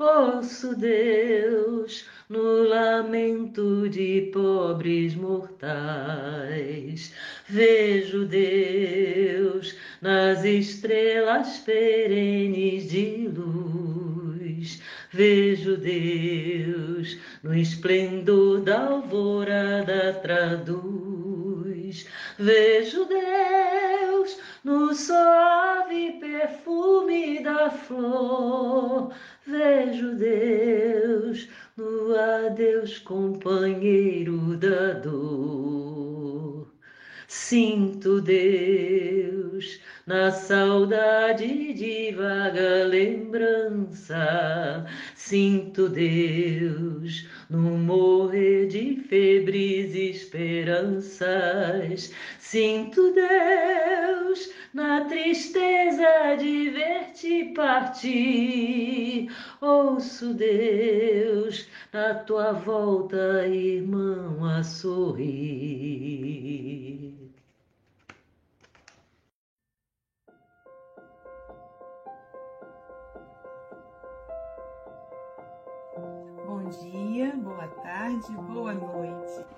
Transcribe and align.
Ouço 0.00 0.76
Deus 0.76 2.06
no 2.28 2.62
lamento 2.68 3.88
de 3.88 4.30
pobres 4.32 5.16
mortais. 5.16 7.12
Vejo 7.48 8.24
Deus 8.24 9.74
nas 10.00 10.44
estrelas 10.44 11.58
perenes 11.66 12.88
de 12.88 13.26
luz. 13.26 14.80
Vejo 15.12 15.76
Deus 15.76 17.18
no 17.42 17.52
esplendor 17.52 18.60
da 18.60 18.86
alvorada 18.86 20.12
traduz. 20.22 22.06
Vejo 22.38 23.04
Deus 23.04 24.07
no 24.68 24.94
suave 24.94 26.20
perfume 26.20 27.42
da 27.42 27.70
flor. 27.70 29.10
Vejo 29.46 30.14
Deus 30.14 31.48
no 31.74 32.14
adeus 32.14 32.98
companheiro 32.98 34.58
da 34.58 34.92
dor. 34.92 36.68
Sinto 37.26 38.20
Deus 38.20 39.80
na 40.06 40.30
saudade 40.30 41.72
de 41.72 42.12
vaga 42.12 42.84
lembrança. 42.84 44.84
Sinto 45.14 45.88
Deus 45.88 47.26
no 47.48 47.78
morrer 47.78 48.66
de 48.66 48.96
febres 49.08 49.94
esperanças. 49.94 52.12
Sinto 52.38 53.14
Deus 53.14 53.97
tristeza 55.08 56.36
de 56.38 56.70
ver-te 56.70 57.52
partir. 57.54 59.28
Ouço 59.60 60.34
Deus 60.34 61.66
na 61.92 62.14
tua 62.14 62.52
volta, 62.52 63.46
irmão, 63.46 64.44
a 64.44 64.62
sorrir. 64.62 65.98
Bom 76.46 76.68
dia, 76.68 77.34
boa 77.36 77.66
tarde, 77.68 78.30
boa 78.32 78.74
noite. 78.74 79.57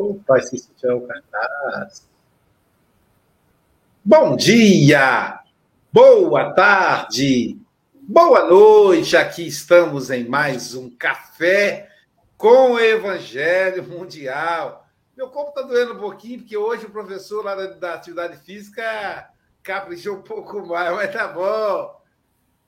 Opa, 0.00 0.38
esse 0.38 0.66
é 0.82 0.92
o 0.94 1.06
cartaz. 1.06 2.08
Bom 4.02 4.34
dia, 4.34 5.42
boa 5.92 6.54
tarde, 6.54 7.60
boa 8.00 8.46
noite. 8.46 9.14
Aqui 9.14 9.46
estamos 9.46 10.08
em 10.08 10.26
mais 10.26 10.74
um 10.74 10.88
café 10.88 11.90
com 12.38 12.72
o 12.72 12.80
Evangelho 12.80 13.86
Mundial. 13.86 14.88
Meu 15.14 15.28
corpo 15.28 15.50
está 15.50 15.60
doendo 15.68 15.92
um 15.92 16.00
pouquinho, 16.00 16.38
porque 16.38 16.56
hoje 16.56 16.86
o 16.86 16.90
professor 16.90 17.44
lá 17.44 17.54
da 17.54 17.92
atividade 17.92 18.38
física 18.38 19.30
caprichou 19.62 20.16
um 20.16 20.22
pouco 20.22 20.66
mais, 20.66 20.94
mas 20.94 21.12
tá 21.12 21.28
bom. 21.28 22.00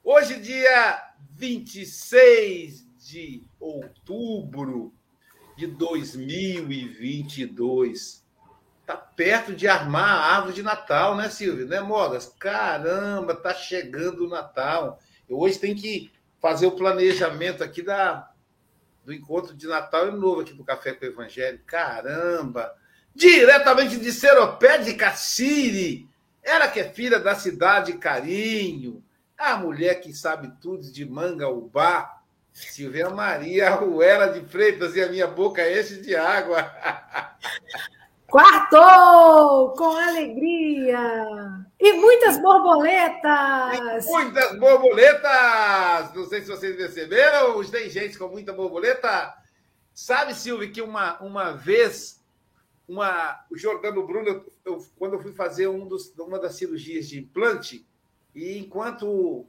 Hoje, 0.05 0.39
dia 0.39 1.03
26 1.31 2.87
de 2.99 3.49
outubro 3.59 4.93
de 5.57 5.67
2022. 5.67 8.23
Tá 8.85 8.97
perto 8.97 9.55
de 9.55 9.69
armar 9.69 10.09
a 10.09 10.37
árvore 10.37 10.55
de 10.55 10.63
Natal, 10.63 11.17
né, 11.17 11.29
Silvio? 11.29 11.67
Né, 11.67 11.81
Mogas? 11.81 12.35
Caramba, 12.39 13.35
tá 13.35 13.55
chegando 13.55 14.27
o 14.27 14.29
Natal. 14.29 14.99
Eu 15.29 15.39
hoje 15.39 15.59
tenho 15.59 15.77
que 15.77 16.11
fazer 16.41 16.67
o 16.67 16.73
planejamento 16.73 17.63
aqui 17.63 17.83
da, 17.83 18.31
do 19.05 19.13
encontro 19.13 19.55
de 19.55 19.67
Natal 19.67 20.09
e 20.09 20.11
Novo 20.11 20.41
aqui 20.41 20.53
do 20.53 20.65
Café 20.65 20.93
com 20.93 21.05
o 21.05 21.09
Evangelho. 21.09 21.61
Caramba! 21.65 22.75
Diretamente 23.15 23.99
de 23.99 24.13
Seropé 24.13 24.79
de 24.79 24.95
Cassiri. 24.95 26.09
Ela 26.43 26.67
que 26.67 26.81
é 26.81 26.91
filha 26.91 27.21
da 27.21 27.35
cidade 27.35 27.93
Carinho. 27.95 29.05
A 29.39 29.57
mulher 29.57 30.01
que 30.01 30.13
sabe 30.13 30.53
tudo 30.61 30.91
de 30.91 31.05
Mangaubá. 31.05 32.22
Silvia 32.53 33.09
Maria 33.11 33.71
Ruela 33.71 34.29
de 34.29 34.47
Freitas 34.47 34.95
e 34.95 35.03
a 35.03 35.09
minha 35.09 35.27
boca 35.27 35.63
enche 35.71 36.01
de 36.01 36.15
água. 36.15 36.63
Quartou 38.29 39.75
com 39.75 39.97
alegria 39.97 41.67
e 41.79 41.93
muitas 41.95 42.41
borboletas. 42.41 44.07
E 44.07 44.11
muitas 44.11 44.59
borboletas. 44.59 46.15
Não 46.15 46.25
sei 46.27 46.41
se 46.41 46.49
vocês 46.49 46.77
perceberam, 46.77 47.63
tem 47.65 47.91
gente 47.91 48.19
com 48.19 48.29
muita 48.29 48.53
borboleta. 48.53 49.35
Sabe, 49.93 50.35
Silvia, 50.35 50.71
que 50.71 50.81
uma, 50.81 51.21
uma 51.21 51.53
vez 51.53 52.23
uma, 52.89 53.45
o 53.51 53.57
Jordano 53.57 54.07
Bruno, 54.07 54.29
eu, 54.29 54.53
eu, 54.65 54.87
quando 54.97 55.15
eu 55.15 55.21
fui 55.21 55.33
fazer 55.33 55.69
um 55.69 55.87
dos, 55.87 56.13
uma 56.19 56.39
das 56.39 56.57
cirurgias 56.57 57.09
de 57.09 57.19
implante, 57.19 57.87
e 58.35 58.59
enquanto 58.59 59.47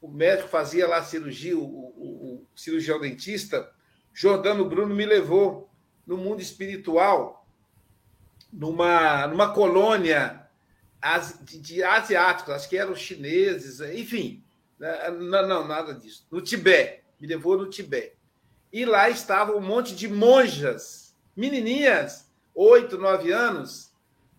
o, 0.00 0.08
médico 0.08 0.48
fazia 0.48 0.86
lá 0.86 0.98
a 0.98 1.04
cirurgia, 1.04 1.56
o, 1.56 1.62
o, 1.62 2.46
o 2.54 2.58
cirurgião 2.58 3.00
dentista, 3.00 3.70
Jordano 4.12 4.68
Bruno 4.68 4.94
me 4.94 5.06
levou 5.06 5.70
no 6.06 6.16
mundo 6.16 6.40
espiritual 6.40 7.46
numa, 8.52 9.26
numa 9.26 9.52
colônia 9.52 10.48
de, 11.42 11.58
de 11.58 11.82
asiáticos, 11.82 12.54
acho 12.54 12.68
que 12.68 12.76
eram 12.76 12.94
chineses, 12.94 13.80
enfim, 13.80 14.42
né, 14.78 15.10
não, 15.10 15.46
não, 15.46 15.68
nada 15.68 15.94
disso. 15.94 16.26
No 16.30 16.40
Tibete, 16.40 17.02
me 17.20 17.26
levou 17.26 17.56
no 17.56 17.68
Tibete. 17.68 18.16
E 18.72 18.84
lá 18.84 19.08
estava 19.08 19.56
um 19.56 19.60
monte 19.60 19.94
de 19.94 20.08
monjas, 20.08 21.14
menininhas, 21.36 22.30
oito, 22.54 22.98
nove 22.98 23.32
anos, 23.32 23.92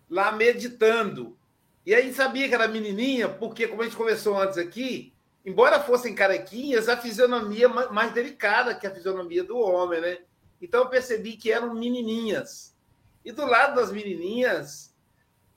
lá 0.08 0.32
meditando. 0.32 1.36
E 1.84 1.94
aí 1.94 2.12
sabia 2.12 2.48
que 2.48 2.54
era 2.54 2.68
menininha, 2.68 3.28
porque, 3.28 3.66
como 3.66 3.82
a 3.82 3.84
gente 3.84 3.96
conversou 3.96 4.38
antes 4.38 4.58
aqui, 4.58 5.12
embora 5.44 5.80
fossem 5.80 6.14
carequinhas, 6.14 6.88
a 6.88 6.96
fisionomia 6.96 7.68
mais 7.68 8.12
delicada 8.12 8.74
que 8.74 8.86
a 8.86 8.94
fisionomia 8.94 9.44
do 9.44 9.58
homem, 9.58 10.00
né? 10.00 10.18
Então 10.60 10.80
eu 10.80 10.88
percebi 10.88 11.36
que 11.36 11.50
eram 11.50 11.74
menininhas. 11.74 12.76
E 13.24 13.32
do 13.32 13.46
lado 13.46 13.74
das 13.74 13.90
menininhas 13.90 14.94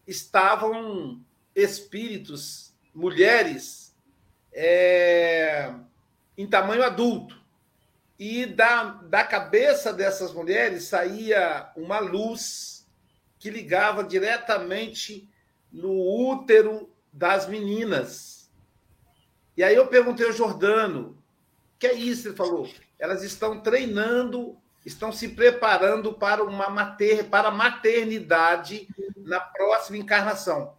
estavam 0.07 1.21
espíritos, 1.55 2.73
mulheres, 2.93 3.95
é, 4.51 5.73
em 6.37 6.47
tamanho 6.47 6.83
adulto. 6.83 7.41
E 8.17 8.45
da, 8.45 8.83
da 8.83 9.23
cabeça 9.23 9.91
dessas 9.91 10.33
mulheres 10.33 10.85
saía 10.85 11.71
uma 11.75 11.99
luz 11.99 12.87
que 13.39 13.49
ligava 13.49 14.03
diretamente 14.03 15.29
no 15.71 15.91
útero 15.91 16.89
das 17.11 17.47
meninas. 17.47 18.32
E 19.55 19.63
aí 19.63 19.75
eu 19.75 19.87
perguntei 19.87 20.25
ao 20.25 20.33
Jordano, 20.33 21.17
que 21.77 21.87
é 21.87 21.93
isso? 21.93 22.27
Ele 22.27 22.35
falou, 22.35 22.69
elas 22.97 23.23
estão 23.23 23.59
treinando 23.59 24.57
estão 24.85 25.11
se 25.11 25.29
preparando 25.29 26.13
para 26.13 26.43
uma 26.43 26.69
mater, 26.69 27.25
para 27.25 27.51
maternidade 27.51 28.87
na 29.17 29.39
próxima 29.39 29.97
encarnação. 29.97 30.75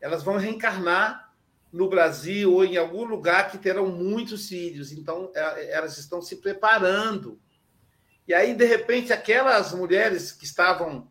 Elas 0.00 0.22
vão 0.22 0.36
reencarnar 0.36 1.32
no 1.72 1.88
Brasil 1.88 2.52
ou 2.52 2.64
em 2.64 2.76
algum 2.76 3.04
lugar 3.04 3.50
que 3.50 3.58
terão 3.58 3.86
muitos 3.88 4.48
filhos. 4.48 4.92
Então, 4.92 5.30
é, 5.34 5.72
elas 5.72 5.98
estão 5.98 6.22
se 6.22 6.36
preparando. 6.36 7.38
E 8.26 8.32
aí, 8.32 8.54
de 8.54 8.64
repente, 8.64 9.12
aquelas 9.12 9.72
mulheres 9.74 10.32
que 10.32 10.44
estavam 10.44 11.08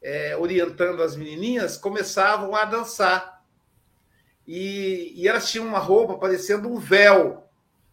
é, 0.00 0.36
orientando 0.36 1.02
as 1.02 1.14
menininhas 1.16 1.76
começavam 1.76 2.54
a 2.54 2.64
dançar. 2.64 3.37
E, 4.50 5.12
e, 5.14 5.28
elas 5.28 5.50
tinham 5.50 5.66
uma 5.66 5.78
roupa 5.78 6.16
parecendo 6.16 6.70
um 6.70 6.78
véu. 6.78 7.44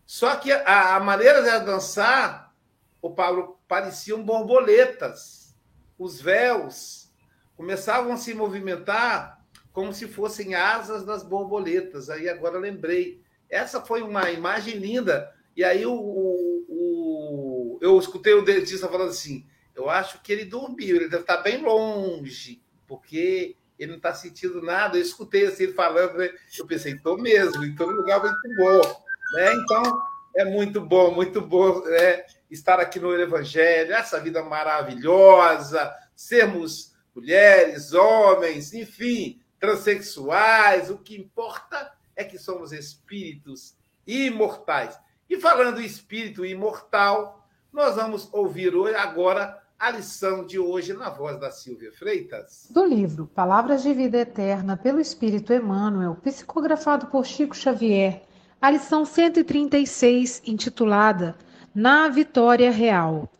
Só 0.05 0.37
que 0.37 0.53
a, 0.53 0.95
a 0.95 0.99
maneira 1.01 1.41
de 1.41 1.65
dançar, 1.65 2.55
o 3.01 3.11
Pablo, 3.11 3.59
pareciam 3.67 4.23
borboletas. 4.23 5.53
Os 5.99 6.21
véus 6.21 7.11
começavam 7.57 8.13
a 8.13 8.17
se 8.17 8.33
movimentar 8.33 9.45
como 9.73 9.93
se 9.93 10.07
fossem 10.07 10.55
asas 10.55 11.03
das 11.03 11.23
borboletas. 11.23 12.09
Aí 12.09 12.29
agora 12.29 12.57
lembrei. 12.57 13.21
Essa 13.49 13.81
foi 13.81 14.01
uma 14.01 14.31
imagem 14.31 14.77
linda. 14.77 15.29
E 15.57 15.63
aí 15.63 15.85
o, 15.85 15.93
o, 15.93 16.65
o 16.69 17.79
eu 17.81 17.99
escutei 17.99 18.33
o 18.33 18.45
dentista 18.45 18.87
falando 18.87 19.09
assim: 19.09 19.45
eu 19.75 19.89
acho 19.89 20.21
que 20.21 20.31
ele 20.31 20.45
dormiu, 20.45 20.95
ele 20.95 21.09
deve 21.09 21.23
estar 21.23 21.37
bem 21.37 21.61
longe, 21.61 22.61
porque 22.87 23.57
ele 23.77 23.91
não 23.91 23.97
está 23.97 24.13
sentindo 24.13 24.61
nada. 24.61 24.97
Eu 24.97 25.01
escutei 25.01 25.45
assim 25.45 25.63
ele 25.63 25.73
falando, 25.73 26.17
né? 26.17 26.29
eu 26.57 26.65
pensei, 26.65 26.93
estou 26.93 27.17
mesmo, 27.17 27.63
em 27.63 27.75
todo 27.75 27.91
lugar 27.91 28.21
muito 28.21 28.55
bom. 28.57 29.05
Né? 29.33 29.53
Então, 29.55 30.01
é 30.35 30.45
muito 30.45 30.81
bom, 30.81 31.11
muito 31.13 31.41
bom 31.41 31.83
né? 31.85 32.25
estar 32.49 32.79
aqui 32.79 32.99
no 32.99 33.13
Evangelho, 33.13 33.93
essa 33.93 34.19
vida 34.19 34.43
maravilhosa, 34.43 35.93
sermos 36.15 36.93
mulheres, 37.13 37.93
homens, 37.93 38.73
enfim, 38.73 39.41
transexuais, 39.59 40.89
o 40.89 40.97
que 40.97 41.15
importa 41.15 41.91
é 42.15 42.23
que 42.23 42.37
somos 42.37 42.71
espíritos 42.71 43.75
imortais. 44.05 44.99
E 45.29 45.39
falando 45.39 45.81
em 45.81 45.85
espírito 45.85 46.45
imortal, 46.45 47.47
nós 47.71 47.95
vamos 47.95 48.29
ouvir 48.31 48.75
hoje, 48.75 48.95
agora 48.95 49.61
a 49.85 49.91
lição 49.91 50.43
de 50.43 50.57
hoje 50.57 50.95
na 50.95 51.11
voz 51.11 51.39
da 51.39 51.51
Silvia 51.51 51.91
Freitas. 51.91 52.67
Do 52.71 52.83
livro 52.83 53.29
Palavras 53.35 53.83
de 53.83 53.93
Vida 53.93 54.17
Eterna 54.17 54.75
pelo 54.75 54.99
Espírito 54.99 55.53
Emmanuel, 55.53 56.17
psicografado 56.23 57.05
por 57.05 57.23
Chico 57.23 57.55
Xavier, 57.55 58.23
a 58.59 58.71
lição 58.71 59.05
136, 59.05 60.41
intitulada 60.43 61.37
Na 61.75 62.09
Vitória 62.09 62.71
Real. 62.71 63.31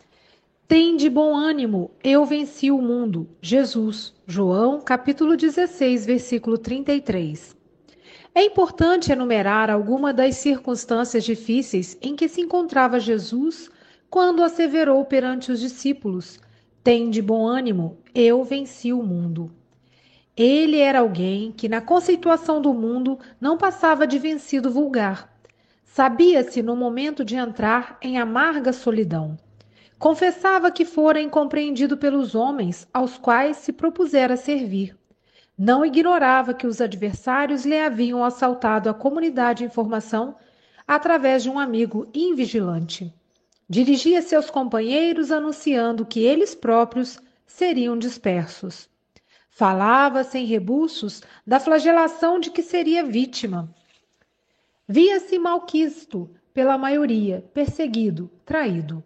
Tem 0.68 0.96
de 0.96 1.10
bom 1.10 1.36
ânimo, 1.36 1.90
eu 2.04 2.24
venci 2.28 2.70
o 2.70 2.80
mundo. 2.80 3.28
Jesus, 3.42 4.14
João, 4.28 4.82
capítulo 4.82 5.36
16, 5.36 6.06
versículo 6.06 6.60
33. 6.60 7.58
É 8.36 8.46
importante 8.46 9.12
enumerar 9.12 9.72
alguma 9.72 10.14
das 10.14 10.36
circunstâncias 10.36 11.24
difíceis 11.24 11.98
em 12.04 12.16
que 12.16 12.30
se 12.30 12.40
encontrava 12.40 13.00
Jesus 13.00 13.72
quando 14.16 14.46
asseverou 14.46 15.04
perante 15.04 15.52
os 15.52 15.60
discípulos: 15.60 16.40
Tem 16.82 17.10
de 17.10 17.22
bom 17.22 17.46
ânimo, 17.46 17.98
eu 18.16 18.46
venci 18.46 18.94
o 18.94 19.04
mundo. 19.04 19.52
Ele 20.38 20.80
era 20.80 21.00
alguém 21.00 21.52
que, 21.52 21.68
na 21.68 21.82
conceituação 21.82 22.62
do 22.62 22.74
mundo, 22.74 23.20
não 23.42 23.58
passava 23.58 24.08
de 24.08 24.18
vencido 24.18 24.72
vulgar. 24.72 25.38
Sabia-se 25.84 26.64
no 26.64 26.78
momento 26.78 27.26
de 27.26 27.36
entrar 27.36 27.98
em 28.02 28.18
amarga 28.18 28.72
solidão. 28.72 29.36
Confessava 30.00 30.72
que 30.72 30.86
fora 30.86 31.20
incompreendido 31.20 31.98
pelos 31.98 32.36
homens 32.36 32.88
aos 32.94 33.18
quais 33.18 33.58
se 33.58 33.74
propusera 33.74 34.38
servir. 34.38 34.98
Não 35.58 35.86
ignorava 35.86 36.54
que 36.54 36.66
os 36.66 36.80
adversários 36.80 37.66
lhe 37.66 37.78
haviam 37.78 38.24
assaltado 38.24 38.90
a 38.90 38.94
comunidade 38.94 39.58
de 39.58 39.66
informação 39.66 40.38
através 40.88 41.44
de 41.44 41.50
um 41.50 41.60
amigo 41.60 42.08
invigilante. 42.14 43.14
Dirigia-se 43.68 44.36
aos 44.36 44.52
companheiros 44.52 45.32
anunciando 45.32 46.06
que 46.06 46.20
eles 46.20 46.54
próprios 46.54 47.20
seriam 47.48 47.98
dispersos. 47.98 48.88
Falava 49.50 50.24
sem 50.24 50.46
rebuços 50.46 51.24
da 51.48 51.60
flagelação 51.60 52.40
de 52.40 52.52
que 52.52 52.62
seria 52.62 53.04
vítima. 53.04 53.74
Via-se 54.88 55.40
malquisto 55.40 56.30
pela 56.54 56.78
maioria, 56.78 57.44
perseguido, 57.54 58.30
traído. 58.46 59.04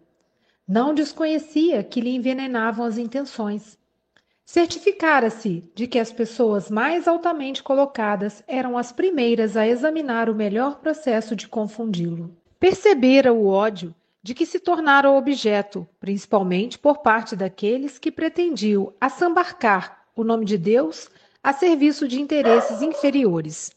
Não 0.68 0.92
desconhecia 0.92 1.82
que 1.82 2.00
lhe 2.00 2.14
envenenavam 2.14 2.84
as 2.84 2.98
intenções. 2.98 3.78
Certificara-se 4.44 5.64
de 5.74 5.86
que 5.86 5.98
as 5.98 6.12
pessoas 6.12 6.70
mais 6.70 7.08
altamente 7.08 7.62
colocadas 7.62 8.42
eram 8.46 8.76
as 8.76 8.92
primeiras 8.92 9.56
a 9.56 9.66
examinar 9.66 10.28
o 10.28 10.34
melhor 10.34 10.80
processo 10.80 11.34
de 11.34 11.48
confundi-lo. 11.48 12.36
Percebera 12.58 13.32
o 13.32 13.46
ódio 13.46 13.94
de 14.22 14.34
que 14.34 14.44
se 14.44 14.58
tornara 14.58 15.10
objeto, 15.10 15.88
principalmente 15.98 16.78
por 16.78 16.98
parte 16.98 17.34
daqueles 17.34 17.98
que 17.98 18.12
pretendiam 18.12 18.92
assambarcar 19.00 20.04
o 20.14 20.22
nome 20.22 20.44
de 20.44 20.58
Deus 20.58 21.08
a 21.42 21.52
serviço 21.52 22.06
de 22.06 22.20
interesses 22.20 22.82
inferiores. 22.82 23.72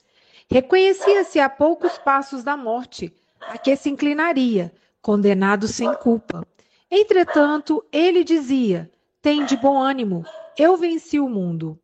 Reconhecia-se 0.49 1.39
a 1.39 1.49
poucos 1.49 1.97
passos 1.97 2.43
da 2.43 2.57
morte, 2.57 3.13
a 3.39 3.57
que 3.57 3.75
se 3.75 3.89
inclinaria, 3.89 4.73
condenado 5.01 5.67
sem 5.67 5.93
culpa. 5.95 6.45
Entretanto, 6.91 7.83
ele 7.91 8.23
dizia: 8.23 8.91
Tem 9.21 9.45
de 9.45 9.55
bom 9.55 9.81
ânimo, 9.81 10.25
eu 10.57 10.75
venci 10.77 11.19
o 11.19 11.29
mundo. 11.29 11.79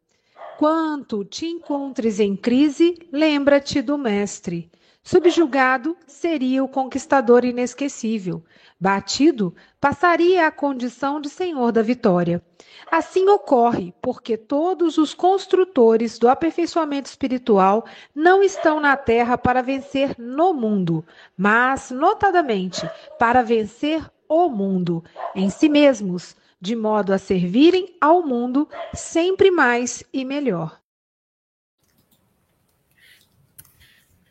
Quanto 0.58 1.24
te 1.24 1.46
encontres 1.46 2.20
em 2.20 2.36
crise, 2.36 2.96
lembra-te 3.12 3.82
do 3.82 3.98
Mestre. 3.98 4.70
Subjugado, 5.10 5.98
seria 6.06 6.64
o 6.64 6.68
conquistador 6.68 7.44
inesquecível. 7.44 8.44
Batido, 8.80 9.56
passaria 9.82 10.46
à 10.46 10.52
condição 10.52 11.20
de 11.20 11.28
senhor 11.28 11.72
da 11.72 11.82
vitória. 11.82 12.44
Assim 12.92 13.28
ocorre 13.28 13.92
porque 14.04 14.38
todos 14.38 15.00
os 15.00 15.16
construtores 15.16 16.20
do 16.20 16.30
aperfeiçoamento 16.30 17.10
espiritual 17.10 17.88
não 18.14 18.44
estão 18.44 18.80
na 18.80 18.96
terra 18.96 19.36
para 19.36 19.64
vencer 19.64 20.14
no 20.20 20.54
mundo, 20.54 21.04
mas, 21.36 21.90
notadamente, 21.90 22.88
para 23.18 23.42
vencer 23.42 24.08
o 24.28 24.48
mundo 24.48 25.04
em 25.34 25.50
si 25.50 25.70
mesmos, 25.70 26.36
de 26.62 26.76
modo 26.76 27.14
a 27.14 27.18
servirem 27.18 27.96
ao 28.00 28.22
mundo 28.22 28.70
sempre 28.94 29.50
mais 29.50 30.04
e 30.14 30.24
melhor. 30.24 30.79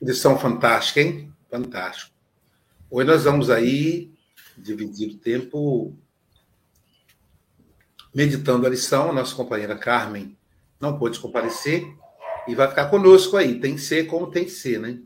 Lição 0.00 0.38
fantástica, 0.38 1.00
hein? 1.00 1.32
Fantástico. 1.50 2.14
Hoje 2.90 3.06
nós 3.06 3.24
vamos 3.24 3.50
aí 3.50 4.12
dividir 4.56 5.10
o 5.10 5.18
tempo 5.18 5.96
meditando 8.14 8.66
a 8.66 8.70
lição. 8.70 9.10
A 9.10 9.12
nossa 9.12 9.34
companheira 9.34 9.76
Carmen 9.76 10.36
não 10.80 10.98
pôde 10.98 11.18
comparecer 11.18 11.86
e 12.46 12.54
vai 12.54 12.68
ficar 12.68 12.86
conosco 12.86 13.36
aí. 13.36 13.58
Tem 13.58 13.74
que 13.74 13.80
ser 13.80 14.06
como 14.06 14.30
tem 14.30 14.44
que 14.44 14.50
ser, 14.50 14.78
né? 14.78 15.00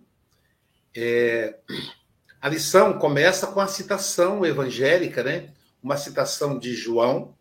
É... 0.95 1.59
A 2.41 2.49
lição 2.49 2.99
começa 2.99 3.47
com 3.47 3.61
a 3.61 3.67
citação 3.67 4.45
evangélica, 4.45 5.23
né? 5.23 5.53
Uma 5.83 5.97
citação 5.97 6.59
de 6.59 6.75
João. 6.75 7.35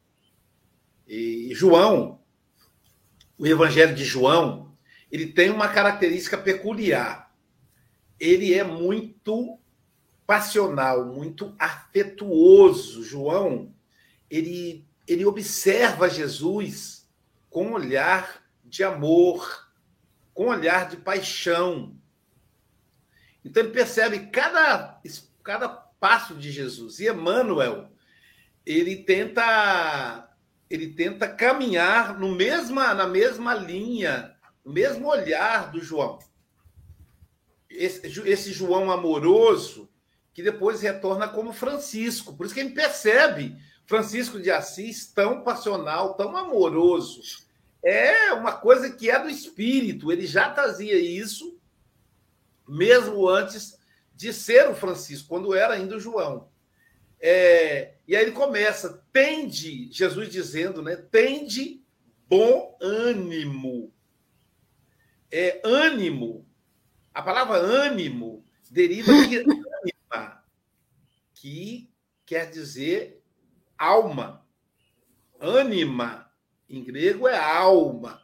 E 1.07 1.49
João, 1.53 2.19
o 3.37 3.45
Evangelho 3.45 3.93
de 3.93 4.05
João, 4.05 4.71
ele 5.11 5.25
tem 5.25 5.49
uma 5.49 5.67
característica 5.67 6.37
peculiar. 6.37 7.30
Ele 8.21 8.53
é 8.53 8.63
muito 8.63 9.59
passional, 10.27 11.07
muito 11.07 11.55
afetuoso. 11.57 13.03
João, 13.03 13.73
ele, 14.29 14.87
ele 15.07 15.25
observa 15.25 16.07
Jesus 16.07 17.09
com 17.49 17.71
olhar 17.71 18.45
de 18.63 18.83
amor, 18.83 19.67
com 20.35 20.49
olhar 20.49 20.87
de 20.87 20.97
paixão. 20.97 21.97
Então 23.43 23.63
ele 23.63 23.73
percebe 23.73 24.27
cada, 24.27 25.01
cada 25.43 25.67
passo 25.67 26.35
de 26.35 26.51
Jesus. 26.51 26.99
E 26.99 27.09
Emmanuel, 27.09 27.89
ele 28.63 28.97
tenta 28.97 30.27
ele 30.69 30.93
tenta 30.93 31.27
caminhar 31.27 32.17
no 32.17 32.33
mesma, 32.33 32.93
na 32.93 33.05
mesma 33.05 33.55
linha, 33.55 34.37
no 34.63 34.71
mesmo 34.71 35.07
olhar 35.07 35.71
do 35.71 35.81
João. 35.81 36.19
Esse, 37.71 38.21
esse 38.29 38.53
João 38.53 38.91
amoroso 38.91 39.89
que 40.33 40.43
depois 40.43 40.81
retorna 40.81 41.27
como 41.27 41.53
Francisco. 41.53 42.35
Por 42.35 42.45
isso 42.45 42.55
que 42.55 42.61
ele 42.61 42.71
percebe 42.71 43.57
Francisco 43.85 44.39
de 44.39 44.49
Assis 44.49 45.07
tão 45.07 45.43
passional, 45.43 46.13
tão 46.13 46.35
amoroso. 46.37 47.21
É 47.83 48.31
uma 48.33 48.53
coisa 48.53 48.91
que 48.91 49.09
é 49.09 49.19
do 49.19 49.29
espírito. 49.29 50.11
Ele 50.11 50.25
já 50.25 50.49
trazia 50.49 50.97
isso 50.97 51.59
mesmo 52.67 53.27
antes 53.27 53.77
de 54.15 54.31
ser 54.31 54.69
o 54.69 54.75
Francisco, 54.75 55.27
quando 55.27 55.53
era 55.53 55.73
ainda 55.73 55.97
o 55.97 55.99
João. 55.99 56.49
É, 57.19 57.95
E 58.07 58.15
aí 58.15 58.23
ele 58.23 58.31
começa, 58.31 59.03
tende, 59.11 59.91
Jesus 59.91 60.29
dizendo, 60.29 60.81
né? 60.81 60.95
Tende 60.95 61.83
bom 62.27 62.77
ânimo. 62.81 63.93
É 65.29 65.61
ânimo. 65.63 66.45
A 67.13 67.21
palavra 67.21 67.57
ânimo 67.57 68.43
deriva 68.69 69.11
de 69.27 69.37
ânima, 69.37 70.43
que 71.33 71.91
quer 72.25 72.49
dizer 72.49 73.21
alma. 73.77 74.45
Ânima, 75.39 76.31
em 76.69 76.83
grego, 76.83 77.27
é 77.27 77.37
alma. 77.37 78.21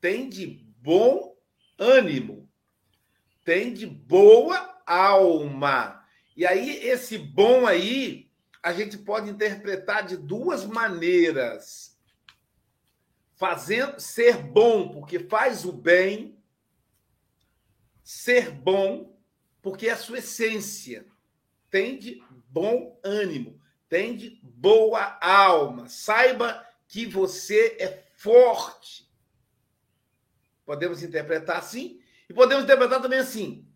Tem 0.00 0.28
de 0.28 0.46
bom 0.78 1.36
ânimo. 1.78 2.48
Tem 3.44 3.72
de 3.72 3.86
boa 3.86 4.82
alma. 4.84 6.04
E 6.36 6.44
aí, 6.44 6.84
esse 6.84 7.16
bom 7.16 7.66
aí, 7.66 8.28
a 8.62 8.72
gente 8.72 8.98
pode 8.98 9.30
interpretar 9.30 10.04
de 10.04 10.16
duas 10.16 10.64
maneiras. 10.64 11.96
Fazendo 13.36 14.00
ser 14.00 14.38
bom 14.38 14.88
porque 14.88 15.20
faz 15.20 15.64
o 15.64 15.72
bem, 15.72 16.35
ser 18.06 18.52
bom 18.52 19.18
porque 19.60 19.88
é 19.88 19.90
a 19.90 19.96
sua 19.96 20.18
essência. 20.18 21.04
Tem 21.68 21.98
de 21.98 22.22
bom 22.48 23.00
ânimo, 23.02 23.60
tem 23.88 24.16
de 24.16 24.38
boa 24.44 25.18
alma. 25.20 25.88
Saiba 25.88 26.64
que 26.86 27.04
você 27.04 27.76
é 27.80 28.04
forte. 28.14 29.10
Podemos 30.64 31.02
interpretar 31.02 31.56
assim 31.56 32.00
e 32.30 32.32
podemos 32.32 32.62
interpretar 32.62 33.02
também 33.02 33.18
assim: 33.18 33.66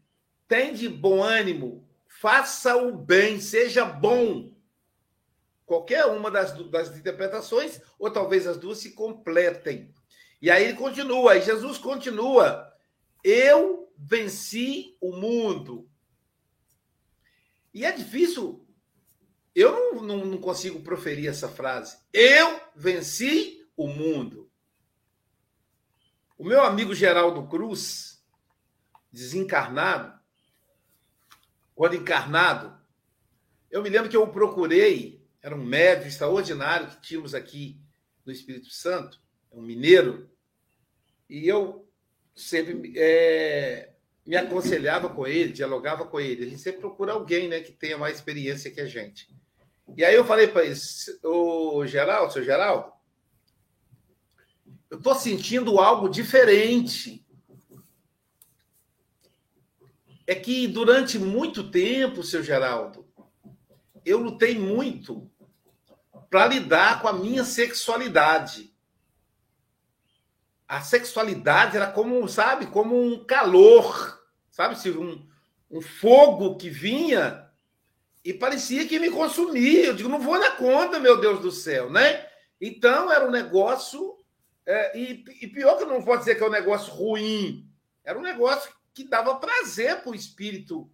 tem 0.46 0.75
de 0.75 0.88
bom 0.88 1.25
ânimo, 1.25 1.84
faça 2.06 2.76
o 2.76 2.92
bem, 2.92 3.40
seja 3.40 3.84
bom. 3.84 4.54
Qualquer 5.66 6.06
uma 6.06 6.30
das, 6.30 6.52
das 6.70 6.96
interpretações, 6.96 7.80
ou 7.99 8.08
talvez 8.12 8.46
as 8.46 8.56
duas 8.56 8.78
se 8.78 8.92
completem. 8.92 9.92
E 10.40 10.52
aí 10.52 10.66
ele 10.66 10.75
continua, 10.75 11.37
e 11.37 11.42
Jesus 11.42 11.78
continua: 11.78 12.72
Eu 13.25 13.89
venci 14.02 14.97
o 15.00 15.14
mundo. 15.14 15.88
E 17.73 17.85
é 17.85 17.92
difícil, 17.92 18.66
eu 19.54 19.95
não, 19.95 20.02
não, 20.02 20.25
não 20.25 20.38
consigo 20.38 20.80
proferir 20.80 21.28
essa 21.28 21.49
frase. 21.49 21.99
Eu 22.12 22.61
venci 22.75 23.69
o 23.76 23.87
mundo. 23.87 24.50
O 26.38 26.45
meu 26.45 26.62
amigo 26.62 26.95
Geraldo 26.95 27.47
Cruz, 27.47 28.25
desencarnado, 29.12 30.19
quando 31.75 31.97
encarnado, 31.97 32.80
eu 33.71 33.83
me 33.83 33.90
lembro 33.90 34.09
que 34.09 34.16
eu 34.16 34.23
o 34.23 34.33
procurei, 34.33 35.23
era 35.42 35.54
um 35.54 35.64
médico 35.64 36.09
extraordinário 36.09 36.88
que 36.88 37.00
tínhamos 37.02 37.35
aqui 37.35 37.80
no 38.25 38.33
Espírito 38.33 38.71
Santo, 38.71 39.21
um 39.52 39.62
mineiro, 39.62 40.30
e 41.28 41.47
eu 41.47 41.88
sempre 42.35 42.92
é, 42.97 43.89
me 44.26 44.36
aconselhava 44.36 45.08
com 45.08 45.26
ele, 45.26 45.52
dialogava 45.52 46.06
com 46.06 46.20
ele. 46.20 46.44
A 46.44 46.48
gente 46.48 46.60
sempre 46.60 46.80
procura 46.80 47.12
alguém 47.12 47.48
né, 47.48 47.60
que 47.60 47.72
tenha 47.72 47.98
mais 47.98 48.16
experiência 48.16 48.70
que 48.70 48.80
a 48.80 48.86
gente. 48.86 49.28
E 49.96 50.04
aí 50.04 50.14
eu 50.14 50.24
falei 50.24 50.46
para 50.46 50.64
ele, 50.64 50.78
o 51.24 51.84
Geraldo, 51.86 52.32
seu 52.32 52.44
Geraldo, 52.44 52.92
eu 54.88 54.98
estou 54.98 55.14
sentindo 55.14 55.78
algo 55.78 56.08
diferente 56.08 57.24
é 60.30 60.34
que 60.36 60.68
durante 60.68 61.18
muito 61.18 61.72
tempo, 61.72 62.22
seu 62.22 62.40
Geraldo, 62.40 63.04
eu 64.04 64.18
lutei 64.18 64.56
muito 64.56 65.28
para 66.30 66.46
lidar 66.46 67.02
com 67.02 67.08
a 67.08 67.12
minha 67.12 67.42
sexualidade. 67.42 68.69
A 70.70 70.82
sexualidade 70.82 71.76
era 71.76 71.90
como, 71.90 72.28
sabe, 72.28 72.66
como 72.66 72.96
um 72.96 73.24
calor, 73.24 74.22
sabe, 74.52 74.76
um, 74.90 75.26
um 75.68 75.80
fogo 75.80 76.56
que 76.56 76.70
vinha 76.70 77.50
e 78.24 78.32
parecia 78.32 78.86
que 78.86 79.00
me 79.00 79.10
consumia. 79.10 79.86
Eu 79.86 79.94
digo, 79.94 80.08
não 80.08 80.20
vou 80.20 80.38
dar 80.38 80.56
conta, 80.56 81.00
meu 81.00 81.20
Deus 81.20 81.40
do 81.40 81.50
céu, 81.50 81.90
né? 81.90 82.24
Então 82.60 83.10
era 83.10 83.26
um 83.26 83.32
negócio. 83.32 84.16
É, 84.64 84.96
e, 84.96 85.24
e 85.42 85.48
pior 85.48 85.76
que 85.76 85.82
eu 85.82 85.88
não 85.88 86.04
posso 86.04 86.20
dizer 86.20 86.36
que 86.36 86.44
é 86.44 86.46
um 86.46 86.50
negócio 86.50 86.92
ruim, 86.92 87.68
era 88.04 88.16
um 88.16 88.22
negócio 88.22 88.72
que 88.94 89.02
dava 89.02 89.40
prazer 89.40 90.02
para 90.02 90.12
o 90.12 90.14
espírito 90.14 90.88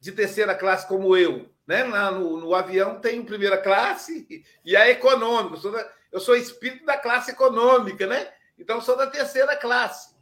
de 0.00 0.12
terceira 0.12 0.54
classe 0.54 0.88
como 0.88 1.14
eu. 1.14 1.46
Né? 1.66 1.84
Lá 1.84 2.10
no, 2.10 2.38
no 2.38 2.54
avião 2.54 2.98
tem 2.98 3.22
primeira 3.22 3.58
classe 3.58 4.26
e 4.64 4.74
a 4.74 4.88
econômica. 4.88 5.56
Eu 5.56 5.60
sou, 5.60 5.84
eu 6.10 6.20
sou 6.20 6.36
espírito 6.36 6.86
da 6.86 6.96
classe 6.96 7.32
econômica, 7.32 8.06
né? 8.06 8.39
Então 8.60 8.80
sou 8.80 8.96
da 8.96 9.06
terceira 9.06 9.56
classe. 9.56 10.14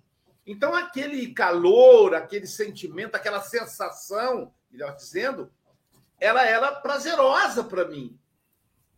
Então 0.46 0.74
aquele 0.74 1.34
calor, 1.34 2.14
aquele 2.14 2.46
sentimento, 2.46 3.16
aquela 3.16 3.42
sensação, 3.42 4.54
melhor 4.70 4.94
dizendo, 4.94 5.52
ela 6.20 6.44
era 6.44 6.72
prazerosa 6.72 7.64
para 7.64 7.84
mim. 7.84 8.18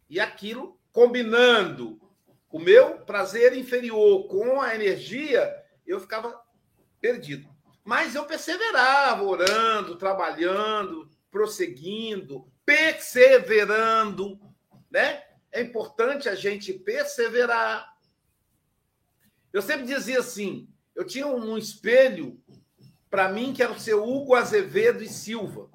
E 0.09 0.21
aquilo 0.21 0.79
combinando 0.93 1.99
o 2.51 2.59
meu 2.59 2.99
prazer 2.99 3.57
inferior 3.57 4.29
com 4.29 4.61
a 4.61 4.75
energia, 4.75 5.57
eu 5.87 5.99
ficava 6.01 6.39
perdido. 7.01 7.49
Mas 7.83 8.15
eu 8.15 8.27
perseverava, 8.27 9.23
orando, 9.23 9.97
trabalhando, 9.97 11.09
prosseguindo, 11.31 12.47
perseverando, 12.65 14.39
né? 14.91 15.23
É 15.51 15.63
importante 15.63 16.29
a 16.29 16.35
gente 16.35 16.73
perseverar. 16.73 17.89
Eu 19.53 19.63
sempre 19.63 19.87
dizia 19.87 20.21
assim: 20.21 20.69
eu 20.95 21.05
tinha 21.05 21.27
um 21.27 21.57
espelho 21.57 22.41
para 23.11 23.29
mim 23.29 23.53
que 23.53 23.63
era 23.63 23.73
o 23.73 23.81
seu 23.81 24.07
Hugo 24.07 24.35
Azevedo 24.35 25.03
e 25.03 25.09
Silva. 25.09 25.69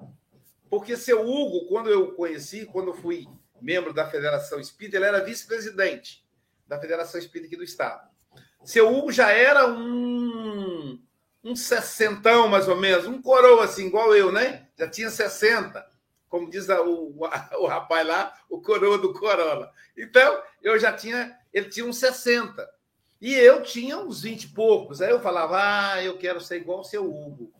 Porque 0.68 0.96
seu 0.96 1.20
Hugo, 1.26 1.66
quando 1.68 1.90
eu 1.90 2.12
conheci, 2.12 2.66
quando 2.66 2.88
eu 2.88 2.94
fui 2.94 3.26
membro 3.60 3.92
da 3.92 4.08
Federação 4.08 4.58
Espírita, 4.58 4.96
ele 4.96 5.06
era 5.06 5.24
vice-presidente 5.24 6.24
da 6.66 6.80
Federação 6.80 7.20
Espírita 7.20 7.46
aqui 7.46 7.56
do 7.56 7.64
Estado. 7.64 8.08
Seu 8.64 8.92
Hugo 8.92 9.12
já 9.12 9.30
era 9.30 9.66
um 9.68 11.00
um 11.46 11.54
sessentão, 11.54 12.48
mais 12.48 12.66
ou 12.66 12.74
menos, 12.74 13.06
um 13.06 13.22
coroa 13.22 13.64
assim, 13.64 13.86
igual 13.86 14.12
eu, 14.16 14.32
né? 14.32 14.66
Já 14.76 14.88
tinha 14.88 15.08
60, 15.08 15.86
como 16.28 16.50
diz 16.50 16.68
o, 16.68 16.84
o, 16.84 17.20
o 17.60 17.66
rapaz 17.66 18.04
lá, 18.04 18.34
o 18.50 18.60
coroa 18.60 18.98
do 18.98 19.12
Corolla. 19.12 19.72
Então, 19.96 20.42
eu 20.60 20.76
já 20.76 20.92
tinha, 20.92 21.38
ele 21.54 21.68
tinha 21.68 21.86
uns 21.86 21.98
60. 21.98 22.68
E 23.20 23.32
eu 23.34 23.62
tinha 23.62 23.98
uns 23.98 24.22
20 24.22 24.44
e 24.44 24.48
poucos. 24.48 25.00
Aí 25.00 25.10
eu 25.10 25.20
falava, 25.20 25.92
ah, 25.92 26.02
eu 26.02 26.18
quero 26.18 26.40
ser 26.40 26.56
igual 26.56 26.78
ao 26.78 26.84
seu 26.84 27.04
Hugo. 27.04 27.52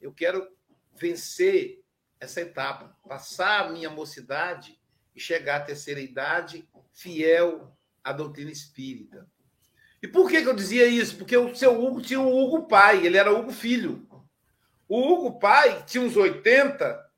Eu 0.00 0.12
quero 0.12 0.48
vencer 0.94 1.82
essa 2.20 2.40
etapa, 2.40 2.96
passar 3.08 3.66
a 3.66 3.70
minha 3.70 3.90
mocidade 3.90 4.78
e 5.14 5.20
chegar 5.20 5.56
à 5.56 5.64
terceira 5.64 6.00
idade 6.00 6.68
fiel 6.92 7.76
à 8.04 8.12
doutrina 8.12 8.50
espírita. 8.50 9.26
E 10.02 10.08
por 10.08 10.28
que, 10.28 10.42
que 10.42 10.48
eu 10.48 10.54
dizia 10.54 10.86
isso? 10.86 11.16
Porque 11.16 11.36
o 11.36 11.54
seu 11.54 11.80
Hugo 11.80 12.02
tinha 12.02 12.20
um 12.20 12.32
Hugo 12.32 12.66
pai, 12.66 13.06
ele 13.06 13.16
era 13.16 13.32
Hugo 13.32 13.52
filho. 13.52 14.06
O 14.88 15.00
Hugo 15.00 15.38
pai 15.38 15.84
tinha 15.86 16.02
uns 16.02 16.16
80. 16.16 17.10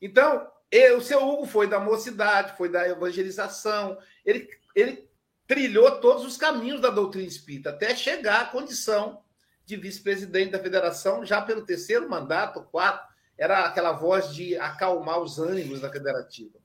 Então, 0.00 0.50
o 0.96 1.00
seu 1.00 1.26
Hugo 1.26 1.46
foi 1.46 1.66
da 1.66 1.80
mocidade, 1.80 2.56
foi 2.56 2.68
da 2.68 2.86
evangelização. 2.86 3.98
Ele, 4.24 4.48
ele 4.74 5.08
trilhou 5.46 6.00
todos 6.00 6.24
os 6.24 6.36
caminhos 6.36 6.80
da 6.80 6.90
doutrina 6.90 7.26
espírita, 7.26 7.70
até 7.70 7.94
chegar 7.94 8.40
à 8.40 8.44
condição 8.46 9.22
de 9.64 9.76
vice-presidente 9.76 10.52
da 10.52 10.58
federação, 10.58 11.24
já 11.24 11.40
pelo 11.42 11.64
terceiro 11.64 12.08
mandato, 12.08 12.62
quarto, 12.62 13.12
era 13.36 13.64
aquela 13.64 13.92
voz 13.92 14.34
de 14.34 14.56
acalmar 14.56 15.20
os 15.20 15.38
ânimos 15.38 15.80
da 15.80 15.90
federativa. 15.90 16.58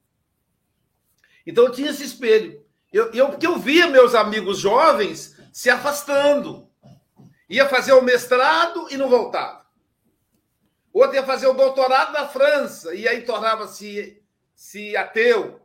Então 1.45 1.65
eu 1.65 1.71
tinha 1.71 1.89
esse 1.89 2.03
espelho. 2.03 2.63
Eu, 2.91 3.11
eu, 3.13 3.29
porque 3.29 3.47
eu 3.47 3.57
via 3.57 3.87
meus 3.87 4.13
amigos 4.13 4.59
jovens 4.59 5.35
se 5.51 5.69
afastando. 5.69 6.69
Ia 7.49 7.67
fazer 7.67 7.93
o 7.93 8.01
mestrado 8.01 8.87
e 8.89 8.97
não 8.97 9.09
voltava. 9.09 9.65
Outro 10.93 11.15
ia 11.15 11.25
fazer 11.25 11.47
o 11.47 11.53
doutorado 11.53 12.13
na 12.13 12.27
França 12.27 12.93
e 12.93 13.07
aí 13.07 13.21
tornava-se 13.23 14.21
se 14.53 14.95
ateu. 14.95 15.60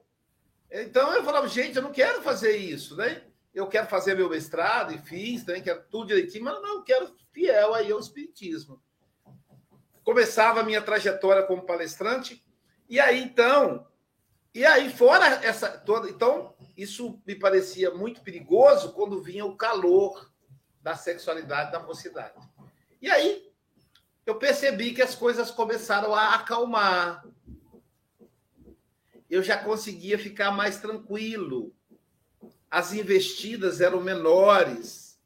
Então 0.70 1.14
eu 1.14 1.24
falava, 1.24 1.48
gente, 1.48 1.76
eu 1.76 1.82
não 1.82 1.92
quero 1.92 2.22
fazer 2.22 2.56
isso, 2.56 2.96
né? 2.96 3.22
Eu 3.54 3.66
quero 3.66 3.86
fazer 3.86 4.14
meu 4.14 4.28
mestrado 4.28 4.92
e 4.92 4.98
fiz, 4.98 5.44
né? 5.46 5.60
quero 5.60 5.82
tudo 5.90 6.08
direitinho, 6.08 6.44
mas 6.44 6.60
não, 6.60 6.84
quero 6.84 7.16
fiel 7.32 7.74
aí 7.74 7.90
ao 7.90 7.98
Espiritismo. 7.98 8.82
Começava 10.04 10.60
a 10.60 10.64
minha 10.64 10.82
trajetória 10.82 11.42
como 11.42 11.64
palestrante, 11.64 12.44
e 12.88 13.00
aí 13.00 13.22
então, 13.22 13.86
e 14.54 14.64
aí 14.64 14.90
fora 14.90 15.26
essa 15.44 15.68
toda, 15.68 16.08
então 16.08 16.54
isso 16.76 17.20
me 17.26 17.34
parecia 17.34 17.90
muito 17.90 18.20
perigoso 18.20 18.92
quando 18.92 19.22
vinha 19.22 19.44
o 19.44 19.56
calor 19.56 20.30
da 20.82 20.94
sexualidade 20.94 21.72
da 21.72 21.80
mocidade. 21.80 22.34
E 23.00 23.10
aí 23.10 23.50
eu 24.26 24.36
percebi 24.36 24.92
que 24.92 25.02
as 25.02 25.14
coisas 25.14 25.50
começaram 25.50 26.14
a 26.14 26.34
acalmar. 26.34 27.24
Eu 29.28 29.42
já 29.42 29.56
conseguia 29.56 30.18
ficar 30.18 30.50
mais 30.50 30.78
tranquilo. 30.78 31.72
As 32.70 32.92
investidas 32.92 33.80
eram 33.80 34.00
menores. 34.00 35.18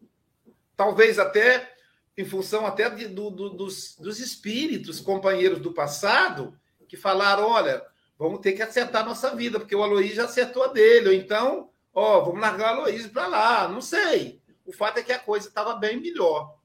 Talvez 0.76 1.18
até 1.18 1.74
em 2.16 2.24
função 2.24 2.66
até 2.66 2.88
de, 2.90 3.06
do, 3.06 3.30
do, 3.30 3.50
dos, 3.50 3.96
dos 3.96 4.18
espíritos, 4.18 5.00
companheiros 5.00 5.60
do 5.60 5.72
passado, 5.72 6.58
que 6.88 6.96
falaram: 6.96 7.48
olha, 7.48 7.82
vamos 8.18 8.40
ter 8.40 8.52
que 8.52 8.62
acertar 8.62 9.04
nossa 9.04 9.34
vida, 9.34 9.58
porque 9.58 9.74
o 9.74 9.82
Aloysio 9.82 10.16
já 10.16 10.24
acertou 10.24 10.64
a 10.64 10.68
dele, 10.68 11.08
ou 11.08 11.14
então, 11.14 11.70
ó, 11.94 12.20
vamos 12.20 12.40
largar 12.40 12.76
o 12.76 12.80
Aloysio 12.80 13.10
para 13.10 13.26
lá, 13.26 13.68
não 13.68 13.80
sei. 13.80 14.40
O 14.66 14.72
fato 14.72 14.98
é 14.98 15.02
que 15.02 15.12
a 15.12 15.18
coisa 15.18 15.48
estava 15.48 15.74
bem 15.74 16.00
melhor. 16.00 16.56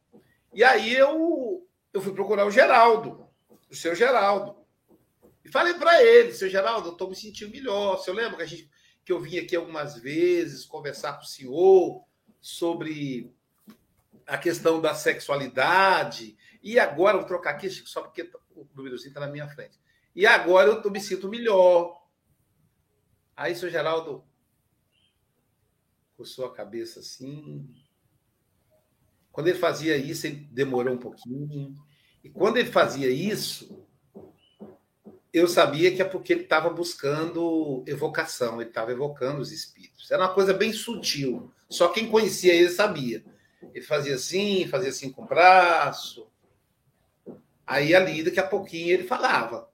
E 0.54 0.64
aí 0.64 0.96
eu, 0.96 1.66
eu 1.94 2.02
fui 2.02 2.14
procurar 2.14 2.46
o 2.46 2.52
Geraldo, 2.52 3.28
o 3.70 3.76
seu 3.76 3.96
Geraldo. 3.96 4.56
E 5.46 5.52
falei 5.52 5.76
para 5.76 6.04
ele, 6.04 6.34
seu 6.34 6.50
Geraldo, 6.50 6.90
eu 6.90 6.94
estou 6.94 7.08
me 7.08 7.16
sentindo 7.16 7.52
melhor. 7.52 7.98
Você 7.98 8.12
lembra 8.12 8.38
que, 8.38 8.42
a 8.42 8.48
gente, 8.48 8.68
que 9.06 9.12
eu 9.12 9.22
vim 9.22 9.38
aqui 9.38 9.56
algumas 9.56 9.96
vezes 9.96 10.66
conversar 10.66 11.14
com 11.14 11.22
o 11.22 11.28
senhor 11.28 12.04
sobre 12.42 13.32
a 14.26 14.40
questão 14.40 14.82
da 14.82 14.96
sexualidade. 14.96 16.36
E 16.64 16.80
agora, 16.80 17.20
vou 17.20 17.28
trocar 17.28 17.52
aqui, 17.52 17.70
só 17.70 18.02
porque 18.02 18.28
o 18.56 18.68
númerozinho 18.74 19.10
está 19.10 19.20
na 19.20 19.28
minha 19.28 19.48
frente. 19.48 19.80
E 20.16 20.26
agora 20.26 20.68
eu 20.68 20.82
tô, 20.82 20.90
me 20.90 21.00
sinto 21.00 21.30
melhor. 21.30 21.96
Aí, 23.36 23.56
seu 23.56 23.70
Geraldo 23.70 24.26
coçou 26.18 26.46
a 26.48 26.56
cabeça 26.56 27.02
assim. 27.02 27.70
Quando 29.32 29.50
ele 29.50 29.60
fazia 29.60 29.96
isso, 29.96 30.26
ele 30.26 30.48
demorou 30.52 30.96
um 30.96 30.98
pouquinho. 30.98 31.76
E 32.24 32.32
quando 32.32 32.58
ele 32.58 32.72
fazia 32.72 33.12
isso, 33.12 33.88
eu 35.36 35.50
sabia 35.50 35.94
que 35.94 36.02
é 36.02 36.06
porque 36.06 36.32
ele 36.32 36.44
estava 36.44 36.70
buscando 36.70 37.84
evocação, 37.86 38.62
ele 38.62 38.70
estava 38.70 38.94
evocando 38.94 39.42
os 39.42 39.52
espíritos. 39.52 40.10
Era 40.10 40.24
uma 40.24 40.34
coisa 40.34 40.54
bem 40.54 40.72
sutil. 40.72 41.52
Só 41.70 41.90
quem 41.90 42.08
conhecia 42.10 42.54
ele 42.54 42.70
sabia. 42.70 43.22
Ele 43.74 43.84
fazia 43.84 44.16
assim, 44.16 44.66
fazia 44.70 44.88
assim 44.88 45.12
com 45.12 45.24
o 45.24 45.28
braço. 45.28 46.26
Aí 47.68 47.94
ali, 47.94 48.24
daqui 48.24 48.40
a 48.40 48.48
pouquinho, 48.48 48.94
ele 48.94 49.04
falava. 49.04 49.70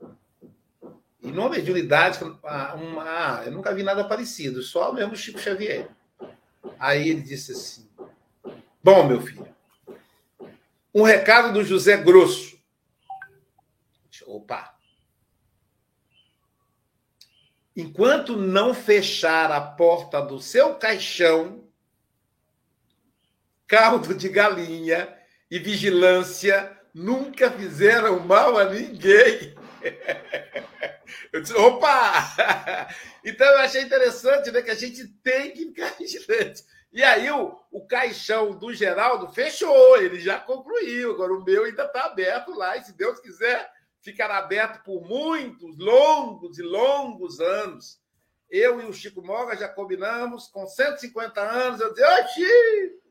E 1.21 1.27
numa 1.27 1.49
mediunidade, 1.49 2.23
uma, 2.23 3.43
eu 3.45 3.51
nunca 3.51 3.71
vi 3.71 3.83
nada 3.83 4.03
parecido, 4.03 4.63
só 4.63 4.91
mesmo 4.91 5.15
Chico 5.15 5.37
Xavier. 5.37 5.87
Aí 6.79 7.07
ele 7.07 7.21
disse 7.21 7.51
assim: 7.51 7.87
Bom, 8.83 9.05
meu 9.05 9.21
filho, 9.21 9.47
um 10.91 11.03
recado 11.03 11.53
do 11.53 11.63
José 11.63 11.97
Grosso. 11.97 12.59
Opa! 14.25 14.80
Enquanto 17.75 18.35
não 18.35 18.73
fechar 18.73 19.51
a 19.51 19.61
porta 19.61 20.21
do 20.21 20.39
seu 20.39 20.75
caixão, 20.75 21.63
caldo 23.67 24.13
de 24.13 24.27
galinha 24.27 25.17
e 25.49 25.57
vigilância 25.57 26.77
nunca 26.93 27.49
fizeram 27.49 28.19
mal 28.19 28.57
a 28.57 28.65
ninguém. 28.65 29.55
Eu 31.31 31.41
disse, 31.41 31.53
opa! 31.53 32.87
Então 33.23 33.45
eu 33.45 33.59
achei 33.59 33.83
interessante 33.83 34.49
né, 34.49 34.63
que 34.63 34.71
a 34.71 34.75
gente 34.75 35.07
tem 35.23 35.51
que 35.51 35.65
ficar 35.67 35.93
vigilante. 35.99 36.63
E 36.91 37.03
aí 37.03 37.29
o, 37.29 37.55
o 37.71 37.85
caixão 37.85 38.57
do 38.57 38.73
Geraldo 38.73 39.31
fechou, 39.31 39.97
ele 39.97 40.19
já 40.19 40.39
concluiu. 40.39 41.11
Agora 41.11 41.31
o 41.33 41.43
meu 41.43 41.65
ainda 41.65 41.85
está 41.85 42.05
aberto 42.05 42.51
lá, 42.51 42.75
e 42.77 42.83
se 42.83 42.93
Deus 42.93 43.19
quiser, 43.19 43.71
ficará 44.01 44.37
aberto 44.37 44.83
por 44.83 45.01
muitos, 45.01 45.77
longos 45.77 46.57
e 46.57 46.63
longos 46.63 47.39
anos. 47.39 47.99
Eu 48.49 48.81
e 48.81 48.85
o 48.85 48.93
Chico 48.93 49.21
Moga 49.21 49.55
já 49.55 49.69
combinamos, 49.69 50.47
com 50.47 50.67
150 50.67 51.39
anos, 51.39 51.79
eu 51.79 51.93
disse, 51.93 52.05
ô 52.05 52.27
Chico! 52.27 53.01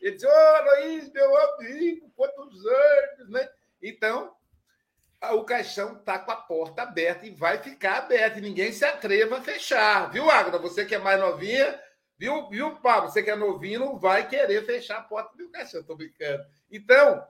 Ele 0.00 0.14
disse, 0.14 0.26
ô 0.26 0.62
Luiz, 0.64 1.10
meu 1.12 1.36
amigo, 1.36 2.12
quantos 2.14 2.66
anos, 2.66 3.30
né? 3.30 3.48
Então, 3.82 4.34
o 5.32 5.44
caixão 5.44 5.96
está 5.96 6.18
com 6.18 6.30
a 6.30 6.36
porta 6.36 6.82
aberta 6.82 7.26
e 7.26 7.30
vai 7.30 7.58
ficar 7.58 7.98
aberta, 7.98 8.38
e 8.38 8.42
ninguém 8.42 8.72
se 8.72 8.84
atreva 8.84 9.38
a 9.38 9.42
fechar. 9.42 10.10
Viu, 10.10 10.30
Água? 10.30 10.58
Você 10.58 10.84
que 10.84 10.94
é 10.94 10.98
mais 10.98 11.18
novinha, 11.18 11.80
viu, 12.18 12.48
viu, 12.50 12.76
Pablo? 12.76 13.10
Você 13.10 13.22
que 13.22 13.30
é 13.30 13.36
novinho, 13.36 13.80
não 13.80 13.98
vai 13.98 14.28
querer 14.28 14.64
fechar 14.66 14.98
a 14.98 15.02
porta 15.02 15.36
do 15.36 15.50
caixão, 15.50 15.80
estou 15.80 15.96
brincando. 15.96 16.44
Então, 16.70 17.26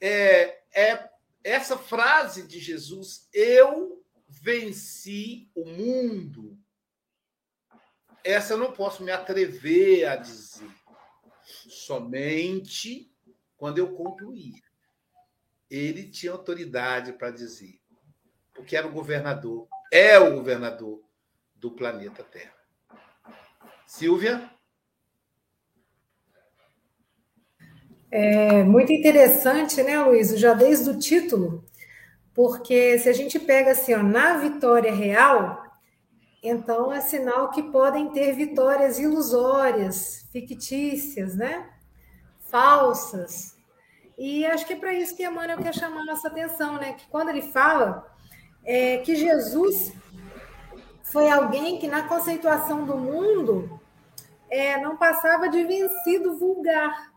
é, 0.00 0.58
é 0.72 1.08
essa 1.48 1.76
frase 1.76 2.46
de 2.46 2.58
Jesus, 2.58 3.28
eu 3.32 4.04
venci 4.28 5.50
o 5.54 5.64
mundo, 5.64 6.58
essa 8.22 8.54
eu 8.54 8.58
não 8.58 8.72
posso 8.72 9.02
me 9.02 9.10
atrever 9.10 10.06
a 10.06 10.16
dizer. 10.16 10.70
Somente 11.42 13.10
quando 13.56 13.78
eu 13.78 13.94
concluir 13.94 14.62
ele 15.70 16.08
tinha 16.08 16.32
autoridade 16.32 17.12
para 17.12 17.30
dizer, 17.30 17.78
porque 18.54 18.76
era 18.76 18.86
o 18.86 18.92
governador, 18.92 19.68
é 19.92 20.18
o 20.18 20.34
governador 20.34 21.02
do 21.54 21.70
planeta 21.70 22.24
Terra. 22.24 22.56
Silvia? 23.86 24.50
É 28.10 28.62
muito 28.64 28.92
interessante, 28.92 29.82
né, 29.82 30.02
Luiz? 30.02 30.30
Já 30.38 30.54
desde 30.54 30.90
o 30.90 30.98
título, 30.98 31.64
porque 32.34 32.98
se 32.98 33.08
a 33.08 33.12
gente 33.12 33.38
pega 33.38 33.72
assim, 33.72 33.94
ó, 33.94 34.02
na 34.02 34.38
vitória 34.38 34.92
real, 34.92 35.62
então 36.42 36.92
é 36.92 37.00
sinal 37.00 37.50
que 37.50 37.62
podem 37.64 38.10
ter 38.10 38.32
vitórias 38.32 38.98
ilusórias, 38.98 40.26
fictícias, 40.32 41.34
né? 41.34 41.68
Falsas, 42.50 43.58
e 44.18 44.44
acho 44.44 44.66
que 44.66 44.72
é 44.72 44.76
para 44.76 44.92
isso 44.92 45.16
que 45.16 45.24
Emmanuel 45.24 45.58
quer 45.58 45.72
chamar 45.72 46.00
a 46.00 46.06
nossa 46.06 46.26
atenção, 46.26 46.74
né? 46.74 46.94
Que 46.94 47.06
quando 47.06 47.28
ele 47.28 47.40
fala 47.40 48.04
é, 48.64 48.98
que 48.98 49.14
Jesus 49.14 49.92
foi 51.04 51.30
alguém 51.30 51.78
que, 51.78 51.86
na 51.86 52.02
conceituação 52.02 52.84
do 52.84 52.98
mundo, 52.98 53.80
é, 54.50 54.80
não 54.80 54.96
passava 54.96 55.48
de 55.48 55.62
vencido 55.62 56.36
vulgar. 56.36 57.12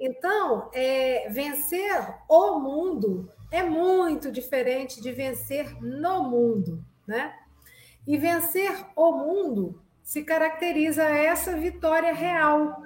Então, 0.00 0.70
é, 0.72 1.28
vencer 1.28 1.92
o 2.26 2.58
mundo 2.58 3.30
é 3.50 3.62
muito 3.62 4.32
diferente 4.32 5.00
de 5.00 5.12
vencer 5.12 5.76
no 5.82 6.24
mundo, 6.24 6.82
né? 7.06 7.36
E 8.06 8.16
vencer 8.16 8.72
o 8.96 9.12
mundo 9.12 9.82
se 10.02 10.24
caracteriza 10.24 11.04
essa 11.04 11.54
vitória 11.54 12.14
real, 12.14 12.82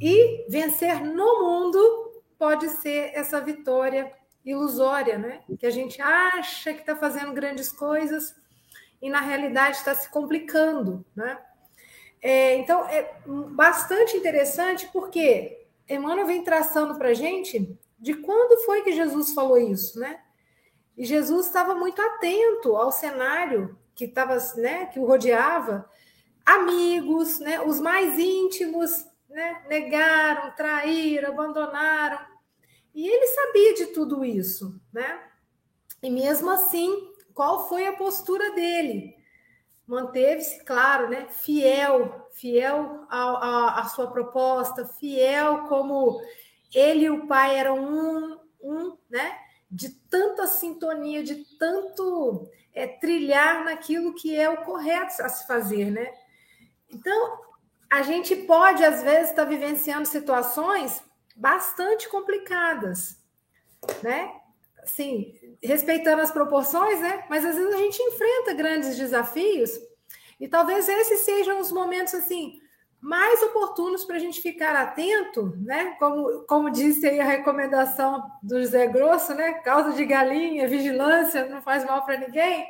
e 0.00 0.46
vencer 0.48 1.02
no 1.02 1.42
mundo 1.42 2.22
pode 2.38 2.68
ser 2.68 3.12
essa 3.14 3.40
vitória 3.40 4.12
ilusória, 4.44 5.18
né? 5.18 5.40
Que 5.58 5.66
a 5.66 5.70
gente 5.70 6.00
acha 6.00 6.74
que 6.74 6.80
está 6.80 6.94
fazendo 6.94 7.32
grandes 7.32 7.72
coisas 7.72 8.34
e 9.00 9.08
na 9.08 9.20
realidade 9.20 9.78
está 9.78 9.94
se 9.94 10.10
complicando, 10.10 11.04
né? 11.14 11.38
É, 12.20 12.56
então 12.56 12.86
é 12.88 13.14
bastante 13.26 14.16
interessante 14.16 14.88
porque 14.92 15.65
Emmanuel 15.88 16.26
vem 16.26 16.42
traçando 16.42 16.96
para 16.96 17.08
a 17.08 17.14
gente 17.14 17.78
de 17.98 18.14
quando 18.14 18.64
foi 18.64 18.82
que 18.82 18.92
Jesus 18.92 19.32
falou 19.32 19.58
isso, 19.58 19.98
né? 19.98 20.20
E 20.96 21.04
Jesus 21.04 21.46
estava 21.46 21.74
muito 21.74 22.00
atento 22.00 22.76
ao 22.76 22.90
cenário 22.90 23.78
que 23.94 24.04
estava, 24.04 24.36
né, 24.56 24.86
que 24.86 24.98
o 24.98 25.06
rodeava, 25.06 25.88
amigos, 26.44 27.38
né, 27.38 27.60
os 27.60 27.80
mais 27.80 28.18
íntimos, 28.18 29.06
né? 29.28 29.62
negaram, 29.68 30.54
traíram, 30.54 31.30
abandonaram. 31.30 32.18
E 32.94 33.06
ele 33.06 33.26
sabia 33.26 33.74
de 33.74 33.86
tudo 33.86 34.24
isso, 34.24 34.80
né? 34.92 35.20
E 36.02 36.10
mesmo 36.10 36.50
assim, 36.50 37.10
qual 37.34 37.68
foi 37.68 37.86
a 37.86 37.92
postura 37.92 38.52
dele? 38.52 39.15
Manteve-se, 39.86 40.64
claro, 40.64 41.08
né? 41.08 41.26
Fiel, 41.28 42.28
fiel 42.32 43.06
à, 43.08 43.88
sua 43.94 44.10
proposta, 44.10 44.84
fiel 44.84 45.64
como 45.68 46.20
ele 46.74 47.04
e 47.04 47.10
o 47.10 47.26
pai 47.26 47.56
eram 47.56 47.78
um, 47.78 48.38
um, 48.60 48.98
né? 49.08 49.38
De 49.70 49.90
tanta 49.90 50.46
sintonia, 50.46 51.22
de 51.22 51.44
tanto 51.58 52.48
é, 52.74 52.86
trilhar 52.86 53.64
naquilo 53.64 54.14
que 54.14 54.36
é 54.36 54.48
o 54.50 54.64
correto 54.64 55.22
a 55.22 55.28
se 55.28 55.46
fazer, 55.46 55.90
né? 55.90 56.12
Então, 56.90 57.40
a 57.90 58.02
gente 58.02 58.34
pode, 58.34 58.84
às 58.84 59.02
vezes, 59.02 59.30
estar 59.30 59.44
tá 59.44 59.48
vivenciando 59.48 60.06
situações 60.06 61.02
bastante 61.36 62.08
complicadas, 62.08 63.22
né? 64.02 64.32
Sim, 64.86 65.34
respeitando 65.62 66.22
as 66.22 66.30
proporções, 66.30 67.00
né? 67.00 67.24
Mas 67.28 67.44
às 67.44 67.56
vezes 67.56 67.74
a 67.74 67.78
gente 67.78 68.02
enfrenta 68.02 68.54
grandes 68.54 68.96
desafios 68.96 69.70
e 70.38 70.48
talvez 70.48 70.88
esses 70.88 71.20
sejam 71.20 71.60
os 71.60 71.72
momentos 71.72 72.14
assim 72.14 72.60
mais 73.00 73.42
oportunos 73.42 74.04
para 74.04 74.16
a 74.16 74.18
gente 74.18 74.40
ficar 74.40 74.74
atento, 74.74 75.54
né? 75.58 75.96
Como, 75.98 76.42
como 76.44 76.70
disse 76.70 77.06
aí 77.06 77.20
a 77.20 77.24
recomendação 77.24 78.22
do 78.42 78.60
José 78.60 78.86
Grosso, 78.86 79.34
né? 79.34 79.54
Causa 79.54 79.92
de 79.92 80.04
galinha, 80.04 80.68
vigilância, 80.68 81.46
não 81.46 81.62
faz 81.62 81.84
mal 81.84 82.04
para 82.04 82.18
ninguém. 82.18 82.66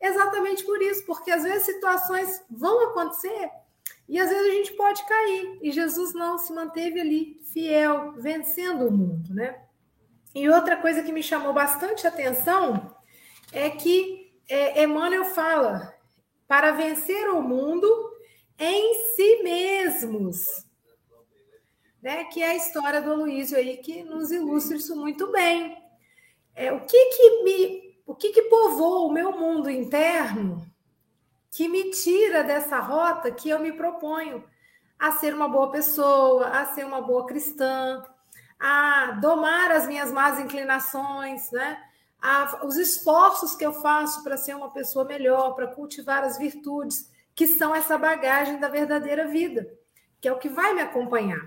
exatamente 0.00 0.64
por 0.64 0.82
isso, 0.82 1.06
porque 1.06 1.30
às 1.30 1.44
vezes 1.44 1.62
situações 1.62 2.44
vão 2.50 2.88
acontecer 2.90 3.50
e 4.08 4.18
às 4.18 4.28
vezes 4.28 4.46
a 4.46 4.54
gente 4.56 4.72
pode 4.72 5.06
cair. 5.06 5.58
E 5.62 5.70
Jesus 5.70 6.12
não 6.12 6.38
se 6.38 6.52
manteve 6.52 7.00
ali 7.00 7.40
fiel, 7.52 8.12
vencendo 8.18 8.88
o 8.88 8.92
mundo, 8.92 9.32
né? 9.32 9.58
E 10.34 10.48
outra 10.48 10.76
coisa 10.76 11.02
que 11.02 11.12
me 11.12 11.22
chamou 11.22 11.52
bastante 11.52 12.06
atenção 12.06 12.94
é 13.52 13.68
que 13.70 14.32
é, 14.48 14.82
Emmanuel 14.82 15.26
fala 15.26 15.94
para 16.48 16.72
vencer 16.72 17.28
o 17.30 17.42
mundo 17.42 17.86
em 18.58 19.14
si 19.14 19.42
mesmos. 19.42 20.66
Né? 22.02 22.24
Que 22.24 22.42
é 22.42 22.50
a 22.50 22.56
história 22.56 23.00
do 23.00 23.12
Aloysio 23.12 23.56
aí 23.56 23.76
que 23.76 24.02
nos 24.02 24.30
ilustra 24.30 24.76
isso 24.76 24.96
muito 24.96 25.30
bem. 25.30 25.76
É, 26.54 26.72
o 26.72 26.84
que 26.84 27.04
que 27.06 27.42
me 27.42 27.92
o 28.04 28.14
que 28.14 28.30
que 28.30 28.42
povoa 28.42 29.06
o 29.06 29.12
meu 29.12 29.32
mundo 29.32 29.70
interno 29.70 30.66
que 31.50 31.68
me 31.68 31.90
tira 31.90 32.42
dessa 32.42 32.78
rota 32.78 33.30
que 33.30 33.48
eu 33.48 33.60
me 33.60 33.72
proponho 33.72 34.44
a 34.98 35.12
ser 35.12 35.34
uma 35.34 35.48
boa 35.48 35.70
pessoa, 35.70 36.48
a 36.48 36.66
ser 36.74 36.84
uma 36.84 37.00
boa 37.00 37.26
cristã, 37.26 38.02
a 38.62 39.18
domar 39.20 39.72
as 39.72 39.86
minhas 39.86 40.12
más 40.12 40.38
inclinações, 40.38 41.50
né? 41.50 41.82
A, 42.20 42.64
os 42.64 42.76
esforços 42.76 43.56
que 43.56 43.66
eu 43.66 43.72
faço 43.72 44.22
para 44.22 44.36
ser 44.36 44.54
uma 44.54 44.70
pessoa 44.70 45.04
melhor, 45.04 45.54
para 45.54 45.66
cultivar 45.66 46.22
as 46.22 46.38
virtudes, 46.38 47.10
que 47.34 47.46
são 47.46 47.74
essa 47.74 47.98
bagagem 47.98 48.60
da 48.60 48.68
verdadeira 48.68 49.26
vida, 49.26 49.68
que 50.20 50.28
é 50.28 50.32
o 50.32 50.38
que 50.38 50.48
vai 50.48 50.72
me 50.74 50.82
acompanhar. 50.82 51.42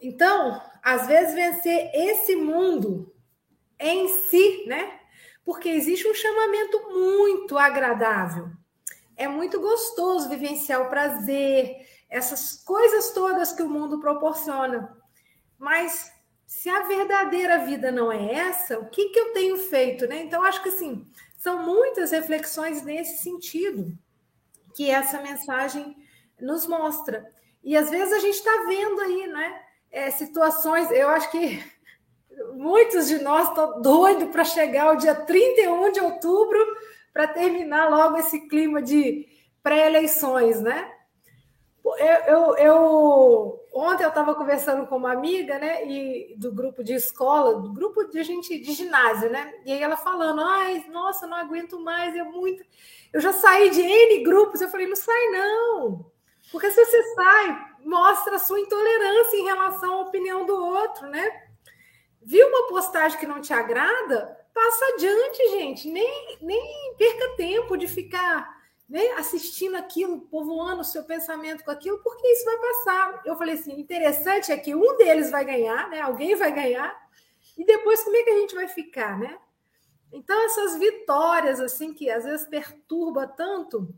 Então, 0.00 0.62
às 0.82 1.06
vezes, 1.06 1.34
vencer 1.34 1.90
esse 1.92 2.36
mundo 2.36 3.14
em 3.78 4.08
si, 4.08 4.64
né? 4.66 5.00
Porque 5.44 5.68
existe 5.68 6.08
um 6.08 6.14
chamamento 6.14 6.90
muito 6.90 7.58
agradável 7.58 8.50
é 9.16 9.28
muito 9.28 9.60
gostoso 9.60 10.28
vivenciar 10.28 10.82
o 10.82 10.88
prazer, 10.88 11.86
essas 12.08 12.62
coisas 12.64 13.12
todas 13.12 13.52
que 13.52 13.62
o 13.62 13.68
mundo 13.68 14.00
proporciona. 14.00 14.96
Mas 15.58 16.12
se 16.54 16.70
a 16.70 16.84
verdadeira 16.84 17.58
vida 17.58 17.90
não 17.90 18.10
é 18.10 18.32
essa, 18.32 18.78
o 18.78 18.88
que, 18.88 19.10
que 19.10 19.18
eu 19.18 19.32
tenho 19.32 19.56
feito, 19.56 20.06
né? 20.06 20.22
Então, 20.22 20.42
acho 20.42 20.62
que 20.62 20.68
assim, 20.68 21.06
são 21.36 21.62
muitas 21.62 22.12
reflexões 22.12 22.82
nesse 22.82 23.22
sentido 23.22 23.92
que 24.74 24.88
essa 24.88 25.20
mensagem 25.20 25.96
nos 26.40 26.66
mostra. 26.66 27.30
E 27.62 27.76
às 27.76 27.90
vezes 27.90 28.12
a 28.14 28.20
gente 28.20 28.36
está 28.36 28.64
vendo 28.66 29.00
aí, 29.00 29.26
né? 29.26 29.60
É, 29.90 30.10
situações, 30.12 30.90
eu 30.92 31.08
acho 31.08 31.30
que 31.32 31.62
muitos 32.54 33.08
de 33.08 33.18
nós 33.18 33.48
estão 33.48 33.82
doidos 33.82 34.30
para 34.30 34.44
chegar 34.44 34.94
o 34.94 34.96
dia 34.96 35.14
31 35.14 35.90
de 35.90 36.00
outubro 36.00 36.58
para 37.12 37.26
terminar 37.26 37.90
logo 37.90 38.16
esse 38.16 38.48
clima 38.48 38.80
de 38.80 39.26
pré-eleições, 39.62 40.60
né? 40.60 40.90
Eu, 41.84 42.16
eu, 42.26 42.56
eu, 42.56 43.63
ontem 43.74 44.04
eu 44.04 44.08
estava 44.08 44.34
conversando 44.34 44.86
com 44.86 44.96
uma 44.96 45.12
amiga, 45.12 45.58
né, 45.58 45.86
e 45.86 46.34
do 46.36 46.52
grupo 46.52 46.82
de 46.82 46.94
escola, 46.94 47.60
do 47.60 47.72
grupo 47.72 48.04
de 48.04 48.22
gente 48.22 48.58
de 48.58 48.72
ginásio, 48.72 49.30
né? 49.30 49.52
E 49.64 49.72
aí 49.72 49.82
ela 49.82 49.96
falando, 49.96 50.40
ai, 50.40 50.84
nossa, 50.90 51.26
não 51.26 51.36
aguento 51.36 51.80
mais, 51.80 52.14
é 52.14 52.22
muito. 52.22 52.64
Eu 53.12 53.20
já 53.20 53.32
saí 53.32 53.70
de 53.70 53.80
N 53.80 54.22
grupos, 54.22 54.60
eu 54.60 54.68
falei, 54.68 54.86
não 54.86 54.96
sai 54.96 55.28
não, 55.30 56.10
porque 56.52 56.70
se 56.70 56.84
você 56.84 57.02
sai, 57.14 57.66
mostra 57.84 58.36
a 58.36 58.38
sua 58.38 58.60
intolerância 58.60 59.36
em 59.36 59.44
relação 59.44 59.94
à 59.94 60.00
opinião 60.02 60.46
do 60.46 60.54
outro, 60.54 61.08
né? 61.08 61.42
Viu 62.22 62.48
uma 62.48 62.68
postagem 62.68 63.18
que 63.18 63.26
não 63.26 63.40
te 63.40 63.52
agrada? 63.52 64.44
passa 64.54 64.84
adiante, 64.94 65.50
gente. 65.50 65.88
Nem, 65.88 66.38
nem 66.40 66.94
perca 66.96 67.36
tempo 67.36 67.76
de 67.76 67.88
ficar 67.88 68.53
né, 68.88 69.02
assistindo 69.12 69.76
aquilo, 69.76 70.20
povoando 70.22 70.82
o 70.82 70.84
seu 70.84 71.04
pensamento 71.04 71.64
com 71.64 71.70
aquilo, 71.70 71.98
porque 72.02 72.26
isso 72.28 72.44
vai 72.44 72.58
passar. 72.58 73.22
Eu 73.24 73.36
falei 73.36 73.54
assim: 73.54 73.78
interessante 73.78 74.52
é 74.52 74.56
que 74.56 74.74
um 74.74 74.96
deles 74.96 75.30
vai 75.30 75.44
ganhar, 75.44 75.88
né? 75.88 76.00
Alguém 76.00 76.34
vai 76.34 76.52
ganhar, 76.52 76.94
e 77.56 77.64
depois 77.64 78.02
como 78.02 78.16
é 78.16 78.22
que 78.22 78.30
a 78.30 78.38
gente 78.38 78.54
vai 78.54 78.68
ficar, 78.68 79.18
né? 79.18 79.38
Então, 80.12 80.44
essas 80.44 80.78
vitórias, 80.78 81.58
assim, 81.60 81.92
que 81.92 82.08
às 82.08 82.24
vezes 82.24 82.46
perturba 82.46 83.26
tanto 83.26 83.92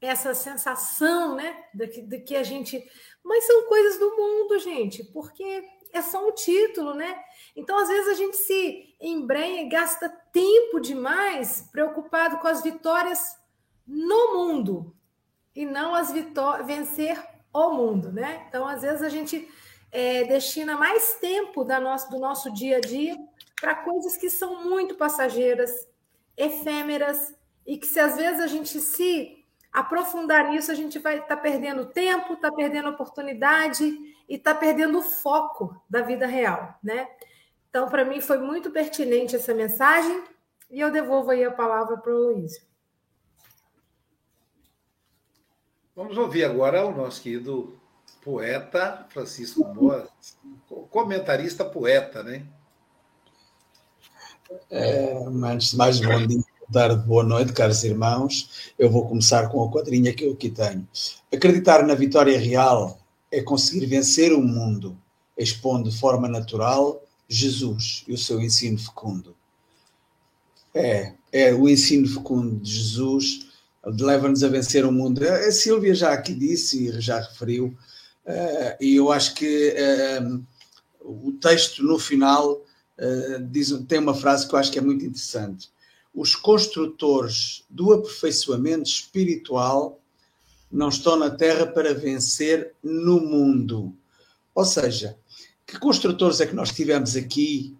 essa 0.00 0.34
sensação, 0.34 1.36
né, 1.36 1.64
de 1.72 1.86
que, 1.86 2.02
de 2.02 2.18
que 2.20 2.36
a 2.36 2.42
gente. 2.42 2.84
Mas 3.22 3.46
são 3.46 3.64
coisas 3.66 3.98
do 3.98 4.16
mundo, 4.16 4.58
gente, 4.58 5.04
porque 5.04 5.64
é 5.92 6.02
só 6.02 6.26
um 6.26 6.32
título, 6.32 6.94
né? 6.94 7.22
Então, 7.54 7.78
às 7.78 7.88
vezes, 7.88 8.08
a 8.08 8.14
gente 8.14 8.36
se 8.36 8.96
embrenha 9.00 9.62
e 9.62 9.68
gasta 9.68 10.08
tempo 10.32 10.80
demais 10.80 11.68
preocupado 11.70 12.38
com 12.38 12.48
as 12.48 12.62
vitórias 12.62 13.36
no 13.86 14.34
mundo 14.34 14.94
e 15.54 15.64
não 15.64 15.94
as 15.94 16.12
vitórias 16.12 16.66
vencer 16.66 17.22
o 17.52 17.70
mundo, 17.70 18.12
né? 18.12 18.44
Então, 18.48 18.66
às 18.66 18.82
vezes, 18.82 19.02
a 19.02 19.08
gente 19.08 19.48
é, 19.92 20.24
destina 20.24 20.76
mais 20.76 21.14
tempo 21.20 21.64
da 21.64 21.78
nosso, 21.78 22.10
do 22.10 22.18
nosso 22.18 22.52
dia 22.52 22.78
a 22.78 22.80
dia 22.80 23.16
para 23.60 23.76
coisas 23.76 24.16
que 24.16 24.28
são 24.28 24.64
muito 24.64 24.96
passageiras, 24.96 25.70
efêmeras, 26.36 27.34
e 27.66 27.78
que 27.78 27.86
se 27.86 27.98
às 27.98 28.16
vezes 28.16 28.40
a 28.40 28.46
gente 28.46 28.80
se 28.80 29.44
aprofundar 29.72 30.50
nisso, 30.50 30.70
a 30.70 30.74
gente 30.74 30.98
vai 30.98 31.18
estar 31.18 31.36
tá 31.36 31.36
perdendo 31.36 31.86
tempo, 31.86 32.34
está 32.34 32.52
perdendo 32.52 32.90
oportunidade 32.90 33.84
e 34.28 34.34
está 34.34 34.54
perdendo 34.54 34.98
o 34.98 35.02
foco 35.02 35.74
da 35.88 36.02
vida 36.02 36.26
real, 36.26 36.78
né? 36.82 37.08
Então, 37.70 37.88
para 37.88 38.04
mim, 38.04 38.20
foi 38.20 38.38
muito 38.38 38.70
pertinente 38.70 39.34
essa 39.34 39.54
mensagem 39.54 40.22
e 40.70 40.80
eu 40.80 40.90
devolvo 40.90 41.30
aí 41.30 41.44
a 41.44 41.50
palavra 41.50 41.96
para 41.96 42.12
o 42.12 42.32
Luiz. 42.32 42.64
Vamos 45.96 46.18
ouvir 46.18 46.42
agora 46.42 46.84
o 46.84 46.92
nosso 46.92 47.22
querido 47.22 47.78
poeta 48.20 49.06
Francisco 49.10 49.62
Boa, 49.62 50.08
comentarista 50.90 51.64
poeta, 51.64 52.20
né? 52.20 52.44
É, 54.68 55.16
antes 55.44 55.70
de 55.70 55.76
mais, 55.76 56.00
bom 56.00 56.26
dia, 56.26 56.38
boa 56.58 56.72
tarde, 56.72 57.06
boa 57.06 57.22
noite, 57.22 57.52
caros 57.52 57.84
irmãos. 57.84 58.72
Eu 58.76 58.90
vou 58.90 59.06
começar 59.06 59.48
com 59.48 59.62
a 59.62 59.70
quadrinha 59.70 60.12
que 60.12 60.24
eu 60.24 60.32
aqui 60.32 60.50
tenho. 60.50 60.84
Acreditar 61.32 61.86
na 61.86 61.94
vitória 61.94 62.40
real 62.40 62.98
é 63.30 63.40
conseguir 63.40 63.86
vencer 63.86 64.32
o 64.32 64.42
mundo, 64.42 64.98
expondo 65.38 65.88
de 65.88 65.96
forma 65.96 66.26
natural 66.26 67.04
Jesus 67.28 68.04
e 68.08 68.14
o 68.14 68.18
seu 68.18 68.40
ensino 68.40 68.78
fecundo. 68.80 69.36
É, 70.74 71.12
é 71.30 71.54
o 71.54 71.68
ensino 71.68 72.08
fecundo 72.08 72.56
de 72.56 72.72
Jesus 72.72 73.53
leva-nos 73.86 74.42
a 74.42 74.48
vencer 74.48 74.84
o 74.84 74.92
mundo. 74.92 75.26
A 75.26 75.50
Silvia 75.52 75.94
já 75.94 76.12
aqui 76.12 76.34
disse 76.34 76.88
e 76.88 77.00
já 77.00 77.20
referiu, 77.20 77.76
uh, 78.26 78.76
e 78.80 78.96
eu 78.96 79.12
acho 79.12 79.34
que 79.34 79.74
uh, 79.74 80.44
o 81.00 81.32
texto 81.32 81.82
no 81.82 81.98
final 81.98 82.52
uh, 82.52 83.44
diz, 83.50 83.70
tem 83.86 83.98
uma 83.98 84.14
frase 84.14 84.48
que 84.48 84.54
eu 84.54 84.58
acho 84.58 84.72
que 84.72 84.78
é 84.78 84.82
muito 84.82 85.04
interessante. 85.04 85.70
Os 86.14 86.34
construtores 86.34 87.64
do 87.68 87.92
aperfeiçoamento 87.92 88.88
espiritual 88.88 90.00
não 90.70 90.88
estão 90.88 91.16
na 91.16 91.30
Terra 91.30 91.66
para 91.66 91.92
vencer 91.92 92.72
no 92.82 93.20
mundo. 93.20 93.92
Ou 94.54 94.64
seja, 94.64 95.16
que 95.66 95.78
construtores 95.78 96.40
é 96.40 96.46
que 96.46 96.54
nós 96.54 96.70
tivemos 96.70 97.16
aqui 97.16 97.76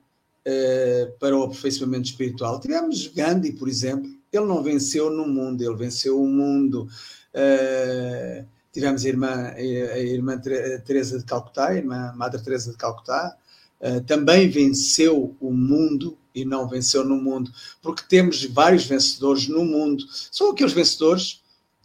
para 1.20 1.36
o 1.36 1.44
aperfeiçoamento 1.44 2.08
espiritual? 2.08 2.58
Tivemos 2.58 3.06
Gandhi, 3.06 3.52
por 3.52 3.68
exemplo. 3.68 4.10
Ele 4.36 4.46
não 4.46 4.62
venceu 4.62 5.10
no 5.10 5.26
mundo, 5.26 5.62
ele 5.62 5.76
venceu 5.76 6.20
o 6.20 6.26
mundo. 6.26 6.88
Uh, 7.34 8.46
tivemos 8.72 9.04
a 9.04 9.08
irmã, 9.08 9.52
a 9.54 9.98
irmã 9.98 10.40
Teresa 10.84 11.18
de 11.18 11.24
Calcutá, 11.24 11.68
a 11.68 11.74
irmã 11.74 12.12
Madre 12.16 12.42
Teresa 12.42 12.70
de 12.70 12.76
Calcutá, 12.76 13.36
uh, 13.80 14.00
também 14.02 14.48
venceu 14.48 15.36
o 15.40 15.52
mundo 15.52 16.18
e 16.34 16.44
não 16.44 16.68
venceu 16.68 17.04
no 17.04 17.16
mundo, 17.16 17.52
porque 17.80 18.02
temos 18.08 18.44
vários 18.44 18.84
vencedores 18.84 19.46
no 19.46 19.64
mundo. 19.64 20.04
São 20.32 20.50
aqueles 20.50 20.72
vencedores 20.72 21.40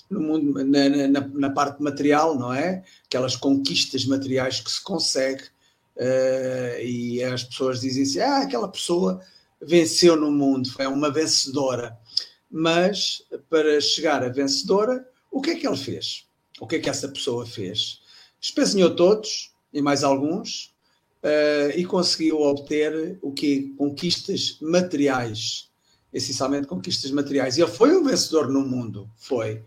no 0.09 0.19
mundo, 0.19 0.65
na, 0.65 0.89
na, 1.07 1.27
na, 1.27 1.49
parte 1.51 1.81
material, 1.83 2.37
não 2.37 2.51
é? 2.51 2.83
Aquelas 3.05 3.35
conquistas 3.35 4.05
materiais 4.05 4.59
que 4.59 4.71
se 4.71 4.83
consegue 4.83 5.43
uh, 5.95 6.81
e 6.81 7.23
as 7.23 7.43
pessoas 7.43 7.81
dizem 7.81 8.03
assim: 8.03 8.19
ah, 8.19 8.39
aquela 8.39 8.67
pessoa 8.67 9.21
venceu 9.61 10.15
no 10.15 10.31
mundo, 10.31 10.71
foi 10.71 10.87
uma 10.87 11.11
vencedora. 11.11 11.97
Mas 12.49 13.23
para 13.49 13.79
chegar 13.79 14.23
a 14.23 14.29
vencedora, 14.29 15.07
o 15.31 15.41
que 15.41 15.51
é 15.51 15.55
que 15.55 15.67
ele 15.67 15.77
fez? 15.77 16.25
O 16.59 16.67
que 16.67 16.77
é 16.77 16.79
que 16.79 16.89
essa 16.89 17.07
pessoa 17.07 17.45
fez? 17.45 18.01
Espezinhou 18.41 18.95
todos 18.95 19.51
e 19.73 19.81
mais 19.81 20.03
alguns 20.03 20.73
uh, 21.23 21.77
e 21.77 21.85
conseguiu 21.85 22.41
obter 22.41 23.17
o 23.21 23.31
que? 23.31 23.73
Conquistas 23.77 24.57
materiais, 24.61 25.69
essencialmente 26.11 26.67
conquistas 26.67 27.11
materiais. 27.11 27.57
E 27.57 27.61
ele 27.61 27.71
foi 27.71 27.95
um 27.95 28.03
vencedor 28.03 28.49
no 28.49 28.61
mundo, 28.61 29.09
foi 29.15 29.63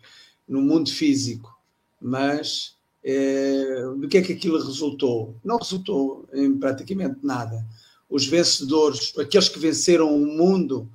no 0.49 0.61
mundo 0.61 0.91
físico, 0.91 1.57
mas 2.01 2.77
é, 3.05 3.83
do 3.97 4.09
que 4.09 4.19
é 4.19 4.23
que 4.23 4.33
aquilo 4.33 4.63
resultou? 4.63 5.37
Não 5.45 5.57
resultou 5.57 6.29
em 6.33 6.59
praticamente 6.59 7.19
nada. 7.23 7.65
Os 8.09 8.27
vencedores, 8.27 9.13
aqueles 9.19 9.49
que 9.49 9.59
venceram 9.59 10.15
o 10.15 10.27
mundo, 10.27 10.91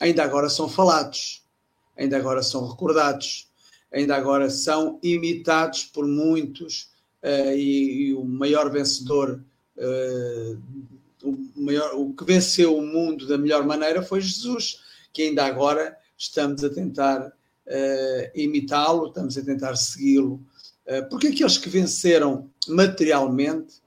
ainda 0.00 0.22
agora 0.22 0.48
são 0.48 0.68
falados. 0.68 1.42
ainda 1.96 2.16
agora 2.16 2.42
são 2.42 2.68
recordados, 2.68 3.48
ainda 3.92 4.16
agora 4.16 4.50
são 4.50 4.98
imitados 5.02 5.84
por 5.84 6.06
muitos, 6.06 6.88
uh, 7.22 7.52
e, 7.54 8.08
e, 8.08 8.14
o 8.14 8.24
maior 8.24 8.68
vencedor, 8.68 9.40
uh, 9.76 10.62
o, 11.22 11.38
maior, 11.54 11.94
o 11.94 12.12
que 12.12 12.24
venceu 12.24 12.76
o 12.76 12.82
mundo 12.82 13.26
da 13.28 13.38
melhor 13.38 13.64
maneira 13.64 14.02
foi 14.02 14.20
Jesus, 14.20 14.80
que 15.12 15.22
ainda 15.22 15.44
agora 15.44 15.96
estamos 16.18 16.64
a 16.64 16.68
tentar 16.70 17.28
uh, 17.28 18.30
imitá-lo, 18.34 19.06
estamos 19.06 19.38
a 19.38 19.42
tentar 19.42 19.76
segui-lo. 19.76 20.40
Uh, 20.86 21.08
porque 21.08 21.28
aqueles 21.28 21.56
que 21.56 21.68
venceram 21.68 22.50
materialmente 22.66 23.82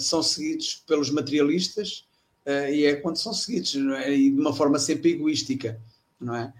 são 0.00 0.20
seguidos 0.20 0.82
pelos 0.84 1.10
materialistas 1.10 2.07
uh, 2.48 2.72
e 2.72 2.86
é 2.86 2.96
quando 2.96 3.18
são 3.18 3.34
seguidos, 3.34 3.76
é? 3.76 4.12
e 4.12 4.30
de 4.30 4.40
uma 4.40 4.54
forma 4.54 4.78
sempre 4.78 5.12
egoística, 5.12 5.78
não 6.18 6.34
é? 6.34 6.52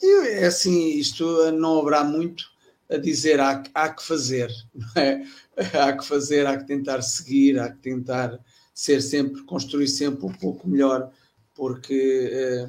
e 0.00 0.28
é 0.28 0.46
assim, 0.46 0.90
isto 0.90 1.50
não 1.50 1.80
haverá 1.80 2.04
muito 2.04 2.44
a 2.88 2.96
dizer, 2.96 3.40
há, 3.40 3.60
há 3.74 3.88
que 3.88 4.04
fazer, 4.04 4.48
é? 4.94 5.22
Há 5.78 5.92
que 5.92 6.06
fazer, 6.06 6.46
há 6.46 6.56
que 6.56 6.66
tentar 6.66 7.02
seguir, 7.02 7.58
há 7.58 7.70
que 7.70 7.76
tentar 7.76 8.40
ser 8.74 9.02
sempre, 9.02 9.42
construir 9.42 9.86
sempre 9.86 10.24
um 10.24 10.32
pouco 10.32 10.66
melhor, 10.66 11.12
porque 11.54 12.66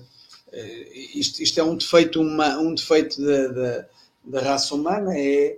isto, 1.15 1.41
isto 1.41 1.61
é 1.61 1.63
um 1.63 1.77
defeito, 1.77 2.19
uma, 2.19 2.57
um 2.57 2.75
defeito 2.75 3.23
da, 3.23 3.47
da, 3.47 3.85
da 4.25 4.41
raça 4.41 4.75
humana, 4.75 5.13
é 5.17 5.57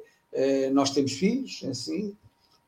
nós 0.71 0.91
temos 0.91 1.13
filhos, 1.13 1.61
é 1.63 1.69
assim, 1.69 2.15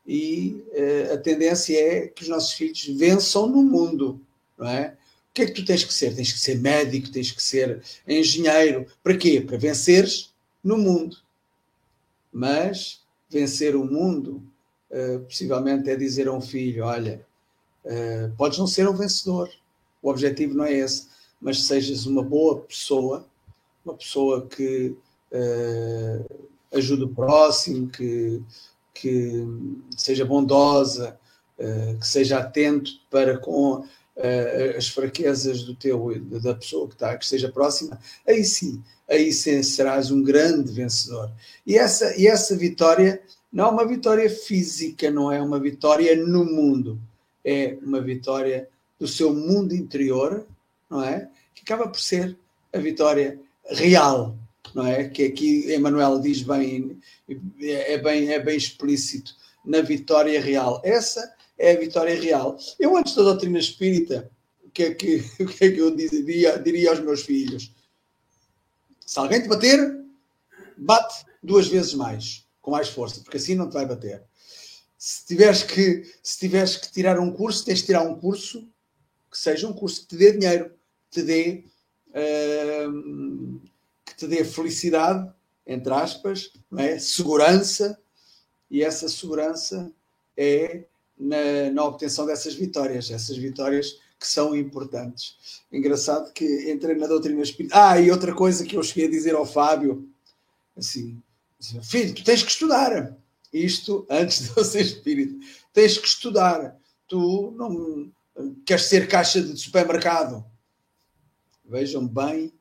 e 0.08 0.64
uh, 0.72 1.12
a 1.12 1.18
tendência 1.18 1.78
é 1.78 2.06
que 2.06 2.22
os 2.22 2.28
nossos 2.30 2.54
filhos 2.54 2.82
vençam 2.96 3.46
no 3.46 3.62
mundo, 3.62 4.18
não 4.56 4.66
é? 4.66 4.96
O 5.30 5.34
que 5.34 5.42
é 5.42 5.46
que 5.46 5.52
tu 5.52 5.64
tens 5.66 5.84
que 5.84 5.92
ser? 5.92 6.16
Tens 6.16 6.32
que 6.32 6.38
ser 6.38 6.58
médico, 6.58 7.12
tens 7.12 7.30
que 7.30 7.42
ser 7.42 7.82
engenheiro. 8.08 8.86
Para 9.02 9.18
quê? 9.18 9.42
Para 9.42 9.58
venceres 9.58 10.32
no 10.64 10.78
mundo. 10.78 11.18
Mas 12.32 13.02
vencer 13.28 13.76
o 13.76 13.84
mundo, 13.84 14.42
uh, 14.90 15.20
possivelmente, 15.20 15.90
é 15.90 15.94
dizer 15.94 16.26
a 16.26 16.32
um 16.32 16.40
filho: 16.40 16.86
olha, 16.86 17.24
uh, 17.84 18.34
podes 18.38 18.58
não 18.58 18.66
ser 18.66 18.88
um 18.88 18.96
vencedor, 18.96 19.50
o 20.02 20.08
objetivo 20.08 20.54
não 20.54 20.64
é 20.64 20.72
esse, 20.72 21.08
mas 21.38 21.66
sejas 21.66 22.06
uma 22.06 22.22
boa 22.22 22.62
pessoa, 22.62 23.28
uma 23.84 23.94
pessoa 23.94 24.46
que 24.46 24.96
ajuda 26.72 27.04
o 27.04 27.14
próximo, 27.14 27.88
que 27.90 28.42
que 29.00 29.46
seja 29.96 30.24
bondosa, 30.24 31.18
eh, 31.58 31.96
que 32.00 32.06
seja 32.06 32.38
atento 32.38 32.90
para 33.10 33.38
com 33.38 33.84
eh, 34.16 34.74
as 34.76 34.88
fraquezas 34.88 35.62
do 35.62 35.74
teu 35.74 36.12
da 36.42 36.54
pessoa 36.54 36.88
que 36.88 36.94
está 36.94 37.16
que 37.16 37.24
esteja 37.24 37.50
próxima, 37.50 37.98
aí 38.26 38.44
sim, 38.44 38.82
aí 39.08 39.32
sim 39.32 39.62
serás 39.62 40.10
um 40.10 40.22
grande 40.22 40.72
vencedor. 40.72 41.30
E 41.66 41.76
essa 41.76 42.16
e 42.16 42.26
essa 42.26 42.56
vitória 42.56 43.22
não 43.52 43.66
é 43.66 43.70
uma 43.70 43.86
vitória 43.86 44.28
física, 44.28 45.10
não 45.10 45.30
é 45.30 45.40
uma 45.40 45.60
vitória 45.60 46.16
no 46.16 46.44
mundo, 46.44 46.98
é 47.44 47.78
uma 47.82 48.00
vitória 48.00 48.68
do 48.98 49.06
seu 49.06 49.32
mundo 49.32 49.74
interior, 49.74 50.44
não 50.90 51.02
é? 51.02 51.28
Que 51.54 51.62
acaba 51.62 51.88
por 51.88 52.00
ser 52.00 52.36
a 52.72 52.78
vitória 52.78 53.38
real, 53.70 54.36
não 54.74 54.86
é? 54.86 55.08
Que 55.08 55.24
aqui 55.24 55.74
Emmanuel 55.74 56.20
diz 56.20 56.42
bem, 56.42 57.00
é 57.60 57.98
bem, 57.98 58.32
é 58.32 58.38
bem 58.38 58.56
explícito, 58.56 59.34
na 59.64 59.80
vitória 59.80 60.40
real. 60.40 60.80
Essa 60.84 61.34
é 61.58 61.72
a 61.72 61.78
vitória 61.78 62.18
real. 62.20 62.58
Eu, 62.78 62.96
antes 62.96 63.14
da 63.14 63.22
doutrina 63.22 63.58
espírita, 63.58 64.30
o 64.64 64.70
que 64.70 64.82
é 64.84 64.94
que, 64.94 65.24
o 65.40 65.46
que, 65.46 65.64
é 65.64 65.70
que 65.70 65.78
eu 65.78 65.94
diria, 65.94 66.58
diria 66.58 66.90
aos 66.90 67.00
meus 67.00 67.22
filhos? 67.22 67.72
Se 69.04 69.18
alguém 69.18 69.42
te 69.42 69.48
bater, 69.48 70.04
bate 70.76 71.24
duas 71.42 71.66
vezes 71.66 71.94
mais, 71.94 72.46
com 72.60 72.70
mais 72.70 72.88
força, 72.88 73.20
porque 73.20 73.36
assim 73.36 73.54
não 73.54 73.68
te 73.68 73.74
vai 73.74 73.86
bater. 73.86 74.22
Se 74.96 75.24
tiveres 75.26 75.62
que, 75.62 76.04
se 76.22 76.38
tiveres 76.38 76.76
que 76.76 76.92
tirar 76.92 77.18
um 77.18 77.32
curso, 77.32 77.64
tens 77.64 77.78
de 77.78 77.86
tirar 77.86 78.02
um 78.02 78.18
curso 78.18 78.68
que 79.30 79.38
seja 79.38 79.68
um 79.68 79.72
curso 79.72 80.02
que 80.02 80.08
te 80.08 80.16
dê 80.16 80.32
dinheiro, 80.32 80.72
te 81.10 81.22
dê. 81.22 81.64
Uh, 82.08 83.60
te 84.18 84.26
dê 84.26 84.44
felicidade, 84.44 85.32
entre 85.64 85.92
aspas, 85.94 86.52
não 86.68 86.80
é? 86.80 86.98
segurança, 86.98 87.96
e 88.68 88.82
essa 88.82 89.08
segurança 89.08 89.92
é 90.36 90.84
na, 91.16 91.70
na 91.72 91.84
obtenção 91.84 92.26
dessas 92.26 92.54
vitórias, 92.54 93.10
essas 93.10 93.36
vitórias 93.36 93.96
que 94.18 94.26
são 94.26 94.56
importantes. 94.56 95.62
Engraçado 95.72 96.32
que 96.32 96.70
entrei 96.70 96.96
na 96.96 97.06
doutrina 97.06 97.40
espírita. 97.40 97.90
Ah, 97.90 98.00
e 98.00 98.10
outra 98.10 98.34
coisa 98.34 98.64
que 98.64 98.76
eu 98.76 98.82
cheguei 98.82 99.06
a 99.06 99.10
dizer 99.10 99.36
ao 99.36 99.46
Fábio, 99.46 100.08
assim, 100.76 101.22
assim 101.60 101.80
filho, 101.80 102.14
tu 102.14 102.24
tens 102.24 102.42
que 102.42 102.50
estudar. 102.50 103.16
Isto 103.52 104.04
antes 104.10 104.48
de 104.48 104.58
eu 104.58 104.64
ser 104.64 104.80
espírita. 104.80 105.34
Tens 105.72 105.96
que 105.96 106.08
estudar. 106.08 106.76
Tu 107.06 107.54
não 107.56 108.10
queres 108.66 108.86
ser 108.86 109.06
caixa 109.06 109.40
de 109.40 109.56
supermercado. 109.56 110.44
Vejam 111.64 112.06
bem 112.06 112.52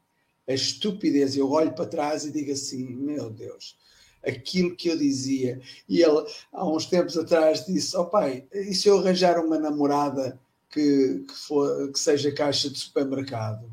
a 0.48 0.54
estupidez. 0.54 1.36
Eu 1.36 1.52
olho 1.52 1.74
para 1.74 1.86
trás 1.86 2.26
e 2.26 2.32
digo 2.32 2.52
assim: 2.52 2.86
meu 2.96 3.30
Deus, 3.30 3.78
aquilo 4.26 4.76
que 4.76 4.90
eu 4.90 4.98
dizia. 4.98 5.60
E 5.88 6.02
ele, 6.02 6.26
há 6.52 6.68
uns 6.68 6.86
tempos 6.86 7.18
atrás, 7.18 7.66
disse: 7.66 7.96
Ó 7.96 8.02
oh, 8.02 8.06
pai, 8.06 8.46
e 8.54 8.74
se 8.74 8.88
eu 8.88 9.00
arranjar 9.00 9.44
uma 9.44 9.58
namorada 9.58 10.40
que, 10.72 11.26
que, 11.28 11.34
for, 11.34 11.92
que 11.92 12.00
seja 12.00 12.32
caixa 12.32 12.70
de 12.70 12.78
supermercado? 12.78 13.70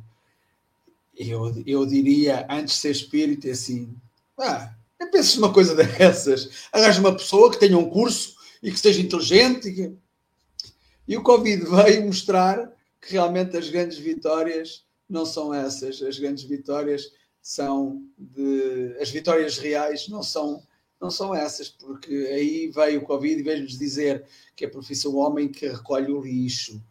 Eu, 1.17 1.63
eu 1.65 1.87
diria, 1.87 2.47
antes 2.51 2.75
de 2.75 2.81
ser 2.81 2.91
espírito, 2.91 3.49
assim: 3.49 3.95
ah, 4.39 4.75
não 4.99 5.11
penses 5.11 5.37
numa 5.37 5.53
coisa 5.53 5.75
dessas. 5.75 6.69
Arranja 6.73 7.01
uma 7.01 7.17
pessoa 7.17 7.51
que 7.51 7.61
tenha 7.61 7.79
um 7.79 7.89
curso 7.89 8.35
e 8.63 8.71
que 8.71 8.79
seja 8.79 9.01
inteligente. 9.01 9.69
E, 9.69 9.75
que... 9.75 9.93
e 11.07 11.17
o 11.17 11.23
Covid 11.23 11.65
veio 11.71 12.07
mostrar 12.07 12.73
que 13.01 13.13
realmente 13.13 13.57
as 13.57 13.69
grandes 13.69 13.99
vitórias 13.99 14.85
não 15.15 15.25
são 15.25 15.55
essas. 15.55 16.03
As 16.03 16.19
grandes 16.19 16.45
vitórias 16.45 17.13
são 17.41 18.03
de. 18.19 18.97
As 19.01 19.11
vitórias 19.11 19.57
reais 19.57 20.09
não 20.09 20.23
são, 20.23 20.63
não 21.01 21.11
são 21.11 21.35
essas, 21.35 21.69
porque 21.69 22.13
aí 22.13 22.69
veio 22.75 23.01
o 23.01 23.05
Covid 23.05 23.41
e 23.41 23.43
veio-nos 23.43 23.79
dizer 23.79 24.27
que 24.57 24.65
é 24.65 24.69
a 24.69 24.71
profissão 24.71 25.15
homem 25.15 25.49
que 25.49 25.69
recolhe 25.69 26.11
o 26.11 26.21
lixo, 26.21 26.83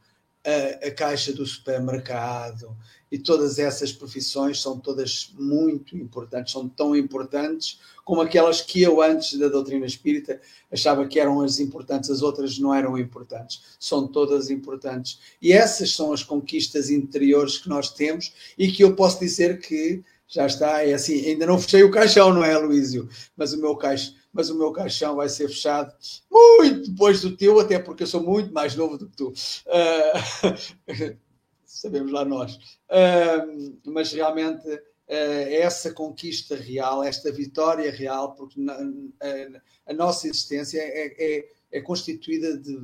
a, 0.46 0.88
a 0.88 0.92
caixa 0.92 1.32
do 1.34 1.46
supermercado, 1.46 2.76
e 3.14 3.20
todas 3.20 3.60
essas 3.60 3.92
profissões 3.92 4.60
são 4.60 4.80
todas 4.80 5.32
muito 5.38 5.96
importantes, 5.96 6.52
são 6.52 6.68
tão 6.68 6.96
importantes 6.96 7.80
como 8.04 8.22
aquelas 8.22 8.60
que 8.60 8.82
eu, 8.82 9.04
antes 9.04 9.38
da 9.38 9.48
doutrina 9.48 9.86
espírita, 9.86 10.42
achava 10.72 11.08
que 11.08 11.20
eram 11.20 11.40
as 11.42 11.60
importantes, 11.60 12.10
as 12.10 12.24
outras 12.24 12.58
não 12.58 12.74
eram 12.74 12.98
importantes. 12.98 13.62
São 13.80 14.08
todas 14.08 14.50
importantes. 14.50 15.20
E 15.40 15.54
essas 15.54 15.92
são 15.92 16.12
as 16.12 16.24
conquistas 16.24 16.90
interiores 16.90 17.60
que 17.60 17.70
nós 17.70 17.92
temos 17.92 18.34
e 18.58 18.72
que 18.72 18.84
eu 18.84 18.96
posso 18.96 19.20
dizer 19.20 19.60
que 19.60 20.04
já 20.28 20.48
está, 20.48 20.84
é 20.84 20.94
assim, 20.94 21.24
ainda 21.24 21.46
não 21.46 21.60
fechei 21.60 21.84
o 21.84 21.92
caixão, 21.92 22.34
não 22.34 22.44
é, 22.44 22.58
Luísio? 22.58 23.08
Mas 23.38 23.54
o 23.54 23.62
meu 23.62 23.76
caixão, 23.76 24.16
mas 24.34 24.50
o 24.50 24.58
meu 24.58 24.72
caixão 24.72 25.16
vai 25.16 25.30
ser 25.30 25.48
fechado 25.48 25.94
muito 26.30 26.90
depois 26.90 27.22
do 27.22 27.38
teu, 27.38 27.60
até 27.60 27.78
porque 27.78 28.04
eu 28.04 28.08
sou 28.08 28.24
muito 28.24 28.52
mais 28.52 28.76
novo 28.76 28.98
do 28.98 29.08
que 29.08 29.16
tu. 29.16 29.30
Uh, 29.30 31.18
sabemos 31.64 32.12
lá 32.12 32.26
nós. 32.26 32.56
Uh, 32.90 33.78
mas 33.86 34.12
realmente 34.12 34.68
uh, 34.68 34.80
essa 35.08 35.94
conquista 35.94 36.56
real, 36.56 37.04
esta 37.04 37.32
vitória 37.32 37.92
real, 37.92 38.34
porque 38.34 38.60
na, 38.60 38.74
a, 38.74 39.92
a, 39.92 39.94
nossa 39.94 40.28
existência 40.28 40.80
é, 40.80 41.16
é, 41.18 41.50
é 41.72 41.82
constituída 41.82 42.58
de, 42.58 42.80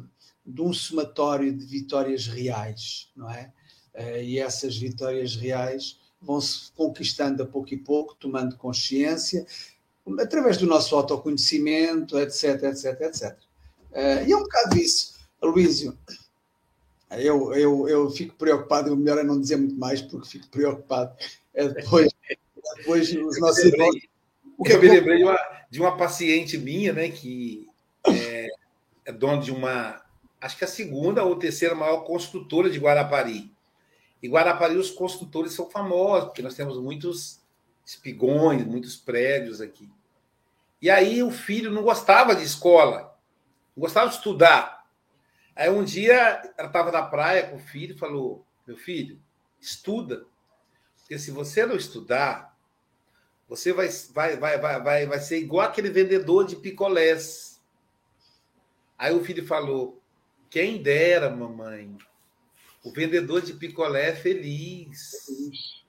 de, 0.45 0.61
um 0.61 0.71
somatório 0.71 1.51
de 1.51 1.65
vitórias 1.65 2.27
reais, 2.27 3.11
não 3.15 3.29
é? 3.29 3.51
E 4.23 4.39
essas 4.39 4.77
vitórias 4.77 5.35
reais 5.35 5.99
vão-se 6.21 6.71
conquistando 6.71 7.43
a 7.43 7.45
pouco 7.45 7.73
e 7.73 7.77
pouco, 7.77 8.15
tomando 8.15 8.55
consciência, 8.55 9.45
através 10.19 10.57
do 10.57 10.65
nosso 10.65 10.95
autoconhecimento, 10.95 12.17
etc, 12.19 12.63
etc, 12.63 13.01
etc. 13.01 13.37
Uh, 13.91 14.27
e 14.27 14.31
é 14.31 14.37
um 14.37 14.41
bocado 14.43 14.77
isso, 14.77 15.15
Luísio. 15.41 15.97
Eu, 17.11 17.53
eu, 17.53 17.89
eu 17.89 18.09
fico 18.11 18.35
preocupado, 18.35 18.93
o 18.93 18.97
melhor 18.97 19.17
é 19.17 19.23
não 19.23 19.39
dizer 19.39 19.57
muito 19.57 19.75
mais, 19.75 20.01
porque 20.01 20.29
fico 20.29 20.47
preocupado. 20.49 21.15
É 21.53 21.67
depois, 21.67 22.13
depois 22.77 23.11
os 23.11 23.39
nossos 23.39 23.63
irmãos. 23.63 23.95
O 24.57 24.63
que 24.63 24.73
eu 24.73 24.81
me 24.81 24.89
lembrei 24.89 25.17
de 25.17 25.23
uma, 25.23 25.39
de 25.71 25.79
uma 25.79 25.97
paciente 25.97 26.57
minha, 26.57 26.93
né, 26.93 27.09
que 27.09 27.67
é, 28.05 28.47
é 29.05 29.11
dona 29.11 29.41
de 29.41 29.51
uma, 29.51 30.01
acho 30.39 30.57
que 30.57 30.65
a 30.65 30.67
segunda 30.67 31.23
ou 31.23 31.35
terceira 31.37 31.73
maior 31.73 32.01
construtora 32.01 32.69
de 32.69 32.77
Guarapari. 32.77 33.51
E 34.21 34.27
Guarapari, 34.27 34.75
os 34.75 34.91
construtores 34.91 35.53
são 35.53 35.69
famosos, 35.69 36.25
porque 36.25 36.41
nós 36.41 36.55
temos 36.55 36.77
muitos 36.77 37.39
espigões, 37.85 38.65
muitos 38.65 38.95
prédios 38.95 39.61
aqui. 39.61 39.89
E 40.81 40.89
aí 40.89 41.21
o 41.21 41.31
filho 41.31 41.71
não 41.71 41.83
gostava 41.83 42.35
de 42.35 42.43
escola, 42.43 43.17
não 43.75 43.81
gostava 43.81 44.09
de 44.09 44.15
estudar. 44.15 44.85
Aí 45.55 45.69
um 45.69 45.83
dia 45.83 46.41
ela 46.57 46.67
estava 46.67 46.91
na 46.91 47.03
praia 47.03 47.47
com 47.47 47.57
o 47.57 47.59
filho 47.59 47.95
e 47.95 47.99
falou: 47.99 48.45
Meu 48.65 48.77
filho, 48.77 49.21
estuda. 49.59 50.25
Porque 50.97 51.19
se 51.19 51.31
você 51.31 51.65
não 51.65 51.75
estudar, 51.75 52.55
você 53.47 53.73
vai, 53.73 53.89
vai, 54.13 54.37
vai, 54.37 54.57
vai, 54.59 54.81
vai, 54.81 55.05
vai 55.05 55.19
ser 55.19 55.39
igual 55.39 55.67
aquele 55.67 55.89
vendedor 55.89 56.45
de 56.45 56.55
picolés. 56.55 57.59
Aí 58.97 59.13
o 59.13 59.23
filho 59.23 59.45
falou: 59.45 60.01
Quem 60.49 60.81
dera, 60.81 61.29
mamãe, 61.29 61.97
o 62.83 62.91
vendedor 62.91 63.41
de 63.41 63.53
picolé 63.53 64.09
é 64.09 64.15
feliz. 64.15 65.83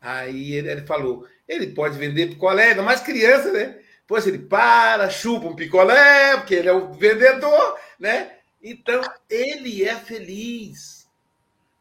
Aí 0.00 0.52
ele, 0.52 0.70
ele, 0.70 0.86
falou: 0.86 1.26
ele 1.48 1.68
pode 1.68 1.98
vender 1.98 2.28
picolé, 2.28 2.70
ainda 2.70 2.82
mais 2.82 3.00
criança, 3.00 3.50
né? 3.52 3.82
Depois 4.08 4.26
ele 4.26 4.38
para, 4.38 5.10
chupa 5.10 5.48
um 5.48 5.54
picolé, 5.54 6.34
porque 6.38 6.54
ele 6.54 6.66
é 6.66 6.72
o 6.72 6.94
vendedor, 6.94 7.78
né? 7.98 8.38
Então, 8.62 9.02
ele 9.28 9.84
é 9.84 9.96
feliz. 9.96 11.06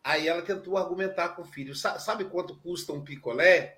Aí 0.03 0.27
ela 0.27 0.41
tentou 0.41 0.77
argumentar 0.77 1.29
com 1.29 1.43
o 1.43 1.45
filho: 1.45 1.73
sabe 1.73 2.25
quanto 2.25 2.57
custa 2.57 2.91
um 2.91 3.01
picolé? 3.01 3.77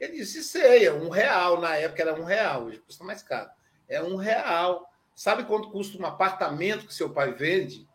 Ele 0.00 0.16
disse: 0.16 0.42
sei, 0.42 0.86
é 0.86 0.92
um 0.92 1.10
real. 1.10 1.60
Na 1.60 1.76
época 1.76 2.00
era 2.00 2.18
um 2.18 2.24
real, 2.24 2.64
hoje 2.64 2.78
custa 2.78 3.04
mais 3.04 3.22
caro. 3.22 3.50
É 3.86 4.02
um 4.02 4.16
real. 4.16 4.90
Sabe 5.14 5.44
quanto 5.44 5.70
custa 5.70 5.98
um 5.98 6.06
apartamento 6.06 6.86
que 6.86 6.94
seu 6.94 7.10
pai 7.10 7.34
vende? 7.34 7.86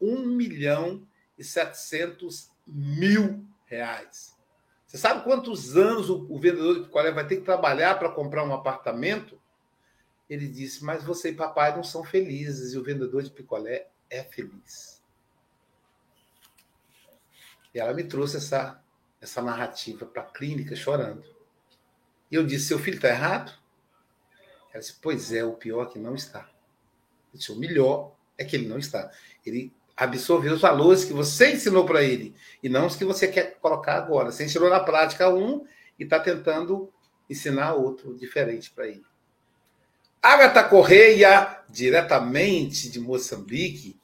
Um 0.00 0.26
milhão 0.26 1.04
e 1.36 1.42
setecentos 1.42 2.52
mil 2.64 3.44
reais. 3.66 4.37
Você 4.88 4.96
sabe 4.96 5.22
quantos 5.22 5.76
anos 5.76 6.08
o, 6.08 6.26
o 6.30 6.40
vendedor 6.40 6.76
de 6.76 6.84
picolé 6.84 7.12
vai 7.12 7.26
ter 7.26 7.36
que 7.36 7.44
trabalhar 7.44 7.98
para 7.98 8.10
comprar 8.10 8.42
um 8.42 8.54
apartamento? 8.54 9.38
Ele 10.28 10.48
disse: 10.48 10.82
Mas 10.82 11.04
você 11.04 11.28
e 11.28 11.34
papai 11.34 11.76
não 11.76 11.84
são 11.84 12.02
felizes 12.02 12.72
e 12.72 12.78
o 12.78 12.82
vendedor 12.82 13.22
de 13.22 13.30
picolé 13.30 13.88
é 14.08 14.24
feliz. 14.24 15.02
E 17.74 17.78
ela 17.78 17.92
me 17.92 18.02
trouxe 18.02 18.38
essa, 18.38 18.82
essa 19.20 19.42
narrativa 19.42 20.06
para 20.06 20.22
a 20.22 20.26
clínica 20.26 20.74
chorando. 20.74 21.22
E 22.30 22.34
eu 22.34 22.46
disse: 22.46 22.68
Seu 22.68 22.78
filho 22.78 22.96
está 22.96 23.10
errado? 23.10 23.52
Ela 24.72 24.80
disse: 24.80 24.98
Pois 25.02 25.34
é, 25.34 25.44
o 25.44 25.52
pior 25.52 25.86
é 25.86 25.90
que 25.90 25.98
não 25.98 26.14
está. 26.14 26.50
Eu 27.30 27.38
disse: 27.38 27.52
O 27.52 27.56
melhor 27.56 28.16
é 28.38 28.44
que 28.44 28.56
ele 28.56 28.66
não 28.66 28.78
está. 28.78 29.12
Ele 29.44 29.70
absorver 29.98 30.50
os 30.50 30.60
valores 30.60 31.04
que 31.04 31.12
você 31.12 31.52
ensinou 31.52 31.84
para 31.84 32.04
ele 32.04 32.32
e 32.62 32.68
não 32.68 32.86
os 32.86 32.94
que 32.94 33.04
você 33.04 33.26
quer 33.26 33.58
colocar 33.60 33.96
agora. 33.96 34.30
Você 34.30 34.44
ensinou 34.44 34.70
na 34.70 34.78
prática 34.78 35.28
um 35.28 35.66
e 35.98 36.04
está 36.04 36.20
tentando 36.20 36.92
ensinar 37.28 37.74
outro 37.74 38.14
diferente 38.14 38.70
para 38.70 38.86
ele. 38.86 39.04
Agatha 40.22 40.62
Correia, 40.62 41.62
diretamente 41.68 42.88
de 42.88 43.00
Moçambique, 43.00 43.98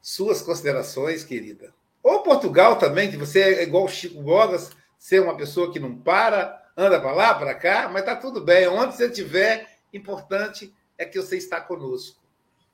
suas 0.00 0.42
considerações, 0.42 1.24
querida. 1.24 1.74
Ou 2.02 2.22
Portugal 2.22 2.76
também, 2.76 3.10
que 3.10 3.16
você 3.16 3.40
é 3.40 3.62
igual 3.64 3.88
Chico 3.88 4.22
Bogas, 4.22 4.70
ser 4.96 5.20
uma 5.20 5.36
pessoa 5.36 5.72
que 5.72 5.80
não 5.80 5.96
para, 5.96 6.70
anda 6.76 7.00
para 7.00 7.12
lá, 7.12 7.34
para 7.34 7.54
cá, 7.54 7.88
mas 7.88 8.02
está 8.02 8.14
tudo 8.14 8.40
bem. 8.40 8.68
Onde 8.68 8.96
você 8.96 9.06
estiver, 9.06 9.78
importante 9.92 10.72
é 10.96 11.04
que 11.04 11.20
você 11.20 11.36
está 11.36 11.60
conosco. 11.60 12.19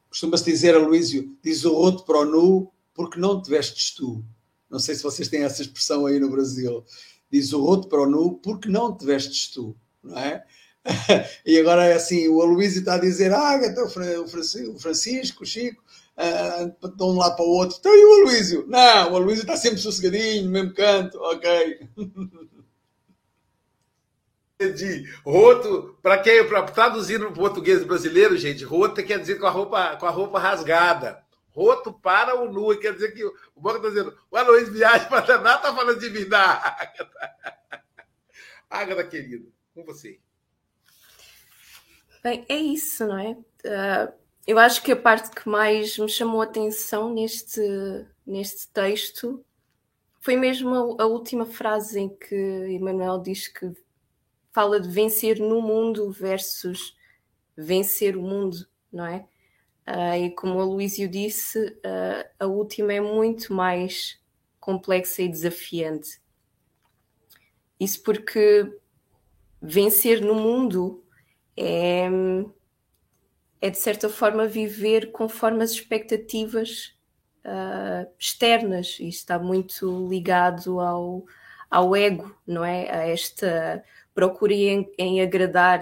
Costuma-se 0.08 0.44
dizer, 0.44 0.74
Aloísio, 0.74 1.36
diz 1.42 1.64
o 1.64 1.74
roto 1.74 2.04
para 2.04 2.20
o 2.20 2.24
nu 2.24 2.72
porque 2.94 3.18
não 3.18 3.40
te 3.40 3.50
vestes 3.50 3.94
tu. 3.94 4.24
Não 4.70 4.78
sei 4.78 4.94
se 4.94 5.02
vocês 5.02 5.28
têm 5.28 5.42
essa 5.42 5.62
expressão 5.62 6.06
aí 6.06 6.18
no 6.18 6.30
Brasil. 6.30 6.84
Diz 7.30 7.52
o 7.52 7.62
roto 7.62 7.88
para 7.88 8.02
o 8.02 8.06
nu 8.06 8.34
porque 8.38 8.68
não 8.68 8.96
te 8.96 9.04
vestes 9.04 9.50
tu, 9.50 9.76
não 10.02 10.18
é? 10.18 10.44
e 11.44 11.58
agora 11.58 11.84
é 11.84 11.94
assim, 11.94 12.28
o 12.28 12.40
Aloísio 12.40 12.80
está 12.80 12.94
a 12.94 13.00
dizer, 13.00 13.32
ah, 13.32 13.60
então, 13.62 13.86
o 13.86 14.78
Francisco, 14.78 15.42
o 15.42 15.46
Chico, 15.46 15.82
uh, 16.16 16.88
de 16.88 17.02
um 17.02 17.16
lado 17.16 17.36
para 17.36 17.44
o 17.44 17.48
outro. 17.48 17.76
Então 17.78 17.94
e 17.94 18.04
o 18.04 18.22
Aloísio? 18.22 18.64
Não, 18.68 19.12
o 19.12 19.16
Aloísio 19.16 19.42
está 19.42 19.56
sempre 19.56 19.78
sossegadinho, 19.78 20.44
no 20.44 20.50
mesmo 20.50 20.74
canto, 20.74 21.18
ok. 21.18 21.88
de 24.58 25.04
roto, 25.22 25.98
para 26.02 26.18
quem 26.18 26.46
para 26.46 26.62
traduzir 26.62 27.20
no 27.20 27.32
português 27.32 27.84
brasileiro, 27.84 28.36
gente, 28.38 28.64
roto 28.64 29.04
quer 29.04 29.18
dizer 29.18 29.38
com 29.38 29.46
a 29.46 29.50
roupa 29.50 29.96
com 29.96 30.06
a 30.06 30.10
roupa 30.10 30.38
rasgada. 30.38 31.24
Roto 31.50 31.92
para 31.92 32.38
o 32.38 32.52
nu, 32.52 32.78
quer 32.78 32.92
dizer 32.92 33.12
que 33.12 33.24
o 33.24 33.60
banco 33.60 33.78
está 33.78 33.88
dizendo, 33.88 34.18
o 34.30 34.36
Aloysio 34.36 34.74
viaja 34.74 35.06
para 35.06 35.20
Daná, 35.22 35.56
está 35.56 35.74
falando 35.74 35.98
de 35.98 36.10
mim 36.10 36.28
da 36.28 36.42
Ágata. 36.42 37.10
Ágata, 38.68 39.04
querida, 39.04 39.48
com 39.74 39.82
você. 39.82 40.20
Bem, 42.22 42.44
é 42.46 42.56
isso, 42.56 43.06
não 43.06 43.18
é? 43.18 43.30
Uh, 43.30 44.12
eu 44.46 44.58
acho 44.58 44.82
que 44.82 44.92
a 44.92 44.96
parte 44.96 45.30
que 45.30 45.48
mais 45.48 45.96
me 45.96 46.10
chamou 46.10 46.42
a 46.42 46.44
atenção 46.44 47.14
neste, 47.14 47.60
neste 48.26 48.68
texto 48.68 49.42
foi 50.20 50.36
mesmo 50.36 50.96
a, 50.98 51.04
a 51.04 51.06
última 51.06 51.46
frase 51.46 52.00
em 52.00 52.08
que 52.10 52.66
Emmanuel 52.68 53.18
diz 53.18 53.48
que 53.48 53.74
fala 54.56 54.80
de 54.80 54.88
vencer 54.88 55.38
no 55.38 55.60
mundo 55.60 56.10
versus 56.10 56.96
vencer 57.54 58.16
o 58.16 58.22
mundo, 58.22 58.66
não 58.90 59.04
é? 59.04 59.26
Uh, 59.86 60.24
e 60.24 60.30
como 60.30 60.58
a 60.58 60.64
Luísio 60.64 61.10
disse, 61.10 61.58
uh, 61.58 62.26
a 62.40 62.46
última 62.46 62.94
é 62.94 62.98
muito 62.98 63.52
mais 63.52 64.18
complexa 64.58 65.20
e 65.20 65.28
desafiante. 65.28 66.18
Isso 67.78 68.02
porque 68.02 68.78
vencer 69.60 70.22
no 70.22 70.34
mundo 70.34 71.04
é, 71.54 72.08
é 73.60 73.68
de 73.68 73.76
certa 73.76 74.08
forma 74.08 74.46
viver 74.46 75.12
conforme 75.12 75.62
as 75.64 75.72
expectativas 75.72 76.96
uh, 77.44 78.10
externas 78.18 78.96
e 79.00 79.08
está 79.08 79.38
muito 79.38 80.08
ligado 80.08 80.80
ao, 80.80 81.26
ao 81.70 81.94
ego, 81.94 82.34
não 82.46 82.64
é? 82.64 82.90
A 82.90 83.06
esta 83.06 83.84
procurem 84.16 84.68
em, 84.68 84.92
em 84.98 85.20
agradar 85.20 85.80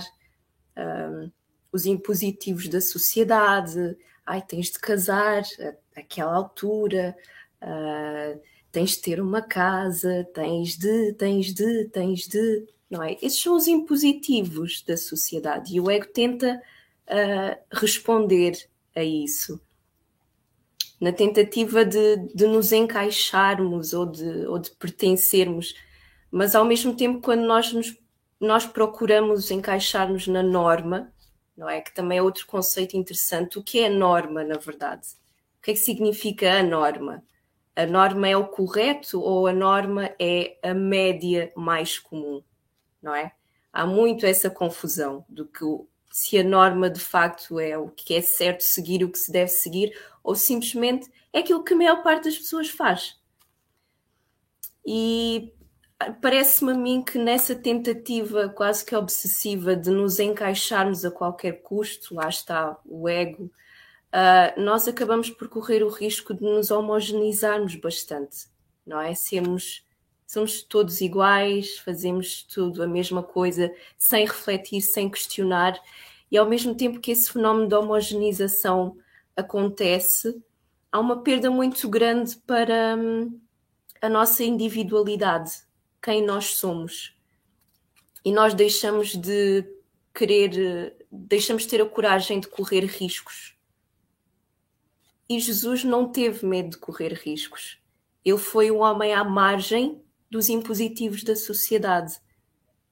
um, 0.76 1.30
os 1.72 1.86
impositivos 1.86 2.68
da 2.68 2.80
sociedade. 2.80 3.96
Ai, 4.26 4.42
tens 4.42 4.72
de 4.72 4.78
casar 4.80 5.44
àquela 5.96 6.34
altura, 6.34 7.16
uh, 7.62 8.40
tens 8.72 8.90
de 8.90 9.02
ter 9.02 9.20
uma 9.20 9.40
casa, 9.40 10.28
tens 10.34 10.76
de, 10.76 11.12
tens 11.12 11.54
de, 11.54 11.84
tens 11.86 12.26
de. 12.26 12.66
Não 12.90 13.02
é? 13.02 13.16
Esses 13.22 13.40
são 13.40 13.56
os 13.56 13.68
impositivos 13.68 14.82
da 14.82 14.96
sociedade 14.96 15.74
e 15.74 15.80
o 15.80 15.88
ego 15.88 16.06
tenta 16.12 16.60
uh, 17.08 17.56
responder 17.72 18.52
a 18.96 19.02
isso 19.02 19.60
na 21.00 21.12
tentativa 21.12 21.84
de, 21.84 22.16
de 22.34 22.46
nos 22.46 22.72
encaixarmos 22.72 23.92
ou 23.92 24.06
de, 24.06 24.46
ou 24.46 24.58
de 24.58 24.70
pertencermos, 24.70 25.74
mas 26.30 26.54
ao 26.54 26.64
mesmo 26.64 26.96
tempo, 26.96 27.20
quando 27.20 27.42
nós 27.42 27.72
nos 27.72 27.94
nós 28.44 28.66
procuramos 28.66 29.50
encaixar-nos 29.50 30.26
na 30.26 30.42
norma, 30.42 31.12
não 31.56 31.68
é? 31.68 31.80
Que 31.80 31.94
também 31.94 32.18
é 32.18 32.22
outro 32.22 32.46
conceito 32.46 32.96
interessante. 32.96 33.58
O 33.58 33.62
que 33.62 33.80
é 33.80 33.86
a 33.86 33.90
norma, 33.90 34.44
na 34.44 34.56
verdade? 34.56 35.08
O 35.58 35.62
que 35.62 35.70
é 35.72 35.74
que 35.74 35.80
significa 35.80 36.52
a 36.52 36.62
norma? 36.62 37.22
A 37.76 37.86
norma 37.86 38.28
é 38.28 38.36
o 38.36 38.46
correto 38.46 39.20
ou 39.20 39.46
a 39.46 39.52
norma 39.52 40.10
é 40.18 40.56
a 40.62 40.72
média 40.72 41.52
mais 41.56 41.98
comum, 41.98 42.42
não 43.02 43.14
é? 43.14 43.32
Há 43.72 43.84
muito 43.84 44.24
essa 44.24 44.48
confusão 44.48 45.24
do 45.28 45.46
que 45.46 45.64
se 46.12 46.38
a 46.38 46.44
norma 46.44 46.88
de 46.88 47.00
facto 47.00 47.58
é 47.58 47.76
o 47.76 47.88
que 47.88 48.14
é 48.14 48.20
certo 48.20 48.60
seguir, 48.60 49.02
o 49.02 49.10
que 49.10 49.18
se 49.18 49.32
deve 49.32 49.48
seguir, 49.48 49.92
ou 50.22 50.36
simplesmente 50.36 51.10
é 51.32 51.40
aquilo 51.40 51.64
que 51.64 51.74
a 51.74 51.76
maior 51.76 52.02
parte 52.04 52.26
das 52.26 52.38
pessoas 52.38 52.70
faz. 52.70 53.18
E 54.86 55.52
parece-me 56.20 56.72
a 56.72 56.74
mim 56.74 57.02
que 57.02 57.18
nessa 57.18 57.54
tentativa 57.54 58.48
quase 58.48 58.84
que 58.84 58.96
obsessiva 58.96 59.76
de 59.76 59.90
nos 59.90 60.18
encaixarmos 60.18 61.04
a 61.04 61.10
qualquer 61.10 61.62
custo, 61.62 62.14
lá 62.14 62.28
está 62.28 62.76
o 62.84 63.08
ego, 63.08 63.44
uh, 63.44 64.60
nós 64.60 64.88
acabamos 64.88 65.30
por 65.30 65.48
correr 65.48 65.82
o 65.82 65.88
risco 65.88 66.34
de 66.34 66.42
nos 66.42 66.70
homogeneizarmos 66.70 67.76
bastante, 67.76 68.46
não 68.86 69.00
é? 69.00 69.14
Sermos, 69.14 69.86
somos 70.26 70.62
todos 70.62 71.00
iguais, 71.00 71.78
fazemos 71.78 72.42
tudo 72.42 72.82
a 72.82 72.86
mesma 72.86 73.22
coisa, 73.22 73.72
sem 73.96 74.26
refletir, 74.26 74.80
sem 74.80 75.08
questionar, 75.08 75.80
e 76.30 76.36
ao 76.36 76.48
mesmo 76.48 76.74
tempo 76.74 77.00
que 77.00 77.12
esse 77.12 77.30
fenómeno 77.30 77.68
de 77.68 77.74
homogeneização 77.74 78.96
acontece, 79.36 80.42
há 80.90 80.98
uma 80.98 81.22
perda 81.22 81.50
muito 81.50 81.88
grande 81.88 82.36
para 82.38 82.96
hum, 82.96 83.38
a 84.00 84.08
nossa 84.08 84.42
individualidade 84.42 85.64
quem 86.04 86.22
nós 86.22 86.56
somos. 86.56 87.16
E 88.22 88.30
nós 88.30 88.52
deixamos 88.52 89.16
de 89.16 89.64
querer, 90.14 90.94
deixamos 91.10 91.62
de 91.62 91.70
ter 91.70 91.80
a 91.80 91.86
coragem 91.86 92.40
de 92.40 92.46
correr 92.46 92.84
riscos. 92.84 93.56
E 95.26 95.40
Jesus 95.40 95.82
não 95.82 96.12
teve 96.12 96.44
medo 96.44 96.72
de 96.72 96.76
correr 96.76 97.14
riscos. 97.14 97.78
Ele 98.22 98.36
foi 98.36 98.70
um 98.70 98.80
homem 98.80 99.14
à 99.14 99.24
margem 99.24 100.02
dos 100.30 100.50
impositivos 100.50 101.24
da 101.24 101.34
sociedade. 101.34 102.20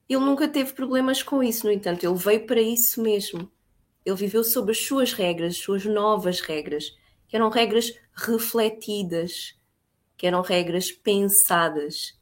Ele 0.09 0.19
nunca 0.19 0.47
teve 0.47 0.73
problemas 0.73 1.21
com 1.21 1.43
isso, 1.43 1.67
no 1.67 1.71
entanto, 1.71 2.03
ele 2.03 2.15
veio 2.15 2.47
para 2.47 2.61
isso 2.61 2.99
mesmo. 2.99 3.51
Ele 4.03 4.15
viveu 4.15 4.43
sob 4.43 4.71
as 4.71 4.79
suas 4.79 5.13
regras, 5.13 5.53
as 5.53 5.61
suas 5.61 5.85
novas 5.85 6.41
regras, 6.41 6.97
que 7.27 7.35
eram 7.35 7.49
regras 7.49 7.93
refletidas, 8.15 9.55
que 10.17 10.25
eram 10.25 10.41
regras 10.41 10.91
pensadas 10.91 12.17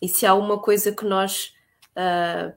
E 0.00 0.08
se 0.08 0.26
há 0.26 0.34
uma 0.34 0.58
coisa 0.58 0.92
que 0.92 1.04
nós 1.04 1.54
uh, 1.92 2.54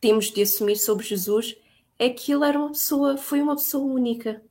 temos 0.00 0.30
de 0.30 0.42
assumir 0.42 0.76
sobre 0.76 1.06
Jesus, 1.06 1.56
é 1.98 2.08
que 2.08 2.32
ele 2.32 2.44
era 2.44 2.58
uma 2.58 2.70
pessoa, 2.70 3.16
foi 3.16 3.40
uma 3.42 3.54
pessoa 3.56 3.84
única. 3.84 4.42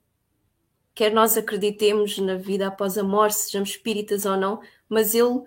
Quer 0.93 1.13
nós 1.13 1.37
acreditemos 1.37 2.17
na 2.19 2.35
vida 2.35 2.67
após 2.67 2.97
a 2.97 3.03
morte, 3.03 3.35
sejamos 3.37 3.69
espíritas 3.71 4.25
ou 4.25 4.37
não, 4.37 4.61
mas 4.87 5.15
ele 5.15 5.43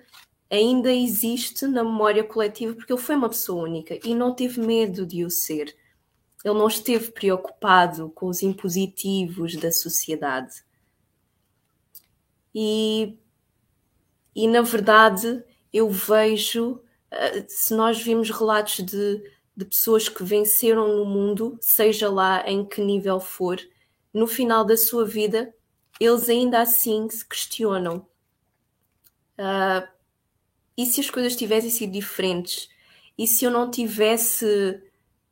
ainda 0.51 0.93
existe 0.93 1.67
na 1.67 1.83
memória 1.83 2.25
coletiva 2.25 2.75
porque 2.75 2.93
ele 2.93 3.01
foi 3.01 3.15
uma 3.15 3.29
pessoa 3.29 3.63
única 3.63 3.99
e 4.05 4.15
não 4.15 4.35
teve 4.35 4.61
medo 4.61 5.07
de 5.07 5.25
o 5.25 5.31
ser. 5.31 5.75
Ele 6.45 6.55
não 6.55 6.67
esteve 6.67 7.13
preocupado 7.13 8.11
com 8.11 8.27
os 8.27 8.43
impositivos 8.43 9.57
da 9.57 9.71
sociedade. 9.71 10.65
E, 12.55 13.17
e 14.35 14.47
na 14.49 14.61
verdade, 14.61 15.43
eu 15.73 15.91
vejo, 15.91 16.81
eh, 17.11 17.45
se 17.49 17.75
nós 17.75 18.01
vimos 18.01 18.31
relatos 18.31 18.85
de, 18.85 19.23
de 19.57 19.65
pessoas 19.65 20.09
que 20.09 20.23
venceram 20.23 20.97
no 20.97 21.05
mundo, 21.05 21.59
seja 21.61 22.11
lá 22.11 22.43
em 22.49 22.65
que 22.65 22.81
nível 22.81 23.19
for, 23.21 23.59
no 24.13 24.27
final 24.27 24.65
da 24.65 24.77
sua 24.77 25.05
vida, 25.05 25.55
eles 25.99 26.29
ainda 26.29 26.61
assim 26.61 27.09
se 27.09 27.27
questionam. 27.27 28.07
Uh, 29.39 29.89
e 30.77 30.85
se 30.87 31.01
as 31.01 31.11
coisas 31.11 31.37
tivessem 31.37 31.71
sido 31.71 31.93
diferentes? 31.93 32.69
E 33.17 33.27
se 33.27 33.45
eu 33.45 33.51
não 33.51 33.71
tivesse 33.71 34.83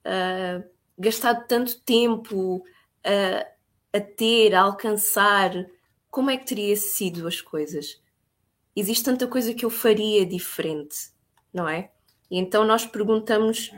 uh, 0.05 0.70
gastado 0.99 1.47
tanto 1.47 1.80
tempo 1.80 2.57
uh, 2.57 3.51
a 3.93 4.01
ter, 4.01 4.55
a 4.55 4.62
alcançar, 4.62 5.53
como 6.11 6.30
é 6.30 6.36
que 6.36 6.47
teria 6.47 6.76
sido 6.76 7.26
as 7.26 7.41
coisas? 7.41 8.01
Existe 8.74 9.04
tanta 9.04 9.26
coisa 9.26 9.52
que 9.52 9.64
eu 9.64 9.70
faria 9.70 10.24
diferente, 10.24 11.10
não 11.52 11.68
é? 11.68 11.90
E 12.30 12.38
então 12.38 12.64
nós 12.64 12.86
perguntamos, 12.86 13.70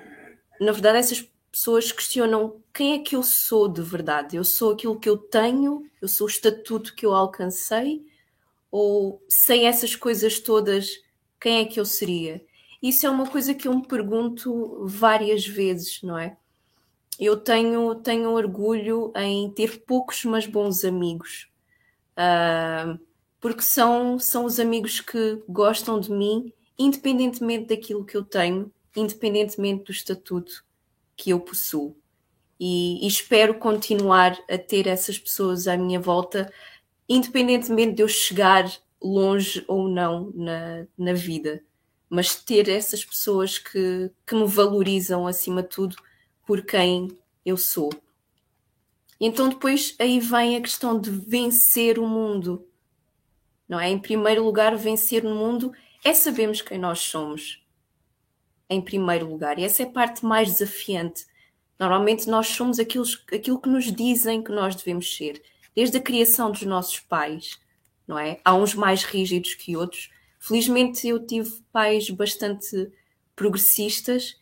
na 0.60 0.72
verdade, 0.72 0.98
essas 0.98 1.28
pessoas 1.50 1.90
questionam 1.92 2.60
quem 2.72 2.94
é 2.94 2.98
que 2.98 3.16
eu 3.16 3.22
sou 3.22 3.68
de 3.68 3.82
verdade? 3.82 4.36
Eu 4.36 4.44
sou 4.44 4.72
aquilo 4.72 4.98
que 4.98 5.08
eu 5.08 5.16
tenho? 5.16 5.86
Eu 6.00 6.08
sou 6.08 6.26
o 6.26 6.30
estatuto 6.30 6.94
que 6.94 7.04
eu 7.04 7.14
alcancei? 7.14 8.04
Ou 8.70 9.22
sem 9.28 9.66
essas 9.66 9.94
coisas 9.94 10.40
todas, 10.40 10.88
quem 11.40 11.58
é 11.58 11.64
que 11.64 11.78
eu 11.78 11.84
seria? 11.84 12.42
Isso 12.82 13.06
é 13.06 13.10
uma 13.10 13.28
coisa 13.28 13.54
que 13.54 13.68
eu 13.68 13.74
me 13.74 13.86
pergunto 13.86 14.86
várias 14.86 15.46
vezes, 15.46 16.02
não 16.02 16.18
é? 16.18 16.36
Eu 17.20 17.36
tenho, 17.36 17.94
tenho 17.96 18.30
orgulho 18.30 19.12
em 19.14 19.50
ter 19.50 19.82
poucos, 19.84 20.24
mas 20.24 20.46
bons 20.46 20.84
amigos. 20.84 21.48
Uh, 22.16 22.98
porque 23.42 23.62
são, 23.62 24.20
são 24.20 24.44
os 24.44 24.60
amigos 24.60 25.00
que 25.00 25.42
gostam 25.48 25.98
de 25.98 26.12
mim, 26.12 26.52
independentemente 26.78 27.74
daquilo 27.74 28.04
que 28.04 28.16
eu 28.16 28.24
tenho, 28.24 28.72
independentemente 28.96 29.82
do 29.82 29.90
estatuto 29.90 30.64
que 31.16 31.30
eu 31.30 31.40
possuo. 31.40 31.96
E, 32.58 33.04
e, 33.04 33.08
espero 33.08 33.58
continuar 33.58 34.38
a 34.48 34.56
ter 34.56 34.86
essas 34.86 35.18
pessoas 35.18 35.66
à 35.66 35.76
minha 35.76 35.98
volta, 35.98 36.52
independentemente 37.08 37.94
de 37.94 38.02
eu 38.04 38.08
chegar 38.08 38.72
longe 39.02 39.64
ou 39.66 39.88
não 39.88 40.30
na, 40.36 40.86
na 40.96 41.12
vida. 41.12 41.64
Mas 42.08 42.36
ter 42.36 42.68
essas 42.68 43.04
pessoas 43.04 43.58
que, 43.58 44.08
que 44.24 44.36
me 44.36 44.46
valorizam 44.46 45.26
acima 45.26 45.64
de 45.64 45.68
tudo 45.68 45.96
por 46.46 46.64
quem 46.64 47.08
eu 47.44 47.56
sou. 47.56 47.90
Então 49.18 49.48
depois 49.48 49.96
aí 49.98 50.20
vem 50.20 50.54
a 50.54 50.60
questão 50.60 51.00
de 51.00 51.10
vencer 51.10 51.98
o 51.98 52.06
mundo. 52.06 52.68
Não 53.72 53.80
é? 53.80 53.88
Em 53.88 53.98
primeiro 53.98 54.44
lugar, 54.44 54.76
vencer 54.76 55.24
no 55.24 55.34
mundo 55.34 55.72
é 56.04 56.12
sabermos 56.12 56.60
quem 56.60 56.76
nós 56.76 57.00
somos. 57.00 57.64
Em 58.68 58.82
primeiro 58.82 59.26
lugar. 59.26 59.58
E 59.58 59.64
essa 59.64 59.82
é 59.82 59.86
a 59.86 59.90
parte 59.90 60.26
mais 60.26 60.50
desafiante. 60.50 61.24
Normalmente 61.80 62.28
nós 62.28 62.48
somos 62.48 62.78
aquilo, 62.78 63.06
aquilo 63.32 63.58
que 63.58 63.70
nos 63.70 63.90
dizem 63.90 64.42
que 64.42 64.52
nós 64.52 64.76
devemos 64.76 65.16
ser. 65.16 65.42
Desde 65.74 65.96
a 65.96 66.02
criação 66.02 66.50
dos 66.50 66.60
nossos 66.64 67.00
pais, 67.00 67.58
não 68.06 68.18
é? 68.18 68.38
Há 68.44 68.54
uns 68.54 68.74
mais 68.74 69.04
rígidos 69.04 69.54
que 69.54 69.74
outros. 69.74 70.10
Felizmente 70.38 71.08
eu 71.08 71.26
tive 71.26 71.50
pais 71.72 72.10
bastante 72.10 72.92
progressistas 73.34 74.36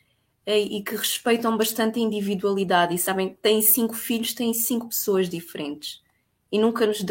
e 0.45 0.83
que 0.83 0.97
respeitam 0.97 1.57
bastante 1.57 2.01
a 2.01 2.03
individualidade 2.03 2.97
e 2.97 2.99
sabem 2.99 3.28
que 3.28 3.37
têm 3.37 3.62
cinco 3.62 3.95
filhos, 3.95 4.35
têm 4.35 4.53
cinco 4.53 4.89
pessoas 4.89 5.28
diferentes 5.28 6.03
e 6.51 6.59
nunca 6.59 6.86
nos 6.86 7.05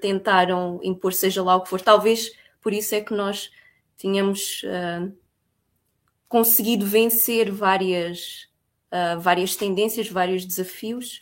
tentaram 0.00 0.80
impor, 0.82 1.12
seja 1.12 1.42
lá 1.42 1.56
o 1.56 1.62
que 1.62 1.70
for. 1.70 1.80
Talvez 1.80 2.32
por 2.60 2.72
isso 2.72 2.94
é 2.94 3.00
que 3.00 3.12
nós 3.12 3.50
tínhamos 3.96 4.62
uh, 4.64 5.12
conseguido 6.28 6.86
vencer 6.86 7.50
várias, 7.50 8.48
uh, 8.92 9.20
várias 9.20 9.56
tendências, 9.56 10.08
vários 10.08 10.44
desafios 10.44 11.20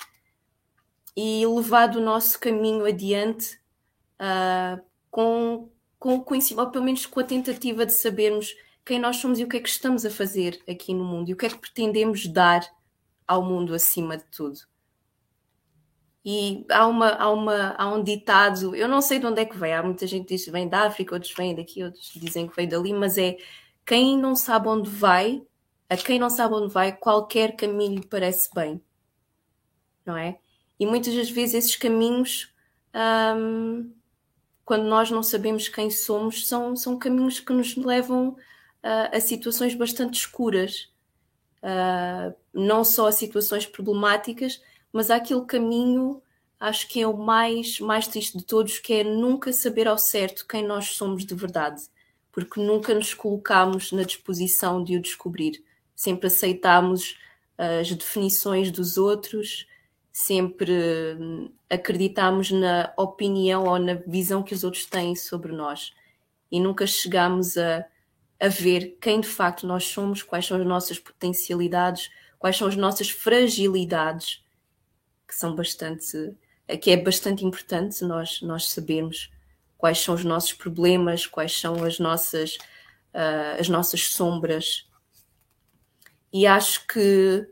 e 1.17 1.47
levado 1.47 1.97
o 1.97 2.03
nosso 2.03 2.39
caminho 2.39 2.85
adiante 2.85 3.59
uh, 4.21 4.83
com, 5.11 5.71
com 5.99 6.15
o 6.17 6.25
conhecimento, 6.25 6.65
ou 6.65 6.71
pelo 6.71 6.85
menos 6.85 7.07
com 7.07 7.21
a 7.21 7.25
tentativa 7.25 7.85
de 7.85 7.93
sabermos 7.93 8.55
quem 8.85 8.99
nós 8.99 9.17
somos 9.17 9.39
e 9.39 9.45
o 9.45 9.49
que 9.49 9.57
é 9.57 9.61
que 9.61 9.69
estamos 9.69 10.05
a 10.05 10.11
fazer 10.11 10.61
aqui 10.69 10.93
no 10.95 11.05
mundo 11.05 11.29
e 11.29 11.35
o 11.35 11.37
que 11.37 11.47
é 11.47 11.49
que 11.49 11.59
pretendemos 11.59 12.27
dar 12.27 12.67
ao 13.27 13.43
mundo 13.43 13.75
acima 13.75 14.17
de 14.17 14.25
tudo. 14.25 14.72
E 16.25 16.65
há, 16.71 16.87
uma, 16.87 17.09
há, 17.11 17.31
uma, 17.31 17.75
há 17.77 17.93
um 17.93 18.03
ditado, 18.03 18.77
eu 18.77 18.87
não 18.87 19.03
sei 19.03 19.19
de 19.19 19.27
onde 19.27 19.41
é 19.41 19.45
que 19.45 19.57
vem, 19.57 19.75
há 19.75 19.83
muita 19.83 20.07
gente 20.07 20.27
que 20.27 20.35
diz 20.35 20.45
que 20.45 20.53
vem 20.53 20.69
da 20.69 20.87
África, 20.87 21.15
outros 21.15 21.35
vêm 21.35 21.55
daqui, 21.55 21.83
outros 21.83 22.13
dizem 22.15 22.47
que 22.47 22.55
vem 22.55 22.69
dali, 22.69 22.93
mas 22.93 23.19
é 23.19 23.37
quem 23.85 24.17
não 24.17 24.37
sabe 24.37 24.69
onde 24.69 24.89
vai, 24.89 25.43
a 25.89 25.97
quem 25.97 26.21
não 26.21 26.31
sabe 26.31 26.55
onde 26.55 26.73
vai, 26.73 26.97
qualquer 26.97 27.57
caminho 27.57 27.97
lhe 27.97 28.07
parece 28.07 28.49
bem. 28.55 28.81
Não 30.07 30.17
é? 30.17 30.39
E 30.79 30.87
muitas 30.87 31.15
das 31.15 31.29
vezes 31.29 31.57
esses 31.57 31.77
caminhos, 31.77 32.53
hum, 33.37 33.93
quando 34.65 34.85
nós 34.85 35.11
não 35.11 35.23
sabemos 35.23 35.69
quem 35.69 35.91
somos, 35.91 36.47
são, 36.47 36.77
são 36.77 36.99
caminhos 36.99 37.41
que 37.41 37.53
nos 37.53 37.77
levam 37.77 38.29
uh, 38.31 38.37
a 39.17 39.21
situações 39.21 39.75
bastante 39.75 40.19
escuras. 40.19 40.91
Uh, 41.63 42.35
não 42.53 42.85
só 42.85 43.07
a 43.07 43.13
situações 43.13 43.67
problemáticas, 43.67 44.61
mas 44.93 45.11
há 45.11 45.17
aquele 45.17 45.45
caminho, 45.45 46.23
acho 46.61 46.89
que 46.89 47.01
é 47.01 47.07
o 47.07 47.17
mais, 47.17 47.81
mais 47.81 48.07
triste 48.07 48.37
de 48.39 48.45
todos, 48.45 48.79
que 48.79 48.93
é 48.95 49.05
nunca 49.05 49.53
saber 49.53 49.89
ao 49.89 49.99
certo 49.99 50.47
quem 50.47 50.67
nós 50.67 50.91
somos 50.91 51.25
de 51.25 51.35
verdade, 51.35 51.83
porque 52.31 52.61
nunca 52.61 52.95
nos 52.95 53.15
colocamos 53.15 53.93
na 53.93 54.03
disposição 54.03 54.83
de 54.83 54.97
o 54.97 55.03
descobrir. 55.03 55.63
Sempre 55.95 56.27
aceitamos 56.27 57.17
as 57.57 57.91
definições 57.93 58.71
dos 58.71 58.97
outros, 58.97 59.67
sempre 60.13 60.73
hum, 61.19 61.51
acreditamos 61.71 62.51
na 62.51 62.93
opinião 62.97 63.65
ou 63.65 63.79
na 63.79 63.95
visão 64.07 64.43
que 64.43 64.55
os 64.55 64.65
outros 64.65 64.85
têm 64.85 65.15
sobre 65.15 65.53
nós. 65.53 65.93
E 66.51 66.61
nunca 66.61 66.87
chegamos 66.87 67.57
a 67.57 67.87
a 68.43 68.49
ver 68.49 68.99
quem 69.01 69.21
de 69.21 69.29
facto 69.29 69.65
nós 69.69 69.85
somos, 69.85 70.21
quais 70.21 70.45
são 70.45 70.61
as 70.61 70.67
nossas 70.67 70.99
potencialidades, 70.99 72.11
quais 72.41 72.57
são 72.57 72.67
as 72.67 72.75
nossas 72.75 73.09
fragilidades, 73.09 74.42
que 75.33 75.39
são 75.39 75.55
bastante, 75.57 76.37
que 76.81 76.91
é 76.91 76.97
bastante 76.97 77.43
importante 77.43 78.05
nós, 78.05 78.43
nós 78.43 78.71
sabermos 78.71 79.33
quais 79.79 79.99
são 79.99 80.15
os 80.15 80.23
nossos 80.25 80.53
problemas, 80.53 81.27
quais 81.27 81.59
são 81.59 81.83
as 81.83 81.99
nossas, 81.99 82.57
uh, 83.15 83.59
as 83.59 83.69
nossas 83.71 84.09
sombras. 84.09 84.87
E 86.31 86.47
acho 86.47 86.87
que 86.87 87.47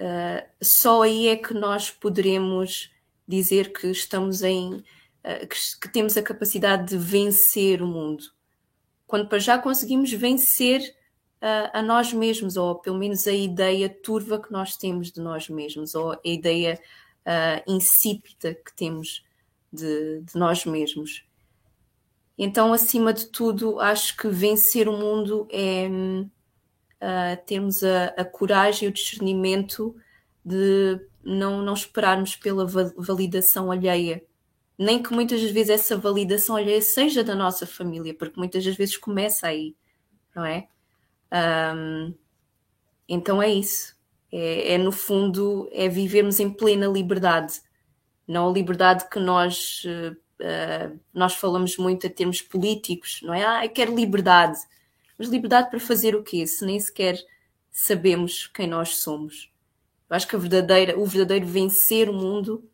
uh, 0.00 0.48
só 0.60 1.02
aí 1.02 1.28
é 1.28 1.36
que 1.36 1.54
nós 1.54 1.88
poderemos 1.88 2.90
dizer 3.26 3.72
que 3.72 3.86
estamos 3.86 4.42
em. 4.42 4.74
Uh, 4.74 5.46
que, 5.48 5.56
que 5.80 5.88
temos 5.88 6.16
a 6.16 6.22
capacidade 6.22 6.88
de 6.88 6.98
vencer 6.98 7.80
o 7.80 7.86
mundo 7.86 8.24
quando 9.06 9.28
para 9.28 9.38
já 9.38 9.58
conseguimos 9.58 10.10
vencer 10.12 10.94
a 11.74 11.82
nós 11.82 12.10
mesmos, 12.10 12.56
ou 12.56 12.76
pelo 12.76 12.96
menos 12.96 13.26
a 13.26 13.32
ideia 13.32 13.86
turva 13.86 14.40
que 14.40 14.50
nós 14.50 14.78
temos 14.78 15.12
de 15.12 15.20
nós 15.20 15.46
mesmos, 15.46 15.94
ou 15.94 16.12
a 16.12 16.20
ideia 16.24 16.80
uh, 17.26 17.72
insípida 17.72 18.54
que 18.54 18.74
temos 18.74 19.24
de, 19.72 20.20
de 20.20 20.36
nós 20.36 20.64
mesmos. 20.64 21.24
Então, 22.36 22.72
acima 22.72 23.12
de 23.12 23.26
tudo, 23.26 23.78
acho 23.80 24.16
que 24.16 24.28
vencer 24.28 24.88
o 24.88 24.96
mundo 24.96 25.46
é 25.50 25.88
uh, 25.88 27.44
termos 27.46 27.82
a, 27.84 28.06
a, 28.16 28.24
coragem 28.24 28.86
e 28.86 28.90
o 28.90 28.94
discernimento 28.94 29.94
de 30.44 31.00
não, 31.22 31.62
não 31.62 31.74
esperarmos 31.74 32.36
pela 32.36 32.66
validação 32.96 33.70
alheia 33.70 34.22
nem 34.78 35.02
que 35.02 35.12
muitas 35.12 35.40
vezes 35.40 35.70
essa 35.70 35.96
validação 35.96 36.56
olha, 36.56 36.80
seja 36.82 37.22
da 37.22 37.34
nossa 37.34 37.66
família, 37.66 38.14
porque 38.14 38.38
muitas 38.38 38.64
das 38.64 38.76
vezes 38.76 38.96
começa 38.96 39.46
aí, 39.46 39.76
não 40.34 40.44
é? 40.44 40.68
Um, 41.76 42.14
então 43.08 43.42
é 43.42 43.52
isso. 43.52 43.93
É, 44.36 44.74
é, 44.74 44.78
no 44.78 44.90
fundo 44.90 45.68
é 45.70 45.88
vivermos 45.88 46.40
em 46.40 46.50
plena 46.50 46.88
liberdade, 46.88 47.60
não 48.26 48.48
a 48.48 48.52
liberdade 48.52 49.08
que 49.08 49.20
nós 49.20 49.84
uh, 49.84 50.98
nós 51.12 51.34
falamos 51.34 51.76
muito 51.76 52.04
a 52.04 52.10
termos 52.10 52.42
políticos, 52.42 53.20
não 53.22 53.32
é? 53.32 53.44
Ah, 53.44 53.64
eu 53.64 53.70
quero 53.70 53.94
liberdade. 53.94 54.58
Mas 55.16 55.28
liberdade 55.28 55.70
para 55.70 55.78
fazer 55.78 56.16
o 56.16 56.24
quê? 56.24 56.44
Se 56.48 56.66
nem 56.66 56.80
sequer 56.80 57.16
sabemos 57.70 58.48
quem 58.48 58.66
nós 58.66 58.96
somos. 58.96 59.52
Eu 60.10 60.16
acho 60.16 60.26
que 60.26 60.34
a 60.34 60.38
verdadeira, 60.38 60.98
o 60.98 61.06
verdadeiro 61.06 61.46
vencer 61.46 62.10
o 62.10 62.12
mundo 62.12 62.68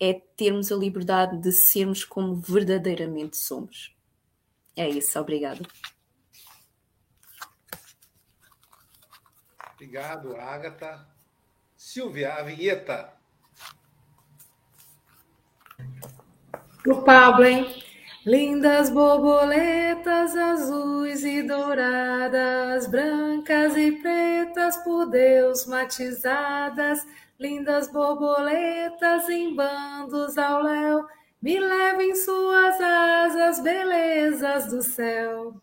é 0.00 0.14
termos 0.14 0.72
a 0.72 0.76
liberdade 0.76 1.36
de 1.36 1.52
sermos 1.52 2.04
como 2.04 2.36
verdadeiramente 2.36 3.36
somos. 3.36 3.94
É 4.74 4.88
isso, 4.88 5.18
obrigada. 5.20 5.60
Obrigado, 9.82 10.36
Agatha. 10.36 11.04
Silvia, 11.76 12.34
a 12.34 12.42
vinheta. 12.44 13.12
O 16.86 17.02
Pablo, 17.02 17.44
hein? 17.44 17.82
Lindas 18.24 18.90
borboletas 18.90 20.36
azuis 20.36 21.24
e 21.24 21.42
douradas, 21.42 22.86
brancas 22.86 23.76
e 23.76 23.90
pretas 24.00 24.76
por 24.84 25.06
Deus 25.06 25.66
matizadas, 25.66 27.04
lindas 27.36 27.88
borboletas 27.88 29.28
em 29.28 29.52
bandos 29.52 30.38
ao 30.38 30.62
léu, 30.62 31.08
me 31.42 31.58
levem 31.58 32.14
suas 32.14 32.80
asas, 32.80 33.58
belezas 33.58 34.66
do 34.66 34.80
céu. 34.80 35.60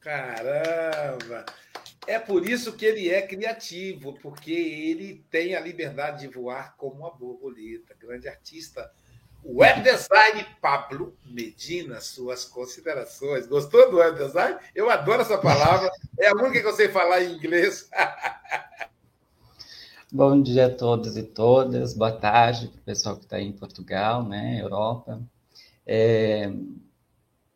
Caramba! 0.00 1.44
É 2.06 2.18
por 2.18 2.48
isso 2.48 2.72
que 2.72 2.84
ele 2.84 3.08
é 3.08 3.22
criativo, 3.22 4.14
porque 4.20 4.52
ele 4.52 5.24
tem 5.30 5.54
a 5.54 5.60
liberdade 5.60 6.26
de 6.26 6.34
voar 6.34 6.74
como 6.76 6.96
uma 6.96 7.10
borboleta. 7.10 7.94
Grande 7.98 8.28
artista 8.28 8.90
Web 9.44 9.82
Design 9.82 10.46
Pablo 10.60 11.16
Medina, 11.24 12.00
suas 12.00 12.44
considerações. 12.44 13.46
Gostou 13.46 13.90
do 13.90 13.96
web 13.96 14.16
design? 14.16 14.56
Eu 14.74 14.88
adoro 14.88 15.22
essa 15.22 15.36
palavra. 15.36 15.90
É 16.18 16.28
a 16.28 16.34
única 16.34 16.60
que 16.60 16.66
eu 16.66 16.72
sei 16.72 16.88
falar 16.88 17.22
em 17.22 17.34
inglês. 17.34 17.90
Bom 20.12 20.42
dia 20.42 20.66
a 20.66 20.70
todos 20.70 21.16
e 21.16 21.22
todas. 21.22 21.94
Boa 21.94 22.12
tarde 22.12 22.68
para 22.68 22.80
o 22.80 22.84
pessoal 22.84 23.16
que 23.16 23.24
está 23.24 23.40
em 23.40 23.52
Portugal, 23.52 24.22
né, 24.22 24.60
Europa. 24.60 25.20
É... 25.86 26.52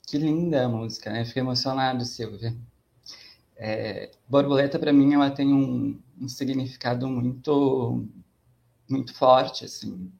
Que 0.06 0.18
linda 0.18 0.64
a 0.64 0.68
música, 0.68 1.10
né? 1.10 1.24
Fiquei 1.24 1.42
emocionado, 1.42 2.04
Silvia. 2.04 2.56
É... 3.56 4.10
Borboleta 4.28 4.78
para 4.78 4.92
mim 4.92 5.14
ela 5.14 5.30
tem 5.30 5.52
um, 5.52 6.00
um 6.20 6.28
significado 6.28 7.08
muito 7.08 8.06
muito 8.88 9.14
forte, 9.14 9.64
assim 9.64 10.10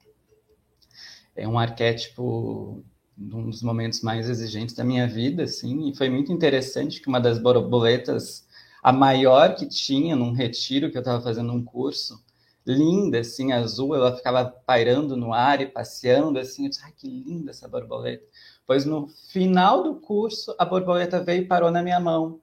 é 1.37 1.47
um 1.47 1.57
arquétipo 1.57 2.83
um 3.19 3.49
dos 3.49 3.63
momentos 3.63 4.01
mais 4.01 4.29
exigentes 4.29 4.75
da 4.75 4.83
minha 4.83 5.07
vida, 5.07 5.43
assim, 5.43 5.89
e 5.89 5.95
foi 5.95 6.09
muito 6.09 6.31
interessante 6.31 7.01
que 7.01 7.07
uma 7.07 7.19
das 7.19 7.39
borboletas, 7.39 8.45
a 8.83 8.93
maior 8.93 9.55
que 9.55 9.65
tinha 9.67 10.15
num 10.15 10.33
retiro 10.33 10.91
que 10.91 10.97
eu 10.97 11.01
estava 11.01 11.21
fazendo 11.23 11.51
um 11.51 11.63
curso, 11.63 12.23
linda, 12.65 13.19
assim, 13.19 13.51
azul, 13.51 13.95
ela 13.95 14.15
ficava 14.15 14.45
pairando 14.45 15.17
no 15.17 15.33
ar 15.33 15.61
e 15.61 15.65
passeando, 15.65 16.37
assim, 16.37 16.65
eu 16.65 16.69
disse, 16.69 16.83
ai, 16.83 16.93
que 16.95 17.07
linda 17.07 17.51
essa 17.51 17.67
borboleta. 17.67 18.23
Pois 18.67 18.85
no 18.85 19.07
final 19.29 19.81
do 19.81 19.95
curso, 19.95 20.53
a 20.59 20.65
borboleta 20.65 21.23
veio 21.23 21.41
e 21.41 21.47
parou 21.47 21.71
na 21.71 21.81
minha 21.81 21.99
mão, 21.99 22.39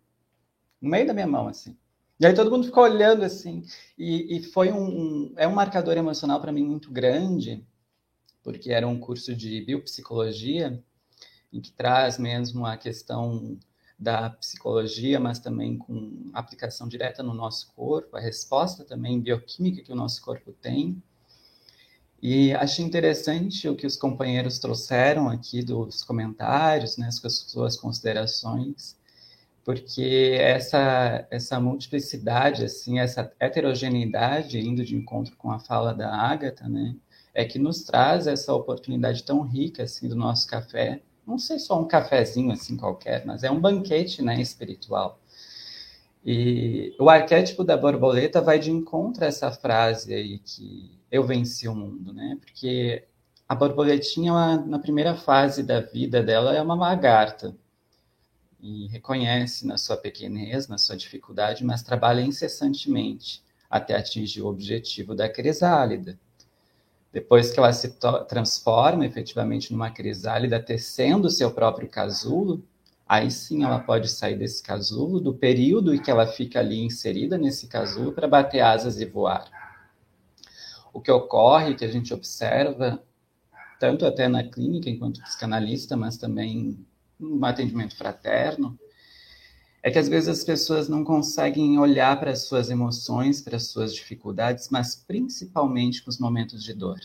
no 0.84 0.90
meio 0.90 1.06
da 1.06 1.14
minha 1.14 1.26
mão, 1.26 1.48
assim. 1.48 1.76
E 2.20 2.26
aí 2.26 2.34
todo 2.34 2.50
mundo 2.50 2.66
ficou 2.66 2.84
olhando, 2.84 3.24
assim, 3.24 3.64
e, 3.98 4.36
e 4.36 4.42
foi 4.42 4.70
um, 4.70 4.84
um, 4.84 5.34
é 5.36 5.48
um 5.48 5.54
marcador 5.54 5.96
emocional 5.96 6.40
para 6.40 6.52
mim 6.52 6.62
muito 6.62 6.90
grande, 6.92 7.66
porque 8.42 8.70
era 8.70 8.86
um 8.86 9.00
curso 9.00 9.34
de 9.34 9.62
biopsicologia, 9.62 10.80
em 11.52 11.60
que 11.60 11.72
traz 11.72 12.18
mesmo 12.18 12.66
a 12.66 12.76
questão 12.76 13.58
da 13.98 14.28
psicologia, 14.30 15.18
mas 15.18 15.38
também 15.38 15.78
com 15.78 16.30
aplicação 16.34 16.86
direta 16.86 17.22
no 17.22 17.32
nosso 17.32 17.72
corpo, 17.74 18.16
a 18.16 18.20
resposta 18.20 18.84
também 18.84 19.20
bioquímica 19.20 19.82
que 19.82 19.92
o 19.92 19.96
nosso 19.96 20.20
corpo 20.20 20.52
tem. 20.52 21.02
E 22.20 22.52
achei 22.52 22.84
interessante 22.84 23.68
o 23.68 23.76
que 23.76 23.86
os 23.86 23.96
companheiros 23.96 24.58
trouxeram 24.58 25.28
aqui 25.28 25.62
dos 25.62 26.02
comentários, 26.02 26.96
né, 26.96 27.08
as 27.08 27.20
suas 27.20 27.76
considerações, 27.76 28.96
porque 29.64 30.36
essa 30.40 31.26
essa 31.30 31.58
multiplicidade, 31.60 32.64
assim, 32.64 32.98
essa 33.00 33.32
heterogeneidade, 33.40 34.58
indo 34.60 34.84
de 34.84 34.94
encontro 34.96 35.36
com 35.36 35.50
a 35.50 35.58
fala 35.58 35.94
da 35.94 36.14
Ágata, 36.14 36.68
né, 36.68 36.94
é 37.34 37.44
que 37.44 37.58
nos 37.58 37.82
traz 37.84 38.26
essa 38.26 38.54
oportunidade 38.54 39.24
tão 39.24 39.42
rica 39.42 39.84
assim 39.84 40.08
do 40.08 40.16
nosso 40.16 40.46
café. 40.48 41.00
Não 41.26 41.38
sei 41.38 41.58
só 41.58 41.80
um 41.80 41.88
cafezinho 41.88 42.52
assim 42.52 42.76
qualquer, 42.76 43.24
mas 43.26 43.42
é 43.42 43.50
um 43.50 43.60
banquete, 43.60 44.22
né, 44.22 44.40
espiritual. 44.40 45.18
E 46.24 46.94
o 46.98 47.10
arquétipo 47.10 47.62
da 47.64 47.76
borboleta 47.76 48.40
vai 48.40 48.58
de 48.58 48.70
encontro 48.70 49.24
a 49.24 49.26
essa 49.26 49.50
frase 49.50 50.14
aí 50.14 50.38
que 50.38 50.98
eu 51.10 51.24
venci 51.26 51.68
o 51.68 51.74
mundo, 51.74 52.12
né? 52.14 52.38
Porque 52.40 53.04
a 53.48 53.54
borboletinha, 53.54 54.30
ela, 54.30 54.56
na 54.56 54.78
primeira 54.78 55.14
fase 55.14 55.62
da 55.62 55.80
vida 55.80 56.22
dela, 56.22 56.54
é 56.56 56.62
uma 56.62 56.74
lagarta. 56.74 57.54
E 58.66 58.86
reconhece 58.86 59.66
na 59.66 59.76
sua 59.76 59.94
pequenez, 59.94 60.68
na 60.68 60.78
sua 60.78 60.96
dificuldade, 60.96 61.62
mas 61.62 61.82
trabalha 61.82 62.22
incessantemente 62.22 63.44
até 63.68 63.94
atingir 63.94 64.40
o 64.40 64.46
objetivo 64.46 65.14
da 65.14 65.28
crisálida. 65.28 66.18
Depois 67.12 67.50
que 67.50 67.58
ela 67.58 67.74
se 67.74 67.98
transforma 68.26 69.04
efetivamente 69.04 69.70
numa 69.70 69.90
crisálida, 69.90 70.58
tecendo 70.58 71.28
o 71.28 71.30
seu 71.30 71.50
próprio 71.50 71.90
casulo, 71.90 72.64
aí 73.06 73.30
sim 73.30 73.64
ela 73.64 73.80
pode 73.80 74.08
sair 74.08 74.38
desse 74.38 74.62
casulo, 74.62 75.20
do 75.20 75.34
período 75.34 75.94
em 75.94 76.00
que 76.00 76.10
ela 76.10 76.26
fica 76.26 76.60
ali 76.60 76.82
inserida 76.82 77.36
nesse 77.36 77.66
casulo, 77.66 78.12
para 78.12 78.26
bater 78.26 78.60
asas 78.60 78.98
e 78.98 79.04
voar. 79.04 79.44
O 80.90 81.02
que 81.02 81.10
ocorre, 81.10 81.74
que 81.74 81.84
a 81.84 81.92
gente 81.92 82.14
observa, 82.14 82.98
tanto 83.78 84.06
até 84.06 84.26
na 84.26 84.42
clínica 84.42 84.88
enquanto 84.88 85.20
psicanalista, 85.20 85.98
mas 85.98 86.16
também 86.16 86.82
no 87.24 87.44
atendimento 87.44 87.96
fraterno, 87.96 88.78
é 89.82 89.90
que 89.90 89.98
às 89.98 90.08
vezes 90.08 90.30
as 90.30 90.42
pessoas 90.42 90.88
não 90.88 91.04
conseguem 91.04 91.78
olhar 91.78 92.18
para 92.18 92.30
as 92.30 92.46
suas 92.46 92.70
emoções, 92.70 93.42
para 93.42 93.56
as 93.56 93.64
suas 93.64 93.94
dificuldades, 93.94 94.70
mas 94.70 94.96
principalmente 94.96 96.02
com 96.02 96.08
os 96.08 96.18
momentos 96.18 96.64
de 96.64 96.72
dor. 96.72 96.98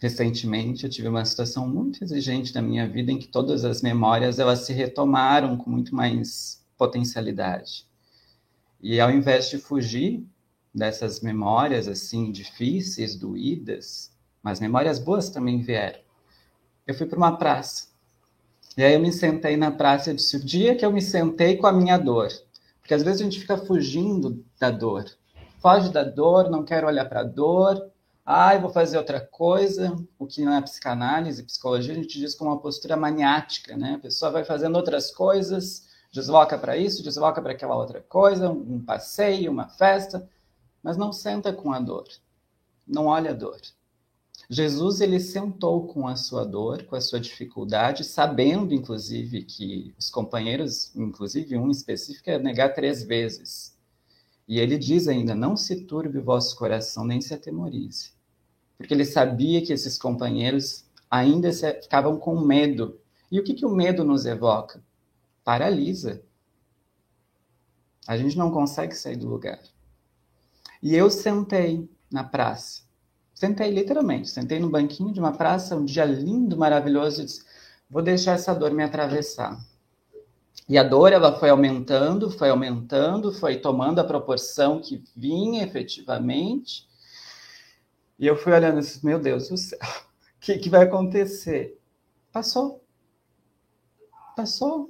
Recentemente 0.00 0.84
eu 0.84 0.90
tive 0.90 1.08
uma 1.08 1.24
situação 1.26 1.68
muito 1.68 2.02
exigente 2.02 2.54
na 2.54 2.62
minha 2.62 2.88
vida 2.88 3.12
em 3.12 3.18
que 3.18 3.28
todas 3.28 3.66
as 3.66 3.82
memórias 3.82 4.38
elas 4.38 4.60
se 4.60 4.72
retomaram 4.72 5.58
com 5.58 5.68
muito 5.68 5.94
mais 5.94 6.64
potencialidade. 6.76 7.86
E 8.80 8.98
ao 8.98 9.10
invés 9.10 9.50
de 9.50 9.58
fugir 9.58 10.26
dessas 10.74 11.20
memórias 11.20 11.86
assim 11.86 12.32
difíceis, 12.32 13.14
doídas, 13.14 14.10
mas 14.42 14.58
memórias 14.58 14.98
boas 14.98 15.28
também 15.28 15.60
vieram. 15.60 16.00
Eu 16.86 16.94
fui 16.94 17.06
para 17.06 17.18
uma 17.18 17.36
praça 17.36 17.88
e 18.76 18.84
aí 18.84 18.94
eu 18.94 19.00
me 19.00 19.12
sentei 19.12 19.56
na 19.56 19.70
praça 19.70 20.10
e 20.10 20.14
disse: 20.14 20.36
o 20.36 20.44
dia 20.44 20.76
que 20.76 20.84
eu 20.84 20.92
me 20.92 21.00
sentei 21.00 21.56
com 21.56 21.66
a 21.66 21.72
minha 21.72 21.96
dor. 21.96 22.28
Porque 22.80 22.94
às 22.94 23.02
vezes 23.02 23.20
a 23.20 23.24
gente 23.24 23.40
fica 23.40 23.56
fugindo 23.56 24.44
da 24.60 24.70
dor. 24.70 25.04
Foge 25.60 25.90
da 25.90 26.04
dor, 26.04 26.50
não 26.50 26.64
quero 26.64 26.86
olhar 26.86 27.04
para 27.06 27.20
a 27.20 27.24
dor. 27.24 27.90
Ai, 28.24 28.60
vou 28.60 28.70
fazer 28.70 28.98
outra 28.98 29.20
coisa. 29.20 29.96
O 30.18 30.26
que 30.26 30.44
na 30.44 30.60
psicanálise, 30.60 31.42
psicologia, 31.42 31.92
a 31.92 31.96
gente 31.96 32.18
diz 32.18 32.34
como 32.34 32.50
uma 32.50 32.60
postura 32.60 32.96
maniática, 32.96 33.76
né? 33.76 33.94
A 33.94 33.98
pessoa 33.98 34.30
vai 34.30 34.44
fazendo 34.44 34.76
outras 34.76 35.10
coisas, 35.10 35.88
desloca 36.12 36.58
para 36.58 36.76
isso, 36.76 37.02
desloca 37.02 37.40
para 37.40 37.52
aquela 37.52 37.76
outra 37.76 38.00
coisa, 38.00 38.50
um 38.50 38.80
passeio, 38.80 39.50
uma 39.50 39.68
festa, 39.68 40.28
mas 40.82 40.96
não 40.96 41.12
senta 41.12 41.52
com 41.52 41.72
a 41.72 41.80
dor. 41.80 42.06
Não 42.86 43.06
olha 43.06 43.30
a 43.30 43.34
dor. 43.34 43.60
Jesus 44.48 45.00
ele 45.00 45.18
sentou 45.18 45.88
com 45.88 46.06
a 46.06 46.14
sua 46.14 46.44
dor, 46.44 46.84
com 46.84 46.94
a 46.94 47.00
sua 47.00 47.18
dificuldade, 47.18 48.04
sabendo 48.04 48.72
inclusive 48.72 49.42
que 49.42 49.92
os 49.98 50.08
companheiros, 50.08 50.94
inclusive 50.94 51.58
um 51.58 51.70
específico, 51.70 52.30
ia 52.30 52.38
negar 52.38 52.72
três 52.72 53.02
vezes. 53.02 53.76
E 54.46 54.60
ele 54.60 54.78
diz 54.78 55.08
ainda: 55.08 55.34
Não 55.34 55.56
se 55.56 55.84
turbe 55.84 56.18
o 56.18 56.24
vosso 56.24 56.56
coração, 56.56 57.04
nem 57.04 57.20
se 57.20 57.34
atemorize. 57.34 58.12
Porque 58.78 58.94
ele 58.94 59.04
sabia 59.04 59.64
que 59.64 59.72
esses 59.72 59.98
companheiros 59.98 60.84
ainda 61.10 61.50
ficavam 61.52 62.16
com 62.16 62.38
medo. 62.38 63.00
E 63.32 63.40
o 63.40 63.42
que, 63.44 63.54
que 63.54 63.66
o 63.66 63.74
medo 63.74 64.04
nos 64.04 64.26
evoca? 64.26 64.80
Paralisa. 65.42 66.22
A 68.06 68.16
gente 68.16 68.38
não 68.38 68.52
consegue 68.52 68.94
sair 68.94 69.16
do 69.16 69.28
lugar. 69.28 69.60
E 70.80 70.94
eu 70.94 71.10
sentei 71.10 71.90
na 72.08 72.22
praça 72.22 72.85
Sentei 73.36 73.70
literalmente, 73.70 74.30
sentei 74.30 74.58
no 74.58 74.70
banquinho 74.70 75.12
de 75.12 75.20
uma 75.20 75.30
praça, 75.30 75.76
um 75.76 75.84
dia 75.84 76.06
lindo, 76.06 76.56
maravilhoso, 76.56 77.20
e 77.20 77.24
disse: 77.26 77.44
vou 77.88 78.02
deixar 78.02 78.32
essa 78.32 78.54
dor 78.54 78.70
me 78.70 78.82
atravessar. 78.82 79.60
E 80.66 80.78
a 80.78 80.82
dor 80.82 81.12
ela 81.12 81.38
foi 81.38 81.50
aumentando, 81.50 82.30
foi 82.30 82.48
aumentando, 82.48 83.30
foi 83.30 83.58
tomando 83.58 83.98
a 83.98 84.04
proporção 84.04 84.80
que 84.80 85.04
vinha 85.14 85.62
efetivamente. 85.62 86.88
E 88.18 88.26
eu 88.26 88.36
fui 88.38 88.54
olhando 88.54 88.78
e 88.78 88.80
disse: 88.80 89.04
meu 89.04 89.18
Deus 89.18 89.50
do 89.50 89.56
céu, 89.58 89.78
o 89.82 90.40
que, 90.40 90.56
que 90.56 90.70
vai 90.70 90.84
acontecer? 90.84 91.78
Passou. 92.32 92.82
Passou. 94.34 94.88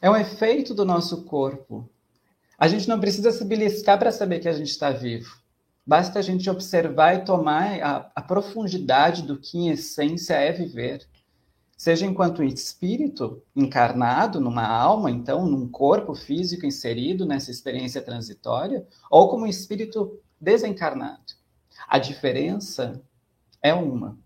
É 0.00 0.10
um 0.10 0.16
efeito 0.16 0.74
do 0.74 0.84
nosso 0.84 1.22
corpo. 1.26 1.88
A 2.58 2.66
gente 2.66 2.88
não 2.88 2.98
precisa 2.98 3.30
se 3.30 3.44
beliscar 3.44 4.00
para 4.00 4.10
saber 4.10 4.40
que 4.40 4.48
a 4.48 4.52
gente 4.52 4.70
está 4.70 4.90
vivo. 4.90 5.41
Basta 5.84 6.18
a 6.18 6.22
gente 6.22 6.48
observar 6.48 7.14
e 7.14 7.24
tomar 7.24 7.82
a, 7.82 8.12
a 8.14 8.22
profundidade 8.22 9.22
do 9.22 9.38
que, 9.38 9.58
em 9.58 9.70
essência, 9.70 10.34
é 10.34 10.52
viver 10.52 11.08
seja 11.82 12.06
enquanto 12.06 12.44
espírito 12.44 13.42
encarnado 13.56 14.40
numa 14.40 14.64
alma, 14.64 15.10
então 15.10 15.48
num 15.48 15.68
corpo 15.68 16.14
físico 16.14 16.64
inserido 16.64 17.26
nessa 17.26 17.50
experiência 17.50 18.00
transitória, 18.00 18.86
ou 19.10 19.28
como 19.28 19.48
espírito 19.48 20.20
desencarnado. 20.40 21.34
A 21.88 21.98
diferença 21.98 23.02
é 23.60 23.74
uma. 23.74 24.16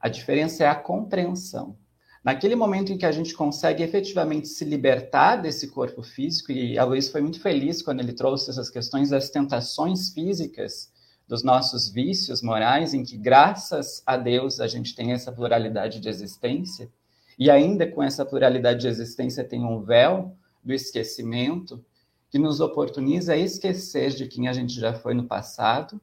A 0.00 0.08
diferença 0.08 0.62
é 0.62 0.68
a 0.68 0.74
compreensão. 0.76 1.76
Naquele 2.24 2.54
momento 2.54 2.92
em 2.92 2.96
que 2.96 3.04
a 3.04 3.10
gente 3.10 3.34
consegue 3.34 3.82
efetivamente 3.82 4.46
se 4.46 4.64
libertar 4.64 5.36
desse 5.36 5.68
corpo 5.68 6.04
físico, 6.04 6.52
e 6.52 6.78
a 6.78 6.84
Luiz 6.84 7.08
foi 7.08 7.20
muito 7.20 7.40
feliz 7.40 7.82
quando 7.82 7.98
ele 7.98 8.12
trouxe 8.12 8.48
essas 8.48 8.70
questões 8.70 9.10
das 9.10 9.28
tentações 9.28 10.10
físicas 10.10 10.92
dos 11.26 11.42
nossos 11.42 11.88
vícios 11.88 12.40
morais, 12.40 12.94
em 12.94 13.02
que, 13.02 13.16
graças 13.16 14.04
a 14.06 14.16
Deus, 14.16 14.60
a 14.60 14.68
gente 14.68 14.94
tem 14.94 15.12
essa 15.12 15.32
pluralidade 15.32 15.98
de 15.98 16.08
existência, 16.08 16.88
e 17.36 17.50
ainda 17.50 17.90
com 17.90 18.00
essa 18.00 18.24
pluralidade 18.24 18.82
de 18.82 18.88
existência 18.88 19.42
tem 19.42 19.64
um 19.64 19.82
véu 19.82 20.36
do 20.62 20.72
esquecimento 20.72 21.84
que 22.30 22.38
nos 22.38 22.60
oportuniza 22.60 23.32
a 23.32 23.36
esquecer 23.36 24.10
de 24.10 24.28
quem 24.28 24.46
a 24.46 24.52
gente 24.52 24.78
já 24.78 24.94
foi 24.94 25.12
no 25.12 25.24
passado, 25.24 26.00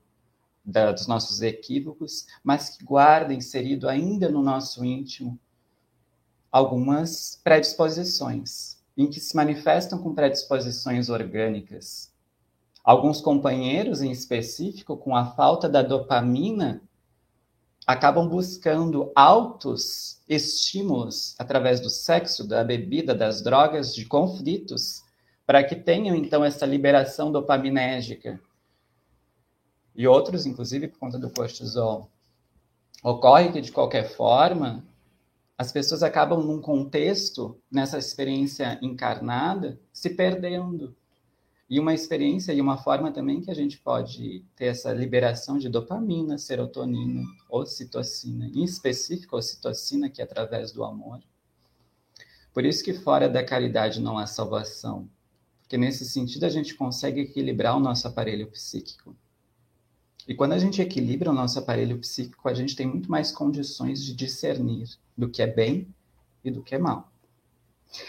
da, 0.65 0.91
dos 0.91 1.07
nossos 1.07 1.41
equívocos, 1.41 2.27
mas 2.43 2.69
que 2.69 2.83
guarda 2.83 3.33
inserido 3.33 3.87
ainda 3.87 4.29
no 4.29 4.43
nosso 4.43 4.83
íntimo 4.83 5.39
algumas 6.51 7.39
predisposições, 7.43 8.77
em 8.97 9.07
que 9.07 9.19
se 9.19 9.35
manifestam 9.35 9.99
com 9.99 10.13
predisposições 10.13 11.09
orgânicas, 11.09 12.09
Alguns 12.83 13.21
companheiros, 13.21 14.01
em 14.01 14.09
específico, 14.09 14.97
com 14.97 15.15
a 15.15 15.25
falta 15.25 15.67
da 15.67 15.83
dopamina, 15.83 16.81
acabam 17.85 18.27
buscando 18.27 19.11
altos 19.15 20.21
estímulos 20.27 21.35
através 21.37 21.79
do 21.79 21.89
sexo, 21.89 22.47
da 22.47 22.63
bebida, 22.63 23.13
das 23.13 23.43
drogas, 23.43 23.93
de 23.93 24.05
conflitos, 24.05 25.03
para 25.45 25.63
que 25.63 25.75
tenham 25.75 26.15
então 26.15 26.43
essa 26.43 26.65
liberação 26.65 27.31
dopaminérgica. 27.31 28.39
E 29.95 30.07
outros, 30.07 30.47
inclusive, 30.47 30.87
por 30.87 30.97
conta 30.97 31.19
do 31.19 31.29
cortisol. 31.29 32.09
Ocorre 33.03 33.51
que, 33.51 33.61
de 33.61 33.71
qualquer 33.71 34.15
forma, 34.15 34.83
as 35.59 35.73
pessoas 35.73 36.03
acabam, 36.03 36.41
num 36.41 36.61
contexto, 36.61 37.61
nessa 37.69 37.97
experiência 37.97 38.79
encarnada, 38.81 39.77
se 39.91 40.11
perdendo 40.11 40.95
e 41.69 41.77
uma 41.77 41.93
experiência 41.93 42.53
e 42.53 42.61
uma 42.61 42.77
forma 42.77 43.11
também 43.11 43.41
que 43.41 43.51
a 43.51 43.53
gente 43.53 43.77
pode 43.77 44.45
ter 44.55 44.67
essa 44.67 44.93
liberação 44.93 45.57
de 45.57 45.67
dopamina, 45.67 46.37
serotonina, 46.37 47.25
ocitocina, 47.49 48.47
em 48.47 48.63
específico 48.63 49.35
ocitocina, 49.35 50.09
que 50.09 50.21
é 50.21 50.23
através 50.23 50.71
do 50.71 50.81
amor. 50.81 51.19
Por 52.53 52.63
isso 52.63 52.81
que 52.81 52.93
fora 52.93 53.27
da 53.27 53.43
caridade 53.43 53.99
não 53.99 54.17
há 54.17 54.25
salvação, 54.25 55.09
porque 55.59 55.77
nesse 55.77 56.05
sentido 56.05 56.45
a 56.45 56.49
gente 56.49 56.73
consegue 56.73 57.19
equilibrar 57.19 57.75
o 57.75 57.81
nosso 57.81 58.07
aparelho 58.07 58.49
psíquico. 58.49 59.13
E 60.29 60.35
quando 60.35 60.53
a 60.53 60.59
gente 60.59 60.79
equilibra 60.79 61.31
o 61.31 61.33
nosso 61.33 61.57
aparelho 61.57 61.97
psíquico, 61.97 62.47
a 62.47 62.53
gente 62.53 62.75
tem 62.75 62.85
muito 62.85 63.09
mais 63.09 63.31
condições 63.31 64.03
de 64.05 64.13
discernir 64.13 64.87
do 65.17 65.27
que 65.27 65.41
é 65.41 65.47
bem 65.47 65.87
e 66.45 66.51
do 66.51 66.61
que 66.61 66.75
é 66.75 66.77
mal. 66.77 67.11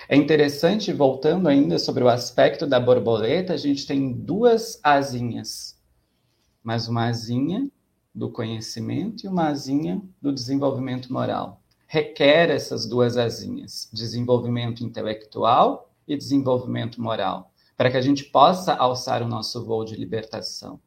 É 0.06 0.14
interessante, 0.14 0.92
voltando 0.92 1.48
ainda 1.48 1.78
sobre 1.78 2.04
o 2.04 2.10
aspecto 2.10 2.66
da 2.66 2.78
borboleta, 2.78 3.54
a 3.54 3.56
gente 3.56 3.86
tem 3.86 4.12
duas 4.12 4.78
asinhas, 4.82 5.80
mas 6.62 6.88
uma 6.88 7.06
asinha 7.06 7.70
do 8.14 8.30
conhecimento 8.30 9.24
e 9.24 9.28
uma 9.28 9.48
asinha 9.48 10.02
do 10.20 10.30
desenvolvimento 10.30 11.10
moral. 11.10 11.62
Requer 11.86 12.50
essas 12.50 12.84
duas 12.84 13.16
asinhas, 13.16 13.88
desenvolvimento 13.94 14.84
intelectual 14.84 15.90
e 16.06 16.18
desenvolvimento 16.18 17.00
moral, 17.00 17.50
para 17.78 17.90
que 17.90 17.96
a 17.96 18.02
gente 18.02 18.24
possa 18.24 18.74
alçar 18.74 19.22
o 19.22 19.26
nosso 19.26 19.64
voo 19.64 19.86
de 19.86 19.96
libertação. 19.96 20.78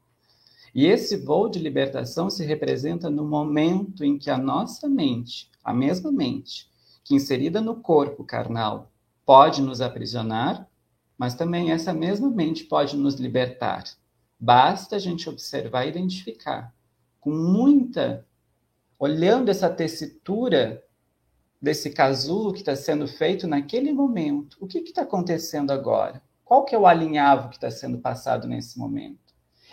E 0.74 0.88
esse 0.88 1.18
voo 1.18 1.50
de 1.50 1.60
libertação 1.60 2.30
se 2.30 2.44
representa 2.44 3.10
no 3.10 3.24
momento 3.26 4.04
em 4.04 4.18
que 4.18 4.30
a 4.30 4.38
nossa 4.38 4.90
mente, 4.90 5.50
a 5.64 5.74
mesma 5.74 6.12
mente, 6.12 6.68
que 7.04 7.14
inserida 7.14 7.62
no 7.62 7.76
corpo 7.76 8.24
carnal 8.24 8.92
pode 9.26 9.62
nos 9.62 9.82
aprisionar, 9.82 10.68
mas 11.18 11.36
também 11.36 11.72
essa 11.72 11.94
mesma 11.94 12.30
mente 12.30 12.64
pode 12.64 12.98
nos 12.98 13.16
libertar. 13.16 13.84
Basta 14.40 14.96
a 14.96 15.00
gente 15.00 15.30
observar 15.30 15.86
e 15.86 15.90
identificar 15.90 16.74
com 17.20 17.32
muita, 17.32 18.26
olhando 19.00 19.50
essa 19.50 19.70
tessitura 19.70 20.84
desse 21.62 21.92
casulo 21.92 22.52
que 22.52 22.60
está 22.60 22.76
sendo 22.76 23.08
feito 23.08 23.48
naquele 23.48 23.94
momento. 23.94 24.58
O 24.60 24.68
que 24.68 24.80
está 24.80 25.04
acontecendo 25.04 25.72
agora? 25.72 26.22
Qual 26.44 26.66
que 26.66 26.76
é 26.76 26.78
o 26.78 26.86
alinhavo 26.86 27.48
que 27.48 27.56
está 27.56 27.72
sendo 27.72 28.00
passado 28.00 28.48
nesse 28.48 28.78
momento? 28.78 29.23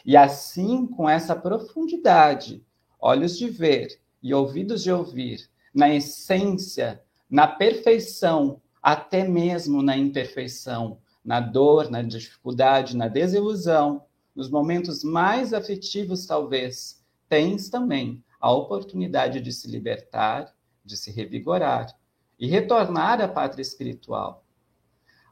E 0.04 0.16
assim, 0.16 0.86
com 0.86 1.08
essa 1.08 1.36
profundidade, 1.36 2.64
olhos 2.98 3.38
de 3.38 3.48
ver 3.48 4.00
e 4.22 4.34
ouvidos 4.34 4.82
de 4.82 4.92
ouvir, 4.92 5.48
na 5.74 5.94
essência 5.94 7.02
na 7.30 7.46
perfeição, 7.46 8.60
até 8.82 9.26
mesmo 9.26 9.82
na 9.82 9.96
imperfeição, 9.96 10.98
na 11.24 11.38
dor, 11.38 11.88
na 11.88 12.02
dificuldade, 12.02 12.96
na 12.96 13.06
desilusão, 13.06 14.04
nos 14.34 14.50
momentos 14.50 15.04
mais 15.04 15.54
afetivos, 15.54 16.26
talvez, 16.26 17.04
tens 17.28 17.68
também 17.68 18.24
a 18.40 18.50
oportunidade 18.50 19.40
de 19.40 19.52
se 19.52 19.70
libertar, 19.70 20.52
de 20.84 20.96
se 20.96 21.12
revigorar 21.12 21.94
e 22.38 22.48
retornar 22.48 23.20
à 23.20 23.28
pátria 23.28 23.62
espiritual. 23.62 24.44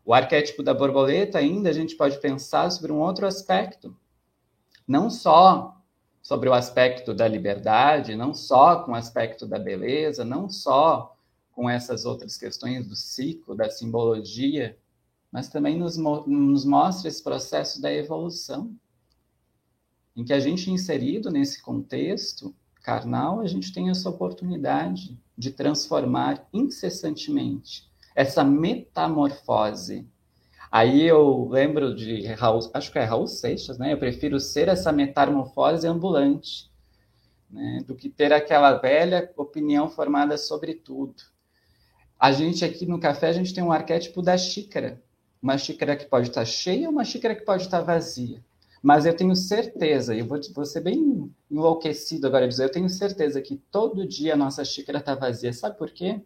O 0.05 0.15
arquétipo 0.15 0.63
da 0.63 0.73
borboleta, 0.73 1.39
ainda, 1.39 1.71
a 1.71 1.73
gente 1.73 1.97
pode 1.97 2.21
pensar 2.21 2.71
sobre 2.71 2.93
um 2.93 3.01
outro 3.01 3.27
aspecto. 3.27 3.97
Não 4.89 5.11
só 5.11 5.77
sobre 6.23 6.49
o 6.49 6.55
aspecto 6.55 7.13
da 7.13 7.29
liberdade, 7.29 8.17
não 8.17 8.33
só 8.33 8.83
com 8.83 8.93
o 8.93 8.95
aspecto 8.95 9.47
da 9.47 9.59
beleza, 9.59 10.25
não 10.25 10.49
só 10.49 11.15
com 11.53 11.69
essas 11.69 12.05
outras 12.05 12.37
questões 12.39 12.87
do 12.87 12.97
ciclo, 12.97 13.55
da 13.55 13.71
simbologia, 13.71 14.79
mas 15.31 15.49
também 15.49 15.79
nos, 15.79 15.99
nos 15.99 16.65
mostra 16.65 17.09
esse 17.09 17.23
processo 17.23 17.83
da 17.83 17.93
evolução, 17.93 18.75
em 20.17 20.25
que 20.25 20.33
a 20.33 20.41
gente, 20.41 20.71
inserido 20.71 21.31
nesse 21.31 21.61
contexto 21.63 22.55
carnal, 22.83 23.41
a 23.41 23.47
gente 23.47 23.73
tem 23.73 23.91
essa 23.91 24.09
oportunidade 24.09 25.21
de 25.37 25.51
transformar 25.51 26.49
incessantemente 26.53 27.89
essa 28.15 28.43
metamorfose. 28.43 30.09
Aí 30.71 31.03
eu 31.03 31.49
lembro 31.49 31.95
de 31.95 32.27
Raul, 32.27 32.61
acho 32.75 32.93
que 32.93 32.99
é 32.99 33.05
Raul 33.05 33.27
Seixas, 33.27 33.79
né? 33.79 33.93
Eu 33.93 33.99
prefiro 33.99 34.39
ser 34.39 34.69
essa 34.69 34.93
metamorfose 34.93 35.87
ambulante, 35.87 36.71
né? 37.51 37.83
do 37.87 37.95
que 37.95 38.09
ter 38.09 38.33
aquela 38.33 38.75
velha 38.75 39.33
opinião 39.37 39.89
formada 39.89 40.37
sobre 40.37 40.75
tudo. 40.75 41.15
A 42.19 42.33
gente 42.33 42.65
aqui 42.65 42.85
no 42.85 43.01
café, 43.01 43.29
a 43.29 43.33
gente 43.33 43.55
tem 43.55 43.65
um 43.65 43.73
arquétipo 43.73 44.21
da 44.21 44.37
xícara. 44.37 45.03
Uma 45.41 45.57
xícara 45.57 45.97
que 45.97 46.05
pode 46.05 46.29
estar 46.29 46.45
cheia, 46.45 46.91
uma 46.91 47.05
xícara 47.05 47.35
que 47.35 47.45
pode 47.45 47.63
estar 47.63 47.81
vazia. 47.81 48.45
Mas 48.83 49.07
eu 49.07 49.17
tenho 49.17 49.35
certeza, 49.35 50.15
e 50.15 50.21
eu 50.21 50.27
vou, 50.27 50.39
vou 50.55 50.65
ser 50.65 50.81
bem 50.81 51.33
enlouquecido 51.51 52.27
agora 52.27 52.47
dizer, 52.47 52.65
eu 52.65 52.71
tenho 52.71 52.89
certeza 52.89 53.41
que 53.41 53.57
todo 53.71 54.07
dia 54.07 54.35
a 54.35 54.37
nossa 54.37 54.65
xícara 54.65 54.99
está 54.99 55.15
vazia. 55.15 55.53
Sabe 55.53 55.79
por 55.79 55.91
quê? 55.91 56.21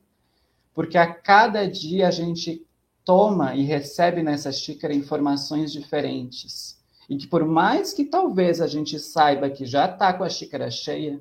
Porque 0.75 0.99
a 0.99 1.13
cada 1.13 1.67
dia 1.67 2.09
a 2.09 2.11
gente 2.11 2.67
toma 3.05 3.55
e 3.55 3.63
recebe 3.63 4.23
nessa 4.23 4.53
xícara 4.53 4.95
informações 4.95 5.73
diferentes. 5.73 6.81
E 7.09 7.17
que 7.17 7.27
por 7.27 7.45
mais 7.45 7.93
que 7.93 8.05
talvez 8.05 8.61
a 8.61 8.67
gente 8.67 8.99
saiba 8.99 9.51
que 9.51 9.67
já 9.67 9.87
está 9.87 10.13
com 10.13 10.25
a 10.25 10.29
xícara 10.29 10.71
cheia, 10.71 11.21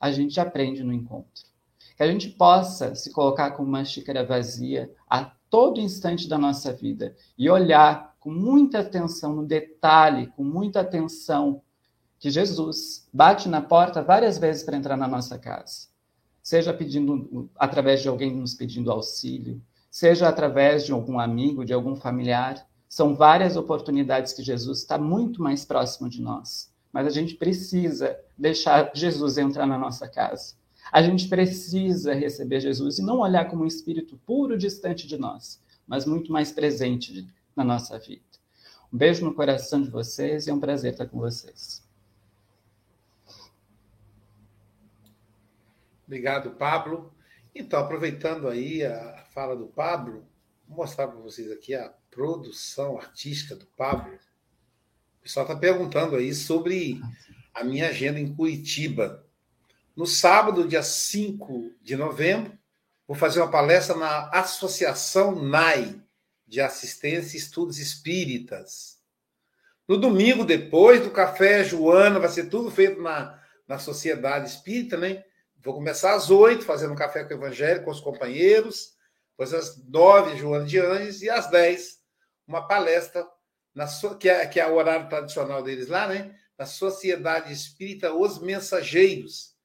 a 0.00 0.10
gente 0.10 0.40
aprende 0.40 0.82
no 0.82 0.92
encontro 0.92 1.52
que 1.96 2.02
a 2.02 2.10
gente 2.10 2.30
possa 2.30 2.94
se 2.94 3.10
colocar 3.12 3.52
como 3.52 3.68
uma 3.68 3.84
xícara 3.84 4.24
vazia 4.24 4.90
a 5.08 5.24
todo 5.48 5.80
instante 5.80 6.28
da 6.28 6.38
nossa 6.38 6.72
vida 6.72 7.14
e 7.36 7.48
olhar 7.50 8.16
com 8.18 8.30
muita 8.30 8.80
atenção 8.80 9.34
no 9.34 9.46
detalhe, 9.46 10.28
com 10.28 10.42
muita 10.42 10.80
atenção 10.80 11.62
que 12.18 12.30
Jesus 12.30 13.08
bate 13.12 13.48
na 13.48 13.60
porta 13.60 14.02
várias 14.02 14.38
vezes 14.38 14.62
para 14.62 14.76
entrar 14.76 14.96
na 14.96 15.08
nossa 15.08 15.38
casa. 15.38 15.88
Seja 16.42 16.72
pedindo 16.72 17.48
através 17.56 18.02
de 18.02 18.08
alguém 18.08 18.34
nos 18.34 18.54
pedindo 18.54 18.90
auxílio, 18.90 19.60
seja 19.92 20.26
através 20.26 20.86
de 20.86 20.92
algum 20.92 21.20
amigo, 21.20 21.66
de 21.66 21.72
algum 21.74 21.94
familiar. 21.94 22.66
São 22.88 23.14
várias 23.14 23.56
oportunidades 23.56 24.32
que 24.32 24.42
Jesus 24.42 24.78
está 24.78 24.96
muito 24.96 25.42
mais 25.42 25.66
próximo 25.66 26.08
de 26.08 26.22
nós. 26.22 26.72
Mas 26.90 27.06
a 27.06 27.10
gente 27.10 27.34
precisa 27.34 28.18
deixar 28.36 28.90
Jesus 28.94 29.36
entrar 29.36 29.66
na 29.66 29.78
nossa 29.78 30.08
casa. 30.08 30.54
A 30.90 31.02
gente 31.02 31.28
precisa 31.28 32.14
receber 32.14 32.60
Jesus 32.60 32.98
e 32.98 33.02
não 33.02 33.18
olhar 33.18 33.50
como 33.50 33.64
um 33.64 33.66
espírito 33.66 34.18
puro 34.26 34.56
distante 34.56 35.06
de 35.06 35.18
nós, 35.18 35.62
mas 35.86 36.06
muito 36.06 36.32
mais 36.32 36.50
presente 36.50 37.28
na 37.54 37.62
nossa 37.62 37.98
vida. 37.98 38.22
Um 38.90 38.96
beijo 38.96 39.24
no 39.24 39.34
coração 39.34 39.82
de 39.82 39.90
vocês 39.90 40.46
e 40.46 40.50
é 40.50 40.54
um 40.54 40.60
prazer 40.60 40.92
estar 40.92 41.06
com 41.06 41.18
vocês. 41.18 41.82
Obrigado, 46.06 46.50
Pablo. 46.52 47.12
Então, 47.54 47.78
aproveitando 47.78 48.48
aí 48.48 48.84
a 48.84 49.21
fala 49.32 49.56
do 49.56 49.66
Pablo, 49.66 50.26
vou 50.68 50.78
mostrar 50.78 51.08
para 51.08 51.18
vocês 51.18 51.50
aqui 51.50 51.74
a 51.74 51.92
produção 52.10 52.98
artística 52.98 53.56
do 53.56 53.64
Pablo. 53.66 54.12
O 55.18 55.22
pessoal 55.22 55.46
está 55.46 55.56
perguntando 55.56 56.16
aí 56.16 56.34
sobre 56.34 57.00
a 57.54 57.64
minha 57.64 57.88
agenda 57.88 58.20
em 58.20 58.34
Curitiba. 58.34 59.26
No 59.96 60.06
sábado, 60.06 60.68
dia 60.68 60.82
5 60.82 61.72
de 61.80 61.96
novembro, 61.96 62.58
vou 63.06 63.16
fazer 63.16 63.40
uma 63.40 63.50
palestra 63.50 63.96
na 63.96 64.28
Associação 64.30 65.42
NAI, 65.42 66.00
de 66.46 66.60
Assistência 66.60 67.36
e 67.36 67.40
Estudos 67.40 67.78
Espíritas. 67.78 69.00
No 69.88 69.96
domingo, 69.96 70.44
depois 70.44 71.02
do 71.02 71.10
café 71.10 71.64
Joana, 71.64 72.20
vai 72.20 72.28
ser 72.28 72.50
tudo 72.50 72.70
feito 72.70 73.00
na, 73.00 73.40
na 73.66 73.78
Sociedade 73.78 74.50
Espírita, 74.50 74.98
né? 74.98 75.24
Vou 75.62 75.72
começar 75.72 76.14
às 76.14 76.28
oito, 76.28 76.64
fazendo 76.64 76.92
um 76.92 76.96
café 76.96 77.24
com 77.24 77.32
o 77.32 77.36
Evangelho, 77.38 77.82
com 77.82 77.90
os 77.90 78.00
companheiros. 78.00 78.92
Depois 79.32 79.52
às 79.52 79.82
nove, 79.88 80.36
Joana 80.36 80.64
de 80.64 80.78
Anjos. 80.78 81.22
E 81.22 81.30
às 81.30 81.50
dez, 81.50 81.98
uma 82.46 82.66
palestra, 82.66 83.26
na, 83.74 83.86
que, 84.18 84.28
é, 84.28 84.46
que 84.46 84.60
é 84.60 84.66
o 84.66 84.74
horário 84.74 85.08
tradicional 85.08 85.62
deles 85.62 85.88
lá, 85.88 86.06
né? 86.06 86.36
Na 86.58 86.66
Sociedade 86.66 87.52
Espírita 87.52 88.12
Os 88.14 88.38
Mensageiros. 88.38 89.56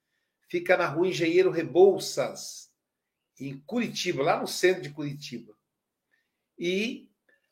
Fica 0.50 0.78
na 0.78 0.88
rua 0.88 1.10
Engenheiro 1.10 1.52
Rebouças, 1.52 2.70
em 3.40 3.60
Curitiba, 3.60 4.24
lá 4.24 4.40
no 4.40 4.48
centro 4.48 4.82
de 4.82 4.90
Curitiba. 4.90 5.54
E 6.58 7.10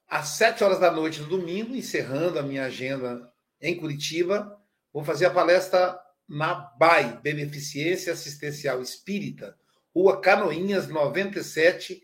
às 0.07 0.29
sete 0.29 0.63
horas 0.63 0.79
da 0.79 0.89
noite 0.89 1.19
do 1.19 1.27
domingo, 1.27 1.75
encerrando 1.75 2.39
a 2.39 2.43
minha 2.43 2.65
agenda 2.65 3.31
em 3.61 3.77
Curitiba, 3.77 4.59
vou 4.93 5.03
fazer 5.03 5.25
a 5.25 5.31
palestra 5.31 5.99
na 6.27 6.55
BAI, 6.55 7.19
Beneficência 7.21 8.13
Assistencial 8.13 8.81
Espírita, 8.81 9.57
Rua 9.93 10.19
Canoinhas 10.19 10.87
97, 10.87 12.01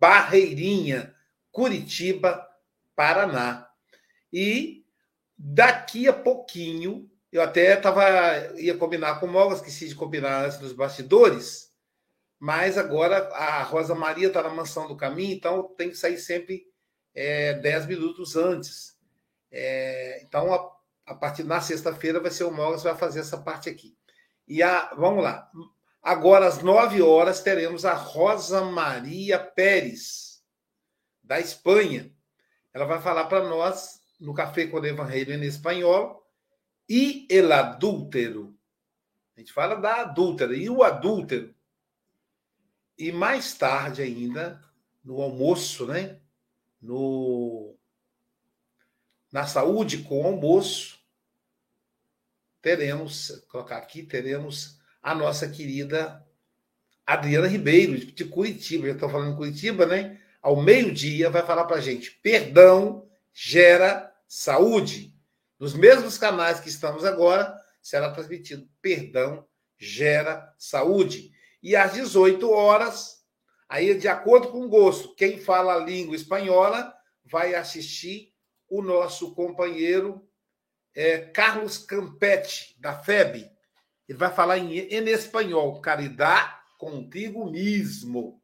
Barreirinha, 0.00 1.14
Curitiba, 1.52 2.48
Paraná. 2.96 3.68
E 4.32 4.84
daqui 5.36 6.08
a 6.08 6.12
pouquinho, 6.12 7.10
eu 7.30 7.42
até 7.42 7.76
tava, 7.76 8.02
ia 8.58 8.76
combinar 8.76 9.20
com 9.20 9.26
o 9.26 9.30
Moga, 9.30 9.54
esqueci 9.54 9.88
de 9.88 9.94
combinar 9.94 10.44
antes 10.44 10.58
dos 10.58 10.72
bastidores, 10.72 11.70
mas 12.38 12.78
agora 12.78 13.28
a 13.34 13.62
Rosa 13.62 13.94
Maria 13.94 14.28
está 14.28 14.42
na 14.42 14.48
mansão 14.48 14.88
do 14.88 14.96
caminho, 14.96 15.34
então 15.34 15.74
tem 15.76 15.90
que 15.90 15.96
sair 15.96 16.18
sempre 16.18 16.66
é, 17.14 17.54
10 17.54 17.86
minutos 17.86 18.34
antes. 18.36 18.98
É, 19.52 20.22
então, 20.22 20.52
a, 20.54 20.72
a 21.06 21.14
partir 21.14 21.44
na 21.44 21.60
sexta-feira 21.60 22.20
vai 22.20 22.30
ser 22.30 22.44
o 22.44 22.50
Mogas 22.50 22.82
vai 22.82 22.96
fazer 22.96 23.20
essa 23.20 23.36
parte 23.36 23.68
aqui. 23.68 23.94
E 24.48 24.62
a, 24.62 24.94
vamos 24.94 25.22
lá. 25.22 25.50
Agora, 26.02 26.46
às 26.46 26.62
9 26.62 27.02
horas, 27.02 27.42
teremos 27.42 27.84
a 27.84 27.94
Rosa 27.94 28.62
Maria 28.62 29.38
Pérez, 29.38 30.42
da 31.22 31.38
Espanha. 31.38 32.10
Ela 32.72 32.86
vai 32.86 33.00
falar 33.00 33.26
para 33.26 33.48
nós 33.48 34.00
no 34.18 34.32
Café 34.32 34.66
com 34.66 34.78
o 34.78 34.86
Evangelho 34.86 35.34
em 35.34 35.42
espanhol 35.44 36.26
e 36.88 37.26
el 37.30 37.52
adúltero. 37.52 38.56
A 39.36 39.40
gente 39.40 39.52
fala 39.52 39.74
da 39.74 40.02
adúltera 40.02 40.54
e 40.54 40.68
o 40.70 40.82
adúltero 40.82 41.54
e 42.98 43.10
mais 43.10 43.54
tarde 43.54 44.02
ainda, 44.02 44.62
no 45.02 45.22
almoço, 45.22 45.86
né? 45.86 46.20
No, 46.80 47.74
na 49.32 49.46
saúde 49.46 50.02
com 50.02 50.26
almoço, 50.26 50.98
teremos, 52.60 53.30
colocar 53.48 53.78
aqui, 53.78 54.02
teremos 54.02 54.79
a 55.02 55.14
nossa 55.14 55.48
querida 55.48 56.24
Adriana 57.06 57.48
Ribeiro, 57.48 57.96
de 57.98 58.24
Curitiba. 58.24 58.86
Já 58.86 58.94
estou 58.94 59.08
falando 59.08 59.32
em 59.32 59.36
Curitiba, 59.36 59.86
né? 59.86 60.20
Ao 60.40 60.60
meio-dia, 60.60 61.30
vai 61.30 61.44
falar 61.44 61.64
para 61.64 61.76
a 61.76 61.80
gente: 61.80 62.12
perdão 62.22 63.08
gera 63.32 64.12
saúde. 64.28 65.14
Nos 65.58 65.74
mesmos 65.74 66.16
canais 66.16 66.60
que 66.60 66.68
estamos 66.68 67.04
agora, 67.04 67.54
será 67.82 68.10
transmitido: 68.10 68.68
perdão 68.80 69.46
gera 69.76 70.54
saúde. 70.58 71.32
E 71.62 71.74
às 71.74 71.92
18 71.94 72.50
horas, 72.50 73.24
aí 73.68 73.94
de 73.98 74.08
acordo 74.08 74.48
com 74.48 74.64
o 74.64 74.68
gosto, 74.68 75.14
quem 75.14 75.38
fala 75.38 75.74
a 75.74 75.84
língua 75.84 76.16
espanhola 76.16 76.94
vai 77.24 77.54
assistir 77.54 78.32
o 78.68 78.82
nosso 78.82 79.34
companheiro 79.34 80.26
é, 80.94 81.18
Carlos 81.18 81.78
Campetti, 81.78 82.76
da 82.78 82.94
FEB. 82.98 83.50
Ele 84.10 84.18
vai 84.18 84.34
falar 84.34 84.58
em, 84.58 84.76
em 84.76 85.08
espanhol, 85.08 85.80
caridade 85.80 86.52
contigo 86.76 87.48
mesmo. 87.48 88.42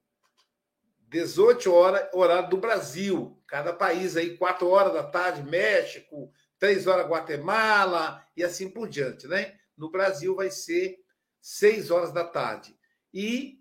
18 1.09 1.75
horas, 1.75 2.09
horário 2.15 2.49
do 2.49 2.57
Brasil. 2.57 3.43
Cada 3.49 3.73
país 3.73 4.17
aí, 4.17 4.37
4 4.37 4.69
horas 4.69 4.93
da 4.93 5.03
tarde, 5.03 5.43
México, 5.43 6.31
3 6.61 6.87
horas 6.87 7.09
Guatemala 7.09 8.25
e 8.37 8.45
assim 8.45 8.71
por 8.71 8.89
diante, 8.89 9.27
né? 9.27 9.59
No 9.77 9.91
Brasil 9.91 10.37
vai 10.37 10.53
ser 10.53 11.01
6 11.41 11.91
horas 11.91 12.13
da 12.13 12.23
tarde. 12.23 12.79
E 13.13 13.59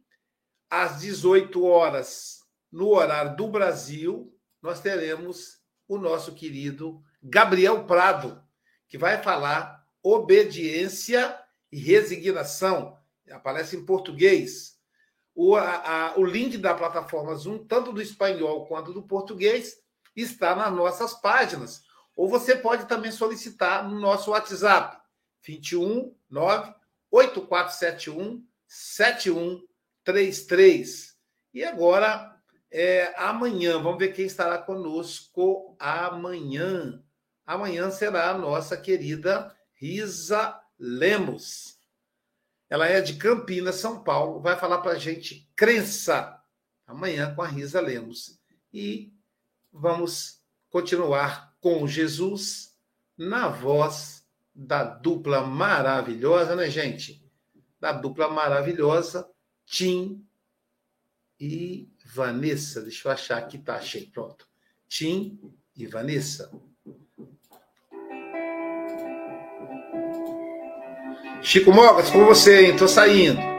às 0.70 1.00
18 1.00 1.66
horas, 1.66 2.42
no 2.72 2.90
horário 2.90 3.36
do 3.36 3.48
Brasil, 3.48 4.32
nós 4.62 4.80
teremos 4.80 5.60
o 5.88 5.98
nosso 5.98 6.36
querido 6.36 7.04
Gabriel 7.24 7.84
Prado, 7.86 8.44
que 8.88 8.96
vai 8.96 9.24
falar 9.24 9.84
obediência 10.04 11.44
e 11.72 11.80
resignação. 11.80 12.98
Aparece 13.32 13.76
em 13.76 13.86
português. 13.86 14.76
O, 15.34 15.56
a, 15.56 16.10
a, 16.10 16.18
o 16.18 16.24
link 16.24 16.58
da 16.58 16.74
plataforma 16.74 17.36
Zoom, 17.36 17.66
tanto 17.66 17.92
do 17.92 18.02
espanhol 18.02 18.66
quanto 18.66 18.94
do 18.94 19.04
português, 19.04 19.78
está 20.16 20.56
nas 20.56 20.72
nossas 20.72 21.14
páginas. 21.14 21.84
Ou 22.16 22.30
você 22.30 22.56
pode 22.56 22.86
também 22.86 23.12
solicitar 23.12 23.86
no 23.88 24.00
nosso 24.00 24.32
WhatsApp, 24.32 24.98
21 25.44 26.16
9 26.30 26.74
8471 27.12 28.44
7133. 28.68 31.16
E 31.54 31.64
agora, 31.64 32.36
é, 32.72 33.14
amanhã, 33.18 33.80
vamos 33.82 34.00
ver 34.00 34.14
quem 34.14 34.26
estará 34.26 34.58
conosco 34.58 35.76
amanhã. 35.80 37.04
Amanhã 37.46 37.92
será 37.92 38.32
a 38.32 38.38
nossa 38.38 38.78
querida 38.78 39.54
Risa 39.74 40.60
Lemos. 40.78 41.80
Ela 42.70 42.88
é 42.88 43.02
de 43.02 43.16
Campinas, 43.16 43.76
São 43.76 44.04
Paulo. 44.04 44.42
Vai 44.42 44.58
falar 44.58 44.80
para 44.80 44.92
a 44.92 45.00
gente 45.00 45.50
crença 45.56 46.42
amanhã 46.86 47.34
com 47.34 47.42
a 47.42 47.48
Risa 47.48 47.80
Lemos. 47.80 48.40
E 48.74 49.14
vamos 49.72 50.42
continuar 50.70 51.56
com 51.60 51.88
Jesus 51.88 52.76
na 53.18 53.48
voz 53.48 54.26
da 54.54 54.84
dupla 54.84 55.46
maravilhosa, 55.46 56.56
né, 56.56 56.70
gente? 56.70 57.26
da 57.86 57.92
dupla 57.92 58.28
maravilhosa, 58.28 59.30
Tim 59.64 60.26
e 61.40 61.88
Vanessa. 62.04 62.82
Deixa 62.82 63.08
eu 63.08 63.12
achar 63.12 63.38
aqui, 63.38 63.60
tá, 63.60 63.76
achei, 63.76 64.08
pronto. 64.08 64.50
Tim 64.88 65.54
e 65.76 65.86
Vanessa. 65.86 66.52
Chico 71.46 71.72
Mogas, 71.72 72.10
com 72.10 72.26
você, 72.26 72.66
hein? 72.66 72.76
Tô 72.76 72.88
saindo. 72.88 73.55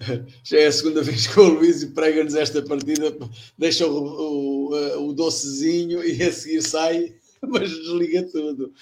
Já 0.44 0.58
é 0.58 0.66
a 0.66 0.72
segunda 0.72 1.02
vez 1.04 1.26
que 1.26 1.38
o 1.38 1.48
Luís 1.48 1.84
prega-nos 1.84 2.34
esta 2.34 2.62
partida, 2.62 3.16
deixa 3.56 3.86
o, 3.86 4.70
o, 4.70 5.08
o, 5.08 5.12
docezinho 5.12 6.02
e 6.04 6.22
a 6.22 6.32
seguir 6.32 6.62
sai, 6.62 7.14
mas 7.42 7.70
desliga 7.70 8.22
tudo. 8.24 8.72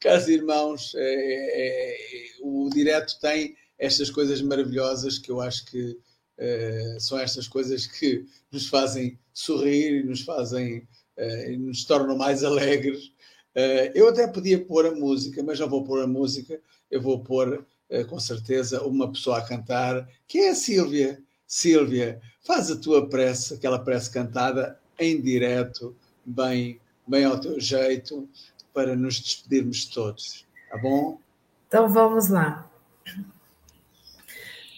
Caros 0.00 0.28
irmãos, 0.28 0.92
é, 0.94 1.00
é, 1.00 1.96
o 2.42 2.68
direto 2.72 3.18
tem 3.20 3.56
estas 3.78 4.10
coisas 4.10 4.40
maravilhosas 4.40 5.18
que 5.18 5.30
eu 5.30 5.40
acho 5.40 5.64
que 5.66 5.98
é, 6.38 6.96
são 7.00 7.18
estas 7.18 7.48
coisas 7.48 7.86
que 7.86 8.24
nos 8.52 8.68
fazem 8.68 9.18
sorrir 9.32 10.00
e 10.00 10.04
nos 10.04 10.22
fazem, 10.22 10.86
é, 11.16 11.56
nos 11.56 11.84
tornam 11.84 12.16
mais 12.16 12.44
alegres. 12.44 13.12
Uh, 13.56 13.88
eu 13.94 14.08
até 14.08 14.26
podia 14.26 14.62
pôr 14.62 14.84
a 14.84 14.94
música, 14.94 15.42
mas 15.42 15.58
não 15.58 15.66
vou 15.66 15.82
pôr 15.82 16.02
a 16.02 16.06
música, 16.06 16.60
eu 16.90 17.00
vou 17.00 17.24
pôr 17.24 17.66
com 18.08 18.18
certeza 18.18 18.82
uma 18.82 19.10
pessoa 19.10 19.38
a 19.38 19.46
cantar, 19.46 20.08
que 20.26 20.38
é 20.38 20.50
a 20.50 20.54
Sílvia. 20.54 21.22
Sílvia, 21.46 22.20
faz 22.44 22.70
a 22.70 22.76
tua 22.76 23.08
prece, 23.08 23.54
aquela 23.54 23.78
prece 23.78 24.10
cantada 24.10 24.78
em 24.98 25.20
direto, 25.20 25.94
bem, 26.24 26.80
bem 27.06 27.24
ao 27.24 27.38
teu 27.38 27.60
jeito, 27.60 28.28
para 28.74 28.96
nos 28.96 29.20
despedirmos 29.20 29.84
todos. 29.86 30.44
Tá 30.68 30.76
bom? 30.78 31.20
Então 31.68 31.88
vamos 31.88 32.28
lá. 32.28 32.68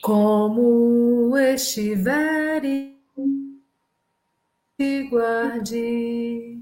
Como 0.02 1.36
estiveres, 1.36 2.92
te 4.78 5.08
guarde, 5.08 6.60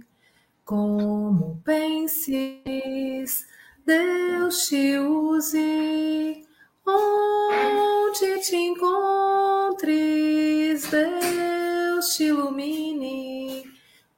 como 0.64 1.60
penses, 1.64 3.46
Deus 3.86 4.68
te 4.68 4.98
use, 4.98 6.44
onde 6.84 8.40
te 8.40 8.56
encontres, 8.56 9.90
Deus 10.90 12.16
te 12.16 12.24
ilumine, 12.24 13.62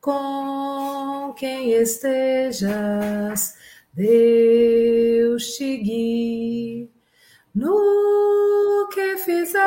com 0.01 1.35
quem 1.37 1.73
estejas, 1.73 3.57
Deus 3.93 5.59
te 5.59 5.77
guie. 5.77 6.89
No 7.55 8.89
que 8.91 9.19
fizeres, 9.19 9.61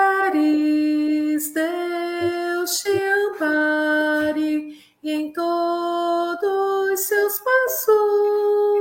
Deus 1.54 2.82
te 2.82 3.04
ampare, 3.04 4.80
e 5.04 5.12
em 5.12 5.32
todos 5.32 7.00
seus 7.02 7.38
passos, 7.38 8.81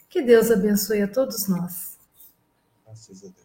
Que 0.08 0.22
Deus 0.22 0.50
abençoe 0.50 1.02
a 1.02 1.08
todos 1.08 1.46
nós. 1.48 1.96
Graças 2.84 3.22
a 3.22 3.28
Deus. 3.28 3.35